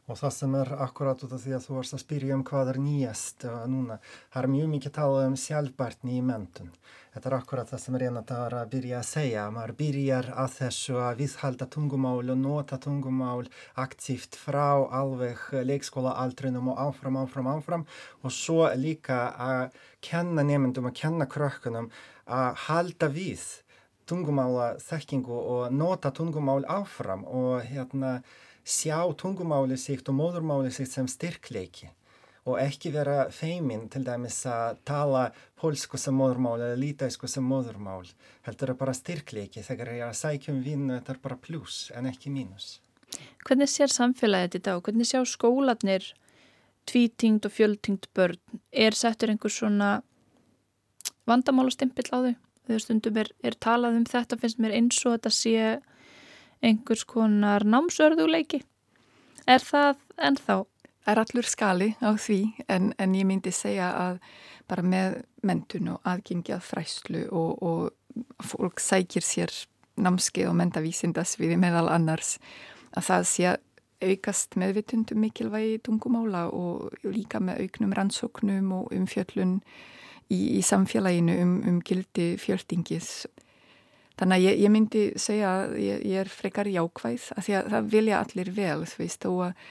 Og 0.09 0.17
það 0.17 0.33
sem 0.33 0.55
er 0.57 0.71
akkurat 0.81 1.21
út 1.25 1.33
af 1.37 1.43
því 1.43 1.51
að 1.53 1.65
þú 1.67 1.75
varst 1.77 1.95
að 1.99 2.01
spyrja 2.01 2.37
um 2.39 2.45
hvað 2.49 2.71
er 2.73 2.79
nýjast 2.81 3.45
uh, 3.45 3.59
núna, 3.69 3.99
það 4.33 4.41
er 4.41 4.55
mjög 4.55 4.71
mikið 4.73 4.95
talað 4.97 5.27
um 5.29 5.37
sjálfbarni 5.37 6.15
í 6.17 6.23
mentun. 6.25 6.71
Þetta 7.13 7.29
er 7.29 7.35
akkurat 7.35 7.69
það 7.69 7.81
sem 7.83 7.97
var 8.31 8.55
að 8.55 8.73
byrja 8.73 8.99
að 9.01 9.07
segja. 9.09 9.45
Maður 9.53 9.73
byrjar 9.81 10.27
að 10.39 10.53
þessu 10.55 10.99
að 11.03 11.21
viðhalda 11.23 11.67
tungumál 11.75 12.31
og 12.31 12.39
nota 12.39 12.79
tungumál 12.79 13.49
aktíft 13.75 14.39
frá 14.39 14.87
alveg 15.01 15.41
leikskóla 15.67 16.15
aldrinum 16.23 16.71
og 16.73 16.79
áfram, 16.87 17.19
áfram, 17.19 17.49
áfram 17.53 17.87
og 18.23 18.33
svo 18.33 18.69
líka 18.79 19.33
að 19.35 19.77
kenna 20.05 20.45
nefndum, 20.47 20.89
að 20.89 21.01
kenna 21.01 21.27
krökkunum 21.27 21.91
að 22.29 22.63
halda 22.69 23.09
við 23.13 23.45
tungumála 24.09 24.75
þekkingu 24.81 25.37
og 25.39 25.73
nota 25.75 26.13
tungumál 26.15 26.65
áfram 26.69 27.25
og 27.25 27.65
hérna 27.69 28.19
sjá 28.69 29.01
tungumáli 29.17 29.77
síkt 29.81 30.09
og 30.09 30.19
móðurmáli 30.21 30.73
síkt 30.73 30.93
sem 30.93 31.09
styrkleiki 31.09 31.91
og 32.49 32.57
ekki 32.63 32.93
vera 32.95 33.27
feiminn 33.35 33.89
til 33.93 34.05
dæmis 34.07 34.39
að 34.49 34.79
tala 34.89 35.25
pólsku 35.61 36.01
sem 36.01 36.17
móðurmál 36.17 36.57
eða 36.57 36.79
lítæsku 36.81 37.29
sem 37.29 37.45
móðurmál. 37.45 38.09
Heldur 38.47 38.73
það 38.73 38.79
bara 38.81 38.95
styrkleiki 38.97 39.65
þegar 39.67 39.93
ég 39.93 40.05
er 40.05 40.13
að 40.13 40.21
sækjum 40.23 40.63
vinnu 40.65 40.95
þetta 40.97 41.15
er 41.15 41.21
bara 41.27 41.41
pluss 41.45 41.91
en 41.97 42.09
ekki 42.09 42.33
mínus. 42.33 42.79
Hvernig 43.45 43.69
sér 43.73 43.93
samfélagið 43.93 44.57
þetta 44.57 44.77
og 44.79 44.87
hvernig 44.87 45.11
sjá 45.11 45.21
skólanir 45.29 46.09
tvítingd 46.89 47.45
og 47.45 47.53
fjöldtingd 47.53 48.09
börn? 48.17 48.41
Er 48.73 48.97
settur 48.97 49.33
einhver 49.33 49.53
svona 49.53 49.99
vandamálastympill 51.29 52.11
á 52.13 52.19
þau? 52.19 52.35
Þegar 52.69 52.83
stundum 52.85 53.21
er, 53.23 53.31
er 53.41 53.57
talað 53.57 54.01
um 54.01 54.09
þetta 54.09 54.37
finnst 54.41 54.59
mér 54.61 54.75
eins 54.77 54.99
og 55.07 55.15
þetta 55.17 55.33
sé 55.33 55.55
einhvers 56.65 57.05
konar 57.09 57.65
námsörðuleiki. 57.65 58.61
Er 59.49 59.65
það 59.65 60.03
ennþá? 60.19 60.59
Það 61.07 61.15
er 61.15 61.21
allur 61.23 61.49
skali 61.49 61.89
á 62.05 62.11
því 62.21 62.41
en, 62.69 62.91
en 63.01 63.15
ég 63.17 63.25
myndi 63.29 63.53
segja 63.55 63.89
að 63.97 64.19
bara 64.69 64.85
með 64.85 65.23
mentun 65.47 65.95
og 65.95 66.03
aðgengi 66.09 66.53
að 66.53 66.67
fræslu 66.67 67.23
og, 67.33 67.63
og 67.65 68.45
fólk 68.45 68.83
sækir 68.83 69.25
sér 69.25 69.55
námskeið 69.99 70.51
og 70.51 70.59
mentavísindasviði 70.59 71.57
meðal 71.61 71.89
annars 71.95 72.37
að 72.93 73.09
það 73.09 73.25
sé 73.31 73.55
aukast 73.99 74.59
meðvitundum 74.61 75.23
mikilvægi 75.25 75.81
tungumála 75.87 76.47
og 76.55 76.93
líka 77.03 77.41
með 77.43 77.65
auknum 77.65 77.95
rannsóknum 77.97 78.75
og 78.77 78.93
umfjöllun 78.95 79.59
í, 80.31 80.41
í 80.59 80.63
samfélaginu 80.65 81.37
um, 81.43 81.59
um 81.69 81.83
gildi 81.85 82.31
fjöldingis. 82.41 83.27
Þannig 84.19 84.39
að 84.39 84.47
ég, 84.47 84.63
ég 84.65 84.73
myndi 84.75 85.03
segja 85.21 85.51
að 85.61 85.77
ég, 85.83 86.07
ég 86.11 86.23
er 86.25 86.31
frekar 86.33 86.71
jákvæð 86.71 87.29
að 87.37 87.45
því 87.47 87.59
að 87.59 87.69
það 87.75 87.93
vilja 87.93 88.23
allir 88.25 88.55
vel 88.57 88.81
þú 88.89 89.05
veist 89.05 89.29
og 89.29 89.45
að 89.49 89.69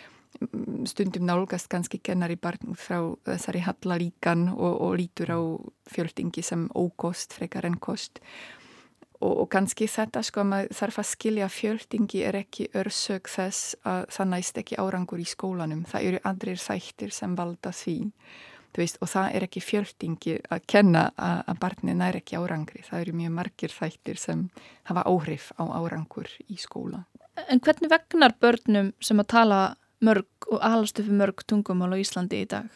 stundum 0.85 1.25
nálgast 1.25 1.69
kannski 1.71 1.99
kennar 2.03 2.31
í 2.33 2.37
barn 2.39 2.75
frá 2.77 2.99
þessari 3.25 3.63
hallaríkan 3.65 4.47
og, 4.53 4.81
og 4.85 4.93
lítur 4.99 5.33
á 5.33 5.39
fjöldingi 5.89 6.43
sem 6.45 6.67
ókost, 6.77 7.33
frekar 7.33 7.65
enn 7.65 7.79
kost. 7.81 8.21
Og, 9.17 9.33
og 9.33 9.47
kannski 9.49 9.87
þetta 9.89 10.21
sko 10.25 10.43
að 10.43 10.51
maður 10.51 10.75
þarf 10.77 10.99
að 11.01 11.09
skilja 11.11 11.47
fjöldingi 11.49 12.21
er 12.27 12.37
ekki 12.43 12.67
örsög 12.77 13.31
þess 13.33 13.73
að 13.87 14.03
það 14.13 14.29
næst 14.35 14.61
ekki 14.61 14.77
árangur 14.77 15.23
í 15.23 15.25
skólanum. 15.25 15.87
Það 15.89 16.11
eru 16.11 16.21
andrir 16.29 16.61
þættir 16.61 17.15
sem 17.15 17.33
valda 17.37 17.73
því 17.73 17.97
veist, 18.77 18.99
og 19.01 19.11
það 19.11 19.35
er 19.37 19.45
ekki 19.47 19.63
fjöldingi 19.63 20.37
að 20.53 20.63
kenna 20.69 21.07
að, 21.15 21.41
að 21.51 21.59
barnin 21.63 22.03
er 22.05 22.19
ekki 22.19 22.39
árangri. 22.39 22.83
Það 22.85 23.03
eru 23.03 23.15
mjög 23.21 23.35
margir 23.37 23.73
þættir 23.73 24.21
sem 24.21 24.45
hafa 24.89 25.05
áhrif 25.09 25.51
á 25.57 25.63
árangur 25.77 26.31
í 26.47 26.59
skóla. 26.61 27.03
En 27.47 27.61
hvernig 27.61 27.91
vegnar 27.91 28.33
börnum 28.41 28.93
sem 29.03 29.21
að 29.21 29.29
tala 29.33 29.61
mörg 30.03 30.49
og 30.51 30.61
alast 30.63 30.99
uppi 31.01 31.13
mörg 31.13 31.43
tungumál 31.49 31.93
á 31.93 32.01
Íslandi 32.01 32.41
í 32.45 32.49
dag? 32.49 32.69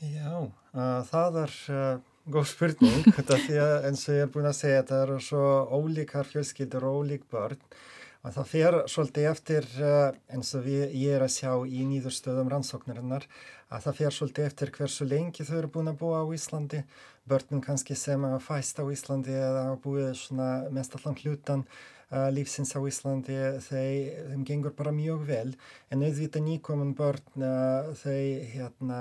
Já, 0.00 0.46
uh, 0.46 1.00
það 1.10 1.40
er 1.44 1.56
uh, 1.74 1.94
góð 2.30 2.50
spurning. 2.52 3.06
Þetta 3.16 3.40
því 3.46 3.62
að 3.64 3.88
eins 3.90 4.04
og 4.08 4.18
ég 4.18 4.26
er 4.26 4.34
búin 4.34 4.50
að 4.50 4.58
segja 4.60 4.84
það 4.90 5.06
eru 5.06 5.18
svo 5.26 5.46
ólíkar 5.74 6.30
fjölskyldur 6.30 6.86
og 6.88 7.02
ólík 7.02 7.26
börn 7.30 7.58
og 8.20 8.34
það 8.34 8.48
fer 8.50 8.76
svolítið 8.92 9.28
eftir 9.30 9.68
uh, 9.80 10.10
eins 10.32 10.50
og 10.56 10.66
við, 10.66 10.82
ég 11.00 11.16
er 11.16 11.24
að 11.24 11.32
sjá 11.38 11.52
í 11.64 11.86
nýðurstöðum 11.88 12.50
rannsóknarinnar 12.52 13.24
að 13.70 13.86
það 13.86 13.96
fer 14.00 14.16
svolítið 14.16 14.48
eftir 14.50 14.72
hversu 14.76 15.06
lengi 15.08 15.46
þau 15.46 15.56
eru 15.60 15.70
búin 15.72 15.92
að 15.92 16.00
búa 16.02 16.20
á 16.20 16.26
Íslandi. 16.36 16.82
Börnum 17.30 17.62
kannski 17.64 17.96
sem 17.96 18.24
að 18.26 18.40
fæst 18.44 18.80
á 18.82 18.84
Íslandi 18.92 19.32
eða 19.36 19.64
að 19.70 19.80
búið 19.84 20.12
svona 20.18 20.50
mest 20.74 20.96
allan 20.98 21.16
hlutan 21.22 21.64
uh, 21.64 22.28
lífsins 22.34 22.74
á 22.76 22.80
Íslandi 22.84 23.38
þeim 23.70 24.44
gengur 24.48 24.74
bara 24.76 24.92
mjög 24.92 25.24
vel. 25.30 25.54
En 25.88 26.04
auðvitað 26.04 26.44
nýkomin 26.48 26.96
börn 26.98 27.46
uh, 27.46 27.92
þau 28.02 28.20
hérna 28.52 29.00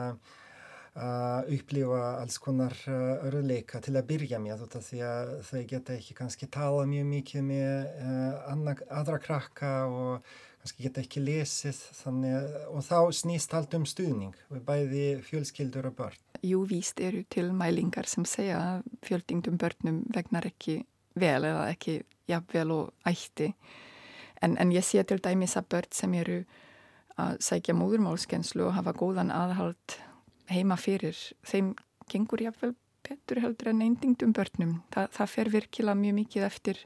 Uh, 0.97 1.45
upplifa 1.53 1.99
alls 2.17 2.39
konar 2.41 2.73
uh, 2.89 3.21
örleika 3.29 3.77
til 3.79 3.93
að 3.93 4.07
byrja 4.09 4.39
með 4.41 4.63
þetta 4.63 4.79
því 4.83 5.01
að 5.05 5.33
þau 5.45 5.59
geta 5.69 5.93
ekki 5.95 6.15
kannski 6.17 6.49
tala 6.51 6.87
mjög 6.89 7.05
mikið 7.11 7.45
með 7.45 7.99
uh, 8.01 8.71
aðra 8.97 9.19
krakka 9.21 9.69
og 9.85 10.31
kannski 10.59 10.87
geta 10.87 11.03
ekki 11.05 11.21
lesið 11.23 11.83
þannig, 12.01 12.57
og 12.73 12.83
þá 12.83 12.97
snýst 13.15 13.53
allt 13.55 13.77
um 13.77 13.85
stuðning 13.87 14.33
við 14.49 14.65
bæði 14.65 15.05
fjölskyldur 15.29 15.91
og 15.91 15.95
börn. 16.01 16.19
Jú, 16.43 16.65
víst 16.67 16.99
eru 16.99 17.21
til 17.31 17.53
mælingar 17.53 18.09
sem 18.09 18.25
segja 18.27 18.57
að 18.59 18.89
fjöldingdum 19.05 19.61
börnum 19.61 20.01
vegnar 20.15 20.49
ekki 20.49 20.81
vel 21.19 21.45
eða 21.45 21.69
ekki 21.69 21.99
jafnvel 22.29 22.75
og 22.75 23.07
ætti 23.07 23.53
en, 24.41 24.57
en 24.57 24.73
ég 24.73 24.83
sé 24.85 25.05
til 25.05 25.21
dæmis 25.21 25.57
að 25.59 25.69
börn 25.75 25.95
sem 25.95 26.17
eru 26.17 26.41
að 27.19 27.39
sækja 27.43 27.75
móðurmálskenslu 27.77 28.67
og 28.67 28.77
hafa 28.77 28.97
góðan 28.97 29.33
aðhald 29.35 29.99
heima 30.49 30.77
fyrir 30.79 31.17
þeim 31.47 31.73
gengur 32.09 32.43
jafnvel 32.43 32.75
betur 33.05 33.41
heldur 33.43 33.71
en 33.71 33.83
eindingdum 33.85 34.33
börnum. 34.35 34.79
Þa, 34.93 35.07
það 35.15 35.31
fer 35.33 35.51
virkilega 35.53 35.99
mjög 35.99 36.17
mikið 36.19 36.45
eftir 36.47 36.83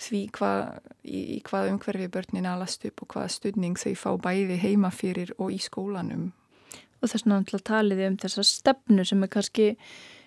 því 0.00 0.22
hvað, 0.36 0.90
í, 1.04 1.20
í 1.36 1.38
hvað 1.46 1.70
umhverfi 1.72 2.08
börnin 2.12 2.48
alast 2.50 2.84
upp 2.88 3.04
og 3.04 3.14
hvaða 3.14 3.32
studning 3.32 3.78
þau 3.80 3.94
fá 3.96 4.10
bæði 4.28 4.58
heima 4.60 4.92
fyrir 4.92 5.32
og 5.38 5.54
í 5.54 5.60
skólanum. 5.62 6.30
Og 7.00 7.10
þess 7.12 7.28
að 7.28 7.64
taliði 7.64 8.10
um 8.10 8.20
þessa 8.20 8.44
stefnu 8.46 9.04
sem 9.04 9.24
er 9.24 9.32
kannski 9.32 9.66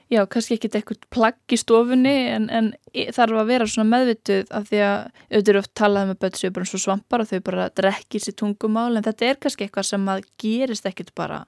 já, 0.09 0.23
kannski 0.29 0.57
ekkit 0.57 0.77
eitthvað 0.79 1.05
plagg 1.13 1.53
í 1.53 1.59
stofunni 1.59 2.15
en, 2.33 2.47
en 2.49 2.71
þarf 3.15 3.41
að 3.41 3.51
vera 3.51 3.69
svona 3.69 3.89
meðvituð 3.93 4.51
af 4.57 4.69
því 4.69 4.81
að 4.85 4.97
auðvitað 5.29 5.61
oft 5.61 5.73
talað 5.77 6.09
með 6.09 6.19
börn 6.23 6.39
sem 6.39 6.49
er 6.49 6.55
bara 6.57 6.69
svo 6.69 6.81
svampar 6.81 7.23
og 7.23 7.29
þau 7.29 7.39
bara 7.49 7.69
drekkir 7.81 8.25
sér 8.25 8.37
tungumál 8.41 8.91
en 8.97 9.05
þetta 9.05 9.29
er 9.29 9.41
kannski 9.43 9.67
eitthvað 9.67 9.89
sem 9.91 10.11
að 10.13 10.25
gerist 10.41 10.89
ekkit 10.89 11.13
bara 11.17 11.43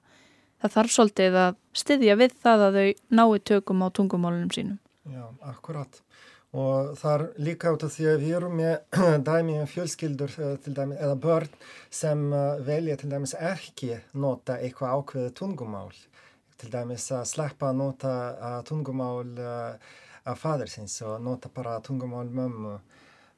það 0.62 0.76
þarf 0.76 0.94
svolítið 0.96 1.36
að 1.42 1.58
styðja 1.82 2.16
við 2.20 2.38
það 2.44 2.64
að 2.68 2.78
þau 2.78 2.88
nái 3.18 3.42
tökum 3.50 3.84
á 3.84 3.88
tungumálunum 3.98 4.54
sínum 4.54 4.78
Já, 5.10 5.24
akkurat 5.50 6.00
og 6.52 6.92
það 7.00 7.14
er 7.14 7.26
líka 7.46 7.72
út 7.72 7.84
af 7.86 7.94
því 7.94 8.08
að 8.10 8.22
við 8.22 8.36
erum 8.38 8.56
með 8.60 8.74
dæmi 9.28 9.58
um 9.62 9.68
fjölskyldur 9.70 10.38
eh, 10.38 10.68
dæmi, 10.68 10.98
eða 11.00 11.18
börn 11.26 11.58
sem 11.90 12.24
eh, 12.36 12.62
velja 12.66 12.98
til 13.00 13.12
dæmis 13.12 13.34
ekki 13.38 13.96
nota 14.14 14.58
eitthvað 14.60 14.98
ákveðu 14.98 15.34
tungumál 15.40 15.90
til 16.60 16.70
dæmis 16.70 17.08
að 17.10 17.24
sleppa 17.32 17.72
að 17.72 17.78
nota 17.80 18.12
að 18.52 18.58
tungumál 18.68 19.40
af 20.24 20.38
fadersins 20.38 21.00
og 21.02 21.20
nota 21.22 21.50
bara 21.54 21.80
tungumál 21.82 22.28
mömmu. 22.30 22.76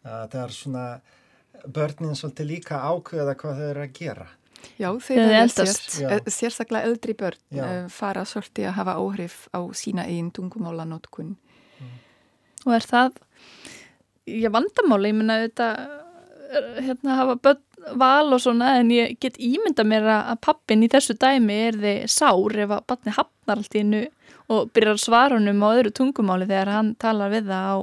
Það 0.05 0.41
er 0.43 0.53
svona 0.53 0.87
börnin 1.64 2.16
svolítið 2.18 2.51
líka 2.51 2.81
ákveða 2.85 3.37
hvað 3.41 3.61
þau 3.61 3.68
eru 3.70 3.85
að 3.85 3.95
gera. 3.97 4.27
Já, 4.81 4.89
þeir 5.07 5.21
eru 5.25 5.49
sér, 5.55 6.31
sérstaklega 6.33 6.89
eldri 6.89 7.17
börn 7.19 7.61
uh, 7.61 7.75
fara 7.93 8.25
svolítið 8.29 8.71
að 8.71 8.79
hafa 8.79 8.97
áhrif 9.01 9.37
á 9.55 9.61
sína 9.77 10.07
einn 10.11 10.33
tungumálanótkun. 10.35 11.35
Mm. 11.81 11.93
Og 12.67 12.77
er 12.79 12.89
það, 12.89 13.21
ég 14.31 14.55
vandamáli, 14.55 15.12
ég 15.12 15.21
menna 15.21 15.39
þetta, 15.47 15.71
hérna 16.81 17.21
hafa 17.21 17.39
börn 17.49 17.62
val 17.93 18.33
og 18.33 18.41
svona 18.41 18.75
en 18.81 18.91
ég 18.95 19.17
get 19.21 19.37
ímynda 19.43 19.85
mér 19.87 20.07
að 20.09 20.41
pappin 20.45 20.85
í 20.85 20.91
þessu 20.93 21.17
dæmi 21.21 21.57
er 21.69 21.79
þið 21.81 22.05
sár 22.12 22.59
ef 22.65 22.73
að 22.73 22.85
barni 22.91 23.15
hafnar 23.17 23.61
allt 23.61 23.77
í 23.77 23.83
hennu 23.83 24.03
og 24.53 24.71
byrjar 24.77 25.01
svarunum 25.01 25.65
á 25.65 25.69
öðru 25.73 25.93
tungumáli 25.99 26.49
þegar 26.49 26.73
hann 26.73 26.93
talar 27.01 27.33
við 27.33 27.51
það 27.51 27.69
á 27.69 27.77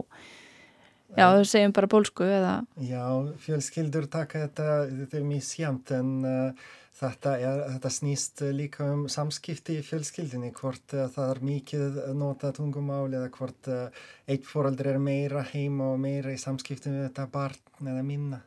já 1.18 1.26
þau 1.36 1.47
segjum 1.53 1.74
bara 1.78 1.89
pólsku 1.91 2.28
eða 2.28 2.53
Já, 2.88 3.05
fjölskyldur 3.45 4.07
taka 4.12 4.45
þetta 4.45 4.68
þetta 4.89 5.20
er 5.20 5.26
mjög 5.32 5.47
sjamt 5.47 5.95
en 5.97 6.12
uh, 6.28 6.70
þetta, 7.01 7.36
er, 7.39 7.64
þetta 7.76 7.93
snýst 7.97 8.45
líka 8.55 8.91
um 8.93 9.07
samskipti 9.12 9.80
í 9.80 9.88
fjölskyldinni 9.88 10.53
hvort 10.59 10.95
uh, 10.97 11.07
það 11.12 11.34
er 11.36 11.43
mikið 11.49 11.99
nota 12.20 12.53
tungumáli 12.55 13.20
eða 13.20 13.34
hvort 13.39 13.72
uh, 13.72 14.05
eitt 14.28 14.47
fóraldri 14.47 14.93
er 14.93 15.01
meira 15.01 15.43
heima 15.53 15.91
og 15.95 15.99
meira 16.03 16.34
í 16.34 16.39
samskipti 16.41 16.93
með 16.93 17.09
þetta 17.09 17.28
barn 17.34 17.91
eða 17.91 18.05
minna 18.05 18.45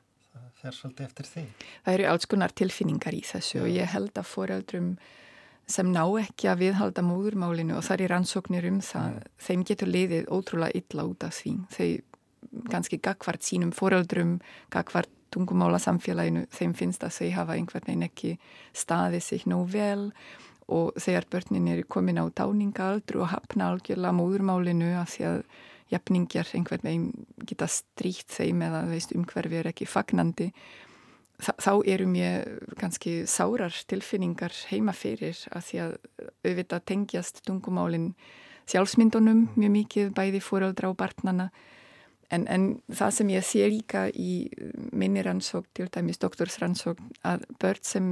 fer 0.64 0.76
svolítið 0.76 1.08
eftir 1.08 1.28
því. 1.28 1.44
Það 1.84 1.98
eru 1.98 2.08
alls 2.12 2.30
konar 2.30 2.54
tilfinningar 2.56 3.16
í 3.16 3.20
þessu 3.26 3.60
og 3.64 3.70
ég 3.72 3.92
held 3.92 4.16
að 4.16 4.30
foreldrum 4.30 4.88
sem 5.70 5.88
ná 5.92 6.02
ekki 6.20 6.48
að 6.50 6.64
viðhalda 6.66 7.04
móðurmálinu 7.04 7.78
og 7.78 7.86
þar 7.86 8.04
er 8.04 8.12
rannsóknir 8.12 8.66
um 8.68 8.80
það, 8.84 9.22
þeim 9.40 9.62
getur 9.68 9.90
liðið 9.90 10.26
ótrúlega 10.28 10.80
illa 10.80 11.06
út 11.08 11.24
af 11.24 11.38
því. 11.38 11.54
Þau 11.72 11.88
ganski 12.70 13.00
gagvart 13.02 13.44
sínum 13.46 13.72
foreldrum, 13.74 14.38
gagvart 14.72 15.10
tungumála 15.34 15.80
samfélaginu, 15.82 16.46
þeim 16.54 16.74
finnst 16.78 17.04
að 17.04 17.16
þau 17.18 17.30
hafa 17.40 17.58
einhvern 17.58 17.86
veginn 17.88 18.06
ekki 18.06 18.34
staðið 18.76 19.24
sig 19.26 19.46
nóg 19.50 19.68
vel. 19.74 20.10
Og 20.72 20.94
þegar 20.96 21.26
börnin 21.32 21.68
eru 21.74 21.84
komin 21.84 22.22
á 22.22 22.24
táningaaldru 22.32 23.20
og 23.20 23.32
hafna 23.34 23.72
algjörlega 23.72 24.16
móðurmálinu 24.16 24.94
að 24.96 25.10
því 25.12 25.26
að 25.28 25.40
jafningjar 25.92 26.54
einhvern 26.56 26.86
veginn 26.86 27.26
geta 27.44 27.68
stríkt 27.68 28.32
þeim 28.32 28.62
eða 28.64 28.86
veist, 28.88 29.12
umhverfi 29.12 29.60
er 29.60 29.70
ekki 29.74 29.90
fagnandi 29.90 30.50
Þa, 31.42 31.50
þá 31.58 31.72
eru 31.90 32.04
mér 32.06 32.44
kannski 32.78 33.24
sárar 33.26 33.74
tilfinningar 33.90 34.54
heima 34.70 34.92
fyrir 34.94 35.34
að 35.50 35.64
því 35.66 35.80
að 35.82 35.94
auðvitað 36.46 36.84
tengjast 36.90 37.40
tungumálinn 37.48 38.12
sjálfsmyndunum 38.70 39.48
mjög 39.58 39.72
mikið 39.74 40.12
bæði 40.14 40.42
fóröldra 40.44 40.92
og 40.92 40.98
barnana 41.00 41.48
en, 42.32 42.46
en 42.48 42.64
það 42.92 43.12
sem 43.18 43.32
ég 43.34 43.44
sé 43.46 43.68
líka 43.70 44.06
í 44.10 44.48
minni 44.92 45.22
rannsók 45.24 45.66
til 45.76 45.88
dæmis 45.92 46.20
doktorsrannsók 46.22 47.00
að 47.26 47.46
börn 47.60 47.84
sem 47.84 48.08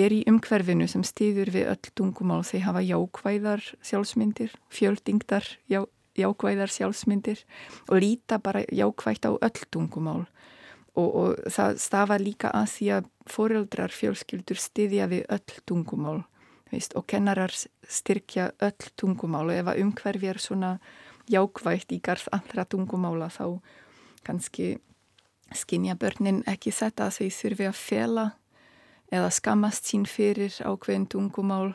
er 0.00 0.14
í 0.14 0.24
umhverfinu 0.30 0.88
sem 0.90 1.04
stýður 1.06 1.52
við 1.54 1.70
öll 1.74 1.92
tungumál. 1.94 2.42
Þeir 2.46 2.66
hafa 2.66 2.82
jákvæðar 2.82 3.66
sjálfsmyndir, 3.84 4.54
fjöldingdar 4.74 5.46
já, 5.70 5.84
jákvæðar 6.18 6.72
sjálfsmyndir 6.74 7.44
og 7.88 8.02
líta 8.02 8.40
bara 8.42 8.64
jákvægt 8.70 9.28
á 9.28 9.32
öll 9.38 9.66
tungumál. 9.70 10.24
Og, 10.94 11.08
og 11.10 11.50
það 11.50 11.80
stafa 11.82 12.18
líka 12.22 12.52
að 12.54 12.68
því 12.70 12.90
að 12.98 13.10
foreldrar 13.26 13.94
fjölskyldur 13.94 14.60
styðja 14.62 15.08
við 15.10 15.24
öll 15.34 15.58
tungumál 15.66 16.20
veist, 16.70 16.94
og 16.98 17.06
kennarar 17.10 17.54
styrkja 17.88 18.52
öll 18.62 18.90
tungumál 18.98 19.48
og 19.48 19.56
ef 19.56 19.70
að 19.70 19.82
umhverfi 19.84 20.30
er 20.30 20.40
svona 20.42 20.76
jákvægt 21.30 21.92
í 21.94 22.00
garð 22.04 22.28
allra 22.34 22.64
tungumála 22.68 23.30
þá 23.32 23.60
kannski 24.24 24.74
skinja 25.54 25.96
börnin 26.00 26.42
ekki 26.50 26.72
þetta 26.74 27.08
að 27.08 27.18
þau 27.18 27.28
þurfi 27.38 27.68
að 27.68 27.78
fela 27.78 28.24
eða 29.14 29.30
skamast 29.34 29.90
sín 29.90 30.06
fyrir 30.08 30.54
ákveðin 30.64 31.06
tungumál. 31.10 31.74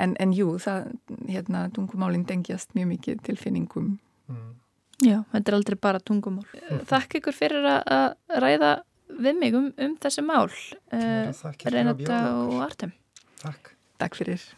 En, 0.00 0.14
en 0.22 0.32
jú, 0.34 0.56
það, 0.62 0.94
hérna, 1.28 1.66
tungumálinn 1.74 2.24
dengjast 2.26 2.72
mjög 2.74 2.88
mikið 2.94 3.20
tilfinningum. 3.28 3.92
Mm. 4.32 4.54
Já, 5.02 5.18
þetta 5.34 5.52
er 5.52 5.58
aldrei 5.58 5.78
bara 5.82 6.00
tungumál. 6.02 6.46
Þakk 6.88 7.18
ykkur 7.20 7.36
fyrir 7.36 7.68
að 7.68 8.16
ræða 8.42 8.72
við 9.12 9.38
mig 9.38 9.58
um, 9.58 9.68
um 9.76 9.94
þessi 10.00 10.24
mál 10.24 10.48
uh, 10.48 11.52
Reynata 11.68 12.24
og 12.38 12.58
Artem. 12.64 12.96
Takk. 13.42 13.74
Takk 14.00 14.18
fyrir 14.18 14.48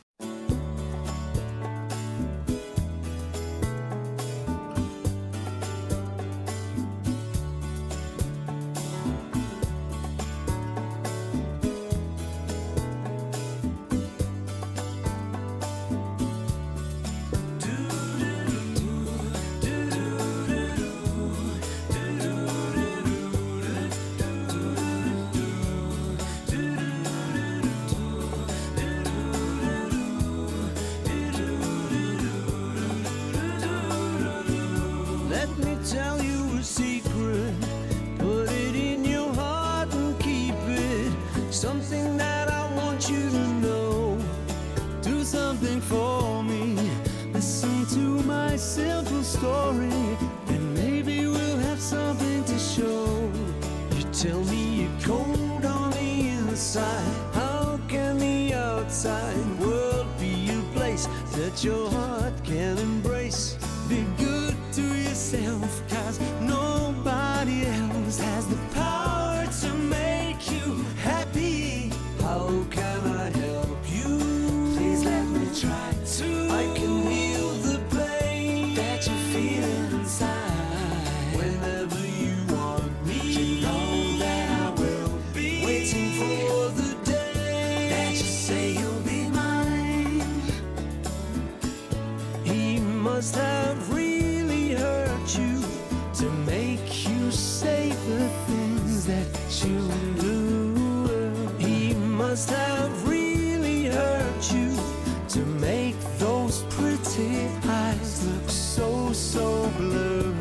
so 109.14 109.70
blue. 109.76 110.34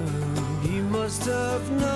You 0.63 0.83
must 0.83 1.25
have 1.25 1.69
known. 1.71 1.92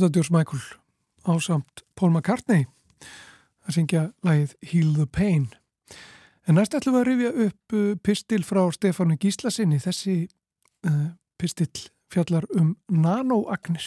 Þetta 0.00 0.16
George 0.16 0.34
Michael 0.34 0.62
á 1.28 1.32
samt 1.44 1.84
Paul 1.94 2.12
McCartney 2.14 2.66
að 3.68 3.76
syngja 3.76 4.04
lægið 4.26 4.56
Heal 4.72 4.92
the 4.96 5.06
Pain. 5.06 5.48
En 6.48 6.56
næst 6.58 6.74
ætlum 6.74 6.96
við 6.96 7.00
að 7.00 7.08
rifja 7.10 7.32
upp 7.46 7.74
uh, 7.76 7.88
pistil 8.02 8.42
frá 8.46 8.62
Stefánu 8.74 9.16
Gíslasinni. 9.20 9.78
Þessi 9.78 10.16
uh, 10.88 11.10
pistil 11.38 11.70
fjallar 12.10 12.46
um 12.56 12.74
nanoagnir. 12.90 13.84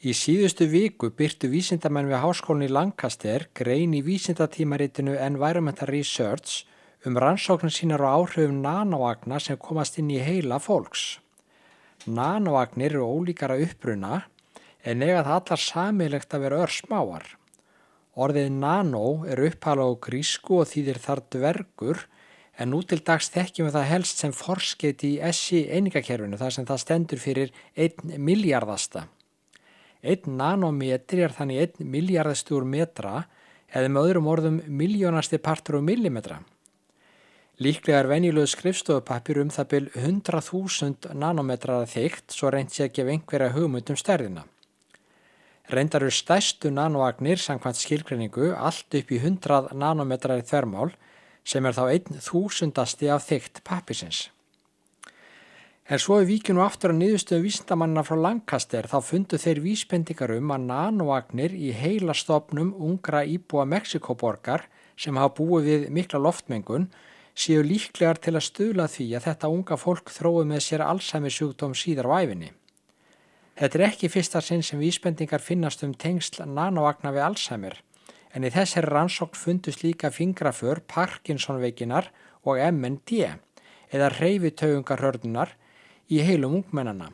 Í 0.00 0.14
síðustu 0.16 0.64
viku 0.70 1.10
byrtu 1.12 1.50
vísindamenn 1.52 2.08
við 2.08 2.22
háskólinni 2.22 2.70
Lancaster 2.72 3.50
grein 3.52 3.92
í 3.92 4.00
vísindatímaritinu 4.06 5.18
Environmental 5.20 5.90
Research 5.92 6.64
um 7.04 7.18
rannsóknir 7.20 7.74
sínar 7.74 8.00
og 8.04 8.14
áhrifum 8.30 8.62
nanoagna 8.64 9.36
sem 9.40 9.60
komast 9.60 10.00
inn 10.00 10.08
í 10.12 10.20
heila 10.24 10.56
fólks. 10.56 11.19
Nanoagnir 12.08 12.94
eru 12.94 13.04
ólíkara 13.04 13.58
uppbruna 13.60 14.22
en 14.80 15.02
eiga 15.04 15.20
það 15.26 15.34
allar 15.36 15.60
samilegt 15.60 16.32
að 16.34 16.46
vera 16.46 16.62
örsmáar. 16.64 17.26
Orðið 18.20 18.48
nano 18.56 19.26
er 19.28 19.42
upphala 19.50 19.84
á 19.84 19.92
grísku 20.00 20.62
og 20.62 20.70
þýðir 20.70 21.00
þar 21.02 21.22
dvergur 21.34 22.04
en 22.60 22.72
nú 22.72 22.80
til 22.84 23.00
dags 23.04 23.30
þekkjum 23.32 23.68
við 23.68 23.76
það 23.76 23.90
helst 23.90 24.22
sem 24.22 24.32
forskeiti 24.36 25.14
í 25.16 25.32
SI 25.32 25.62
einingakerfinu 25.68 26.40
þar 26.40 26.56
sem 26.56 26.68
það 26.68 26.82
stendur 26.84 27.22
fyrir 27.22 27.52
1 27.76 28.16
miljardasta. 28.18 29.06
1 30.00 30.28
nanometri 30.32 31.24
er 31.24 31.36
þannig 31.36 31.62
1 31.80 31.84
miljardastur 31.84 32.64
metra 32.64 33.26
eða 33.70 33.92
með 33.92 34.08
öðrum 34.08 34.32
orðum 34.32 34.62
miljónasti 34.66 35.38
partur 35.38 35.78
og 35.78 35.86
millimetra. 35.86 36.40
Líklega 37.60 37.98
er 38.00 38.06
venjulegu 38.08 38.48
skrifstofupapir 38.48 39.36
um 39.42 39.50
það 39.52 39.66
byl 39.68 39.88
100.000 39.92 41.10
nanometrar 41.12 41.82
að 41.82 41.90
þygt 41.92 42.32
svo 42.32 42.48
reynd 42.48 42.72
sé 42.72 42.86
að 42.86 42.94
gefa 42.96 43.12
einhverja 43.12 43.52
hugmyndum 43.52 43.98
stærðina. 44.00 44.46
Reyndar 45.68 46.06
eru 46.06 46.14
stæstu 46.14 46.70
nanoagnir 46.72 47.36
samkvæmt 47.38 47.76
skilgreiningu 47.76 48.54
allt 48.56 48.96
upp 48.96 49.12
í 49.12 49.18
100 49.20 49.74
nanometrar 49.76 50.40
í 50.40 50.46
þvermál 50.48 50.94
sem 51.44 51.68
er 51.68 51.76
þá 51.76 51.84
1000asti 52.16 53.12
af 53.12 53.28
þygt 53.28 53.60
papisins. 53.68 54.22
En 55.84 56.00
svo 56.00 56.16
er 56.22 56.30
vikinu 56.30 56.64
aftur 56.64 56.94
að 56.94 57.02
niðurstöðu 57.02 57.44
vísindamanna 57.44 58.06
frá 58.06 58.16
Lancaster 58.24 58.88
þá 58.88 58.98
fundu 59.04 59.36
þeir 59.42 59.60
vísbendingar 59.66 60.32
um 60.38 60.56
að 60.56 60.66
nanoagnir 60.72 61.52
í 61.52 61.74
heila 61.76 62.16
stopnum 62.16 62.72
ungra 62.72 63.20
íbúa 63.28 63.68
Mexikoborgar 63.68 64.64
sem 64.96 65.20
hafa 65.20 65.36
búið 65.42 65.68
við 65.68 65.88
mikla 65.92 66.24
loftmengun 66.24 66.88
séu 67.34 67.62
líklegar 67.64 68.18
til 68.18 68.34
að 68.36 68.46
stuðla 68.46 68.86
því 68.90 69.06
að 69.16 69.26
þetta 69.28 69.50
unga 69.52 69.78
fólk 69.80 70.10
þrói 70.12 70.46
með 70.48 70.64
sér 70.66 70.84
Alzheimer 70.86 71.34
sjúkdóm 71.34 71.76
síðar 71.78 72.10
á 72.10 72.22
æfinni. 72.24 72.50
Þetta 73.60 73.78
er 73.78 73.86
ekki 73.90 74.08
fyrsta 74.08 74.40
sinn 74.40 74.62
sem 74.64 74.80
vísbendingar 74.80 75.42
finnast 75.44 75.84
um 75.84 75.94
tengsl 75.94 76.46
nanoagna 76.48 77.12
við 77.12 77.26
Alzheimer 77.26 77.80
en 78.32 78.46
í 78.46 78.50
þessari 78.54 78.88
rannsókn 78.88 79.38
fundust 79.38 79.82
líka 79.82 80.10
fingraför 80.14 80.80
Parkinson-veikinar 80.86 82.10
og 82.46 82.60
MND 82.62 83.24
eða 83.90 84.10
reyfitauðungarhördunar 84.14 85.56
í 86.10 86.22
heilum 86.24 86.60
ungmennana. 86.60 87.10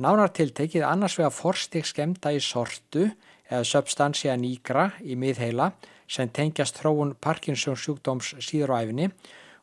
Nánartiltekið 0.00 0.82
annars 0.88 1.18
vega 1.20 1.30
forstig 1.30 1.86
skemta 1.86 2.32
í 2.34 2.40
sortu 2.42 3.10
eða 3.50 3.62
substansia 3.68 4.34
nigra 4.40 4.88
í 5.04 5.14
miðheila 5.20 5.70
sem 6.10 6.32
tengjast 6.32 6.80
þróun 6.80 7.14
Parkinson 7.20 7.78
sjúkdóms 7.78 8.34
síður 8.42 8.74
á 8.74 8.82
æfinni 8.82 9.12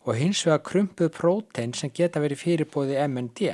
og 0.05 0.17
hins 0.17 0.45
vegar 0.45 0.63
krumpuð 0.65 1.11
prótein 1.17 1.75
sem 1.77 1.91
geta 1.93 2.21
verið 2.23 2.41
fyrirbóði 2.41 2.97
MND. 3.07 3.51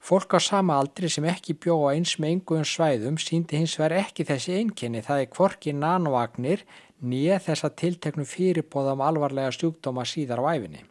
Fólk 0.00 0.32
á 0.32 0.40
sama 0.40 0.78
aldri 0.80 1.10
sem 1.12 1.26
ekki 1.28 1.58
bjóða 1.60 1.96
eins 1.96 2.14
með 2.16 2.34
einhverjum 2.34 2.68
svæðum 2.68 3.18
síndi 3.20 3.58
hins 3.60 3.74
vegar 3.76 3.98
ekki 4.06 4.24
þessi 4.28 4.54
einkenni 4.56 5.02
það 5.04 5.24
er 5.24 5.32
kvorki 5.34 5.74
nanoagnir 5.76 6.62
nýja 7.04 7.40
þess 7.44 7.66
að 7.68 7.76
tilteknum 7.82 8.28
fyrirbóða 8.28 8.94
um 8.96 9.04
alvarlega 9.04 9.52
sjúkdóma 9.56 10.06
síðar 10.08 10.40
á 10.40 10.56
æfinni. 10.56 10.86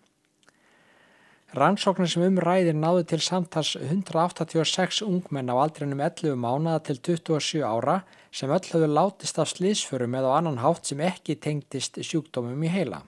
Rannsóknir 1.58 2.12
sem 2.12 2.22
umræðir 2.28 2.76
náðu 2.78 3.08
til 3.10 3.18
samtals 3.26 3.72
186 3.80 5.00
ungmenn 5.02 5.50
á 5.50 5.58
aldrinum 5.58 6.04
11 6.06 6.38
mánuða 6.38 6.84
til 6.86 7.00
27 7.02 7.64
ára 7.66 8.04
sem 8.30 8.54
öll 8.54 8.68
höfðu 8.70 8.90
látist 8.94 9.42
af 9.42 9.50
slísförum 9.56 10.14
eða 10.20 10.36
annan 10.38 10.62
hátt 10.62 10.86
sem 10.86 11.02
ekki 11.02 11.40
tengdist 11.42 11.98
sjúkdómum 11.98 12.62
í 12.62 12.70
heila. 12.70 13.02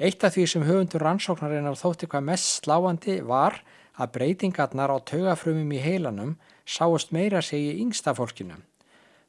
Eitt 0.00 0.24
af 0.24 0.32
því 0.32 0.46
sem 0.48 0.62
höfundur 0.64 1.02
rannsóknarinnar 1.04 1.76
þótti 1.76 2.06
hvað 2.08 2.22
mest 2.30 2.62
sláandi 2.62 3.18
var 3.20 3.58
að 4.00 4.12
breytingarnar 4.14 4.88
á 4.88 4.96
taugafrumum 5.04 5.74
í 5.76 5.80
heilanum 5.84 6.30
sáist 6.64 7.10
meira 7.12 7.42
segi 7.44 7.74
í 7.74 7.82
yngsta 7.82 8.14
fólkinu. 8.16 8.56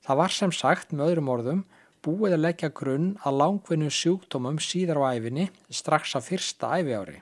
Það 0.07 0.19
var 0.22 0.32
sem 0.32 0.53
sagt 0.55 0.93
með 0.95 1.09
öðrum 1.09 1.32
orðum 1.34 1.63
búið 2.07 2.38
að 2.38 2.43
leggja 2.45 2.69
grunn 2.78 3.09
að 3.28 3.41
langvinnu 3.41 3.91
sjúkdómum 3.91 4.61
síðar 4.63 5.01
á 5.03 5.11
æfinni 5.19 5.49
strax 5.67 6.15
á 6.15 6.24
fyrsta 6.24 6.72
æfi 6.80 6.95
ári. 6.95 7.19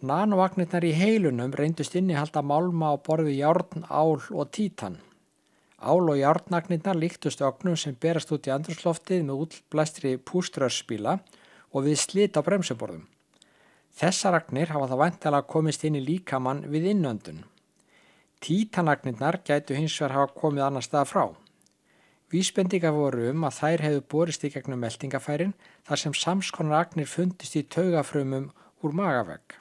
Nanovagnirnar 0.00 0.86
í 0.88 0.94
heilunum 0.96 1.52
reyndust 1.52 1.98
innihalda 2.00 2.40
málma 2.40 2.94
á 2.94 2.96
borði 2.96 3.36
járn, 3.42 3.84
ál 3.92 4.16
og 4.16 4.48
títan. 4.56 4.96
Ál 5.76 6.00
og 6.00 6.16
járnagnirnar 6.16 6.96
líktust 6.96 7.44
ögnum 7.44 7.76
sem 7.76 7.92
berast 7.92 8.32
út 8.32 8.48
í 8.48 8.56
andrusloftið 8.56 9.28
með 9.28 9.44
útblæstri 9.44 10.16
púströrsspíla 10.16 11.18
og 11.20 11.39
við 11.86 11.98
slit 12.02 12.38
á 12.38 12.42
bremsuborðum. 12.42 13.06
Þessar 13.94 14.38
agnir 14.40 14.72
hafa 14.74 14.88
það 14.90 15.02
vantilega 15.04 15.48
komist 15.50 15.84
inn 15.84 15.98
í 15.98 16.02
líkamann 16.02 16.64
við 16.72 16.90
innöndun. 16.94 17.44
Títanagnirnar 18.40 19.42
gætu 19.44 19.76
hins 19.76 19.94
vegar 20.00 20.16
hafa 20.16 20.34
komið 20.40 20.66
annar 20.66 20.86
stað 20.86 21.10
frá. 21.12 21.24
Vísbendinga 22.30 22.92
voru 22.94 23.30
um 23.32 23.44
að 23.46 23.56
þær 23.58 23.82
hefðu 23.84 24.02
borist 24.12 24.44
í 24.46 24.52
gegnum 24.54 24.80
meldingafærin 24.80 25.56
þar 25.88 26.02
sem 26.02 26.14
samskonar 26.14 26.86
agnir 26.86 27.10
fundist 27.10 27.56
í 27.58 27.64
taugafrumum 27.66 28.50
úr 28.82 28.94
magavegg. 28.94 29.56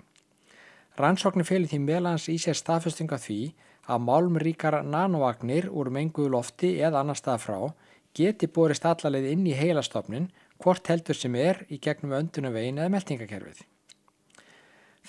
Rannsóknir 1.00 1.48
félið 1.48 1.74
því 1.74 1.80
meðlans 1.86 2.28
í 2.30 2.38
sér 2.38 2.58
staðfestinga 2.60 3.18
því 3.20 3.40
að 3.90 4.06
málmríkar 4.06 4.82
nanoagnir 4.86 5.70
úr 5.72 5.90
menguðu 5.94 6.34
lofti 6.36 6.76
eða 6.78 7.02
annar 7.02 7.18
stað 7.18 7.44
frá 7.48 7.60
geti 8.16 8.48
borist 8.48 8.86
allarleið 8.86 9.32
inn 9.34 9.48
í 9.50 9.56
heilastofnin 9.58 10.30
hvort 10.64 10.88
heldur 10.92 11.18
sem 11.18 11.36
er 11.40 11.64
í 11.72 11.80
gegnum 11.82 12.16
öndunavegin 12.20 12.82
eða 12.82 12.94
meldingakerfið. 12.94 13.62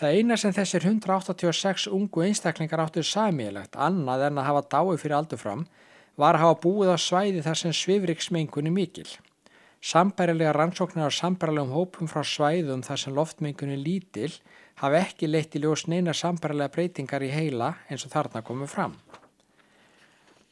Það 0.01 0.17
eina 0.17 0.37
sem 0.41 0.53
þessir 0.57 0.87
186 0.87 1.89
ungu 1.93 2.23
einstaklingar 2.25 2.85
áttur 2.87 3.05
samílegt 3.05 3.75
annað 3.77 4.29
en 4.29 4.39
að 4.41 4.47
hafa 4.47 4.63
dái 4.73 5.01
fyrir 5.03 5.17
aldur 5.19 5.41
fram 5.43 5.67
var 6.21 6.39
að 6.39 6.45
hafa 6.45 6.61
búið 6.63 6.95
á 6.95 6.99
svæði 7.01 7.43
þar 7.45 7.61
sem 7.61 7.75
svifriksmengunni 7.77 8.73
mikil. 8.73 9.09
Sambærilega 9.81 10.53
rannsóknir 10.57 11.09
á 11.09 11.13
sambærilegum 11.13 11.75
hópum 11.75 12.09
frá 12.09 12.23
svæðum 12.25 12.85
þar 12.87 13.03
sem 13.03 13.17
loftmengunni 13.17 13.79
lítil 13.81 14.33
hafa 14.81 15.03
ekki 15.05 15.29
leitt 15.29 15.57
í 15.57 15.63
ljós 15.65 15.87
neina 15.89 16.15
sambærilega 16.17 16.73
breytingar 16.75 17.25
í 17.25 17.33
heila 17.33 17.75
eins 17.89 18.05
og 18.07 18.13
þarna 18.15 18.45
komum 18.45 18.69
fram. 18.69 18.97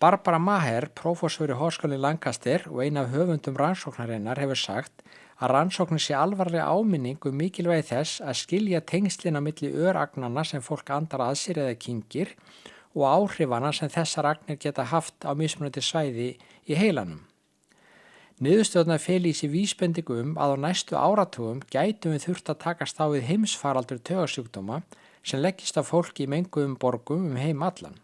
Barbara 0.01 0.39
Maher, 0.39 0.91
prófósföru 0.95 1.57
Hóskóli 1.59 1.97
Lancaster 1.99 2.63
og 2.71 2.85
eina 2.85 3.01
af 3.03 3.09
höfundum 3.11 3.57
rannsóknarinnar 3.59 4.39
hefur 4.39 4.61
sagt 4.61 5.03
að 5.43 5.51
rannsóknir 5.51 6.05
sé 6.05 6.15
alvarlega 6.15 6.69
áminning 6.71 7.27
um 7.27 7.35
mikilvægi 7.35 7.89
þess 7.89 8.21
að 8.23 8.39
skilja 8.39 8.81
tengslina 8.93 9.43
millir 9.43 9.75
öragnana 9.75 10.47
sem 10.47 10.63
fólk 10.63 10.95
andar 10.95 11.27
að 11.27 11.41
sér 11.43 11.61
eða 11.65 11.75
kingir 11.83 12.31
og 12.95 13.09
áhrifana 13.11 13.75
sem 13.75 13.91
þessar 13.91 14.31
agnir 14.37 14.63
geta 14.63 14.87
haft 14.87 15.27
á 15.27 15.35
mismunandi 15.35 15.83
svæði 15.83 16.31
í 16.71 16.79
heilanum. 16.79 17.25
Niðurstöðuna 18.39 19.03
feli 19.03 19.35
í 19.35 19.41
sér 19.43 19.51
vísbendingu 19.51 20.23
um 20.23 20.35
að 20.39 20.55
á 20.55 20.57
næstu 20.69 20.95
áratugum 20.95 21.67
gætum 21.75 22.15
við 22.15 22.29
þurft 22.29 22.55
að 22.55 22.63
takast 22.71 23.03
á 23.03 23.11
við 23.11 23.27
heimsfaraldur 23.33 23.99
tögarsjúkdóma 23.99 24.85
sem 25.27 25.43
leggist 25.43 25.75
á 25.75 25.83
fólki 25.83 26.31
í 26.31 26.31
menguðum 26.31 26.79
borgum 26.79 27.33
um 27.33 27.41
heim 27.43 27.67
allan. 27.67 27.99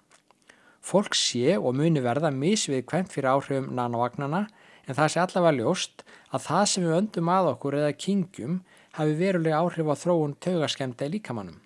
Fólk 0.85 1.16
sé 1.16 1.57
og 1.57 1.72
muni 1.78 2.03
verða 2.05 2.28
misvið 2.35 2.85
hvern 2.91 3.09
fyrir 3.09 3.30
áhrifum 3.32 3.70
nanovagnana 3.76 4.43
en 4.85 4.97
það 4.99 5.12
sé 5.12 5.20
allavega 5.22 5.57
ljóst 5.62 6.05
að 6.28 6.45
það 6.49 6.64
sem 6.72 6.85
við 6.85 6.97
öndum 6.99 7.30
að 7.32 7.51
okkur 7.55 7.78
eða 7.78 7.95
kingjum 8.05 8.59
hafi 8.99 9.16
verulega 9.18 9.62
áhrif 9.62 9.89
á 9.89 9.95
þróun 10.03 10.37
taugaskemda 10.45 11.09
í 11.09 11.14
líkamannum. 11.16 11.57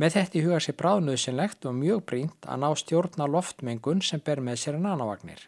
Með 0.00 0.16
þetta 0.16 0.38
í 0.38 0.42
huga 0.46 0.58
sé 0.64 0.74
bráðnöðsynlegt 0.80 1.66
og 1.68 1.78
mjög 1.78 2.02
brínt 2.10 2.50
að 2.50 2.62
ná 2.64 2.68
stjórna 2.82 3.30
loftmengun 3.30 4.02
sem 4.02 4.22
ber 4.24 4.42
með 4.42 4.62
sér 4.64 4.80
nanovagnir. 4.80 5.46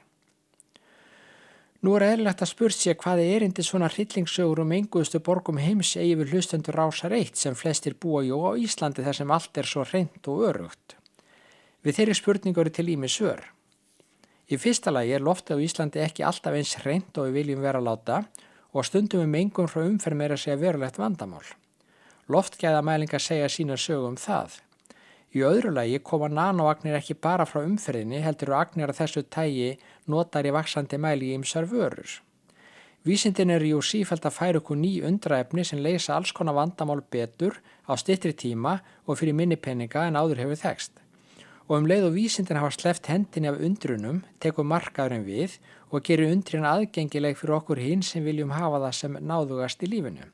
Nú 1.82 1.96
er 1.98 2.05
eðlilegt 2.12 2.44
að 2.44 2.53
spurt 2.53 2.78
sér 2.78 2.94
hvaði 3.00 3.24
erindi 3.34 3.64
svona 3.66 3.88
hryllingssögur 3.90 4.62
um 4.62 4.74
enguðustu 4.76 5.18
borgum 5.26 5.59
heims 5.59 5.96
eigi 5.96 6.14
við 6.20 6.36
hlustendur 6.36 6.78
rásar 6.78 7.16
eitt 7.16 7.40
sem 7.40 7.57
flestir 7.59 7.96
búa 7.98 8.22
jú 8.22 8.38
á 8.46 8.55
Íslandi 8.55 9.03
þar 9.03 9.18
sem 9.18 9.32
allt 9.34 9.59
er 9.59 9.66
svo 9.66 9.82
reynd 9.88 10.30
og 10.30 10.44
örugt. 10.53 11.01
Við 11.83 11.97
þeirri 11.99 12.14
spurningu 12.14 12.62
eru 12.62 12.70
til 12.70 12.91
ími 12.93 13.09
svör. 13.11 13.41
Í 14.47 14.59
fyrsta 14.61 14.93
lagi 14.93 15.14
er 15.16 15.24
lofti 15.24 15.55
á 15.55 15.59
Íslandi 15.59 16.03
ekki 16.05 16.22
alltaf 16.22 16.55
eins 16.55 16.76
reynd 16.85 17.18
og 17.18 17.26
við 17.26 17.39
viljum 17.41 17.64
vera 17.64 17.80
láta 17.83 18.20
og 18.72 18.87
stundum 18.87 19.24
við 19.24 19.33
mengum 19.33 19.70
frá 19.70 19.83
umferð 19.83 20.20
meira 20.20 20.37
segja 20.39 20.61
verulegt 20.61 21.01
vandamál. 21.03 21.43
Loftgæðamælingar 22.30 23.22
segja 23.22 23.51
sína 23.51 23.74
sögu 23.74 24.12
um 24.12 24.18
það. 24.20 24.61
Í 25.35 25.43
öðru 25.49 25.72
lagi 25.74 25.99
koma 26.07 26.28
nanoagnir 26.28 27.01
ekki 27.01 27.18
bara 27.18 27.49
frá 27.49 27.64
umferðinni 27.64 28.22
heldur 28.22 28.55
og 28.55 28.61
agnir 28.61 28.93
að 28.93 29.01
þessu 29.03 29.24
tægi 29.26 29.70
notar 30.07 30.47
í 30.47 30.55
vaksandi 30.55 31.01
mæli 31.03 31.33
í 31.33 31.39
ymsar 31.41 31.66
vörur. 31.66 32.20
Vísindin 33.03 33.51
eru 33.51 33.72
jú 33.72 33.83
sífælt 33.83 34.28
að 34.28 34.37
færa 34.37 34.61
okkur 34.62 34.78
ný 34.78 35.01
undraefni 35.09 35.64
sem 35.66 35.83
leysa 35.83 36.14
alls 36.14 36.30
konar 36.30 36.55
vandamál 36.55 37.03
betur 37.03 37.59
á 37.91 37.99
stittri 37.99 38.37
tíma 38.39 38.78
og 39.09 39.18
fyrir 39.18 39.35
minni 39.35 39.59
peninga 39.59 40.07
en 40.07 40.20
áður 40.20 40.45
hefur 40.45 40.61
þekst. 40.61 41.01
Og 41.68 41.78
um 41.78 41.86
leið 41.86 42.08
og 42.08 42.16
vísindin 42.16 42.58
hafa 42.58 42.72
sleft 42.74 43.06
hendinni 43.10 43.50
af 43.50 43.60
undrunum, 43.62 44.22
tekur 44.42 44.66
markaðurinn 44.66 45.26
við 45.26 45.58
og 45.90 46.02
gerir 46.06 46.32
undrin 46.32 46.66
aðgengileg 46.66 47.38
fyrir 47.38 47.58
okkur 47.60 47.80
hinn 47.82 48.02
sem 48.02 48.24
viljum 48.24 48.54
hafa 48.56 48.80
það 48.86 48.96
sem 48.98 49.18
náðugast 49.20 49.84
í 49.86 49.90
lífinu. 49.92 50.26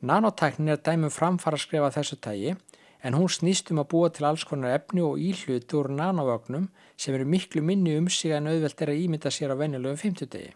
Nanotæknin 0.00 0.72
er 0.72 0.82
dæmum 0.82 1.10
framfara 1.10 1.58
að 1.58 1.64
skrifa 1.66 1.90
þessu 1.94 2.18
tægi 2.22 2.54
en 3.02 3.14
hún 3.14 3.30
snýst 3.30 3.70
um 3.72 3.82
að 3.82 3.90
búa 3.92 4.10
til 4.14 4.26
alls 4.28 4.44
konar 4.46 4.76
efni 4.76 5.02
og 5.02 5.18
íhluti 5.18 5.76
úr 5.78 5.90
nanovögnum 5.90 6.68
sem 6.96 7.14
eru 7.14 7.26
miklu 7.26 7.62
minni 7.62 7.96
um 7.98 8.08
sig 8.08 8.32
en 8.34 8.46
auðvelt 8.46 8.82
er 8.82 8.92
að 8.94 9.02
ímynda 9.04 9.30
sér 9.34 9.54
á 9.54 9.56
venjulegum 9.58 9.98
50 9.98 10.30
degi. 10.32 10.54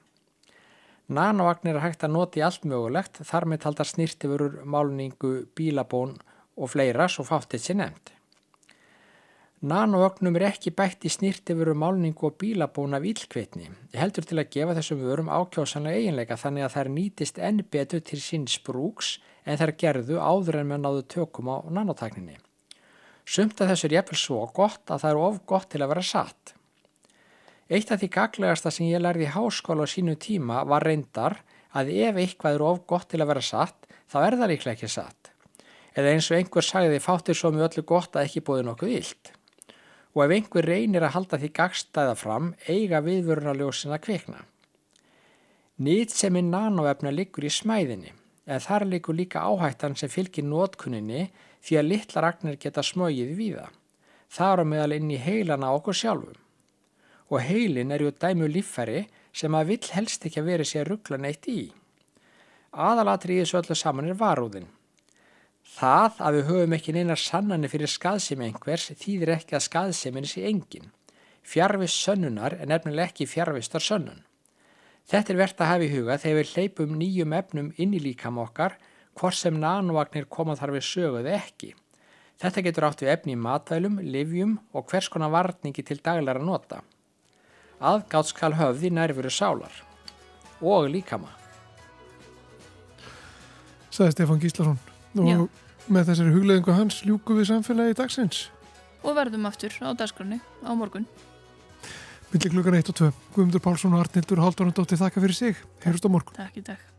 Nanovagnir 1.09 1.77
er 1.77 1.85
hægt 1.85 2.05
að 2.07 2.15
nota 2.15 2.39
í 2.39 2.45
allt 2.47 2.65
mögulegt, 2.65 3.19
þar 3.27 3.45
með 3.51 3.65
taldar 3.65 3.89
snýrtifurur, 3.91 4.63
málningu, 4.65 5.33
bílabón 5.57 6.17
og 6.57 6.71
fleira 6.71 7.09
svo 7.11 7.27
fáttið 7.27 7.67
sér 7.67 7.81
nefnd. 7.83 8.15
Nanovögnum 9.63 10.35
er 10.41 10.49
ekki 10.49 10.73
bætt 10.75 11.05
í 11.07 11.11
snýrtifurur, 11.15 11.77
málningu 11.79 12.27
og 12.27 12.33
bílabón 12.41 12.97
af 12.97 13.05
ílkveitni. 13.07 13.69
Ég 13.95 14.01
heldur 14.01 14.25
til 14.27 14.41
að 14.43 14.49
gefa 14.51 14.73
þessum 14.75 15.03
vörum 15.05 15.29
ákjósanlega 15.31 16.01
eiginleika 16.01 16.35
þannig 16.35 16.65
að 16.67 16.73
þær 16.75 16.89
nýtist 16.91 17.37
enn 17.39 17.61
betur 17.71 18.01
til 18.03 18.19
sín 18.19 18.49
sprúks 18.51 19.13
en 19.47 19.61
þær 19.61 19.73
gerðu 19.79 20.17
áður 20.19 20.59
en 20.59 20.67
með 20.73 20.81
náðu 20.83 21.05
tökum 21.15 21.53
á 21.55 21.57
nanotækninni. 21.71 22.41
Sumt 23.23 23.63
að 23.63 23.71
þessu 23.71 23.87
er 23.87 23.95
jæfnvel 24.01 24.19
svo 24.19 24.41
gott 24.51 24.91
að 24.91 25.05
það 25.05 25.13
er 25.13 25.21
of 25.29 25.37
gott 25.53 25.69
til 25.71 25.81
að 25.85 25.93
vera 25.93 26.03
satt. 26.09 26.55
Eitt 27.71 27.93
af 27.95 28.01
því 28.03 28.09
gaglegasta 28.17 28.73
sem 28.75 28.89
ég 28.89 29.03
lærði 29.05 29.29
í 29.29 29.31
háskóla 29.37 29.87
á 29.87 29.93
sínu 29.93 30.17
tíma 30.19 30.65
var 30.67 30.83
reyndar 30.83 31.37
að 31.71 31.93
ef 32.09 32.19
eitthvað 32.19 32.59
er 32.59 32.65
of 32.67 32.81
gott 32.91 33.07
til 33.15 33.23
að 33.23 33.31
vera 33.31 33.45
satt 33.47 33.87
þá 34.11 34.19
er 34.25 34.39
það 34.43 34.53
líklega 34.57 34.75
ekki 34.75 34.91
satt. 34.91 35.31
Eða 35.95 36.17
eins 36.17 36.33
og 36.33 36.41
einhver 36.41 36.67
sagði 36.67 36.99
fáttir 36.99 37.39
svo 37.39 37.53
mjög 37.55 37.69
öllu 37.71 37.87
gott 37.93 38.19
að 38.19 38.27
ekki 38.27 38.43
búið 38.43 38.67
nokkuð 38.67 38.93
vilt. 38.97 39.33
Og 40.13 40.25
ef 40.27 40.35
einhver 40.37 40.67
reynir 40.69 41.05
að 41.07 41.15
halda 41.17 41.39
því 41.41 41.53
gagstæða 41.57 42.17
fram 42.21 42.51
eiga 42.69 43.01
viðvörunarljósin 43.05 43.95
að 43.97 44.03
kvikna. 44.07 44.43
Nýtt 45.83 46.13
sem 46.13 46.37
er 46.37 46.45
nanoefna 46.45 47.11
liggur 47.15 47.49
í 47.49 47.53
smæðinni 47.53 48.13
en 48.47 48.61
þar 48.61 48.85
leikur 48.91 49.17
líka 49.17 49.45
áhættan 49.47 49.97
sem 49.97 50.11
fylgir 50.11 50.45
nótkunninni 50.45 51.29
því 51.63 51.79
að 51.79 51.89
litla 51.89 52.23
ragnir 52.25 52.59
geta 52.61 52.83
smögið 52.85 53.33
víða. 53.39 53.67
Það 54.33 54.53
eru 54.53 54.69
meðal 54.69 54.97
inn 54.97 55.11
í 55.13 55.21
heilana 55.21 55.73
okkur 55.77 55.97
sjálfum. 55.97 56.39
Og 57.33 57.41
heilin 57.41 57.93
er 57.95 58.03
ju 58.03 58.13
dæmu 58.13 58.49
líffæri 58.51 59.07
sem 59.33 59.55
að 59.55 59.73
vill 59.73 59.93
helst 59.95 60.27
ekki 60.27 60.43
að 60.43 60.49
veri 60.51 60.69
sér 60.69 60.91
ruggla 60.91 61.19
neitt 61.21 61.49
í. 61.49 61.71
Aðalatri 62.73 63.39
í 63.39 63.43
þessu 63.43 63.61
öllu 63.61 63.77
saman 63.79 64.11
er 64.13 64.19
varúðin. 64.19 64.69
Það 65.63 66.19
að 66.19 66.37
við 66.37 66.49
höfum 66.51 66.75
ekki 66.77 66.93
neinar 66.97 67.21
sannanir 67.21 67.71
fyrir 67.73 67.91
skaðsemi 67.91 68.49
einhvers 68.49 68.91
þýðir 68.99 69.37
ekki 69.37 69.57
að 69.57 69.67
skaðsemin 69.69 70.29
sé 70.29 70.45
engin. 70.49 70.91
Fjarvist 71.43 71.99
sönnunar 72.03 72.57
er 72.59 72.69
nefnilega 72.71 73.11
ekki 73.11 73.27
fjarvistar 73.31 73.83
sönnun. 73.83 74.23
Þetta 75.09 75.33
er 75.33 75.39
verðt 75.41 75.63
að 75.63 75.71
hafa 75.73 75.87
í 75.87 75.93
huga 75.93 76.19
þegar 76.23 76.39
við 76.39 76.53
hleypum 76.53 76.99
nýjum 76.99 77.35
efnum 77.39 77.73
inn 77.83 77.95
í 77.97 78.03
líkam 78.03 78.39
okkar 78.43 78.77
hvort 79.19 79.39
sem 79.39 79.59
nanovagnir 79.59 80.29
koma 80.31 80.57
þar 80.59 80.77
við 80.77 80.87
söguðu 80.89 81.35
ekki. 81.37 81.73
Þetta 82.43 82.65
getur 82.67 82.87
átt 82.89 83.03
við 83.03 83.13
efni 83.15 83.35
í 83.37 83.39
matvælum, 83.39 83.99
livjum 84.03 84.57
og 84.75 84.89
hvers 84.91 85.11
konar 85.13 85.33
varningi 85.35 85.85
til 85.87 86.01
daglæra 86.03 86.43
nota. 86.43 86.81
Aðgátt 87.83 88.31
skal 88.31 88.55
höfði 88.59 88.93
nærfuru 88.95 89.31
sálar 89.31 89.83
og 90.63 90.89
líkama. 90.91 91.31
Saði 93.93 94.15
Stefán 94.15 94.41
Gíslason 94.43 94.92
og 95.19 95.29
Já. 95.29 95.39
með 95.89 96.09
þessari 96.11 96.35
hugleðingu 96.37 96.77
hans 96.77 97.03
ljúku 97.07 97.37
við 97.39 97.51
samfélagi 97.51 97.99
dagsins. 97.99 98.47
Og 99.03 99.17
verðum 99.19 99.49
aftur 99.51 99.75
á 99.83 99.91
dagskránni 99.99 100.39
á 100.63 100.71
morgun. 100.79 101.09
Millir 102.33 102.55
klukkan 102.55 102.79
1 102.79 102.89
og 102.89 102.97
2. 103.03 103.11
Guðmundur 103.35 103.61
Pálsson 103.61 103.93
og 103.93 104.07
Arnildur 104.07 104.41
Haldunandóttir 104.41 105.01
þakka 105.01 105.21
fyrir 105.21 105.37
sig. 105.37 105.59
Heyrust 105.85 106.07
á 106.07 106.11
morgun. 106.13 106.39
Takk 106.39 106.57
í 106.57 106.65
dag. 106.65 106.92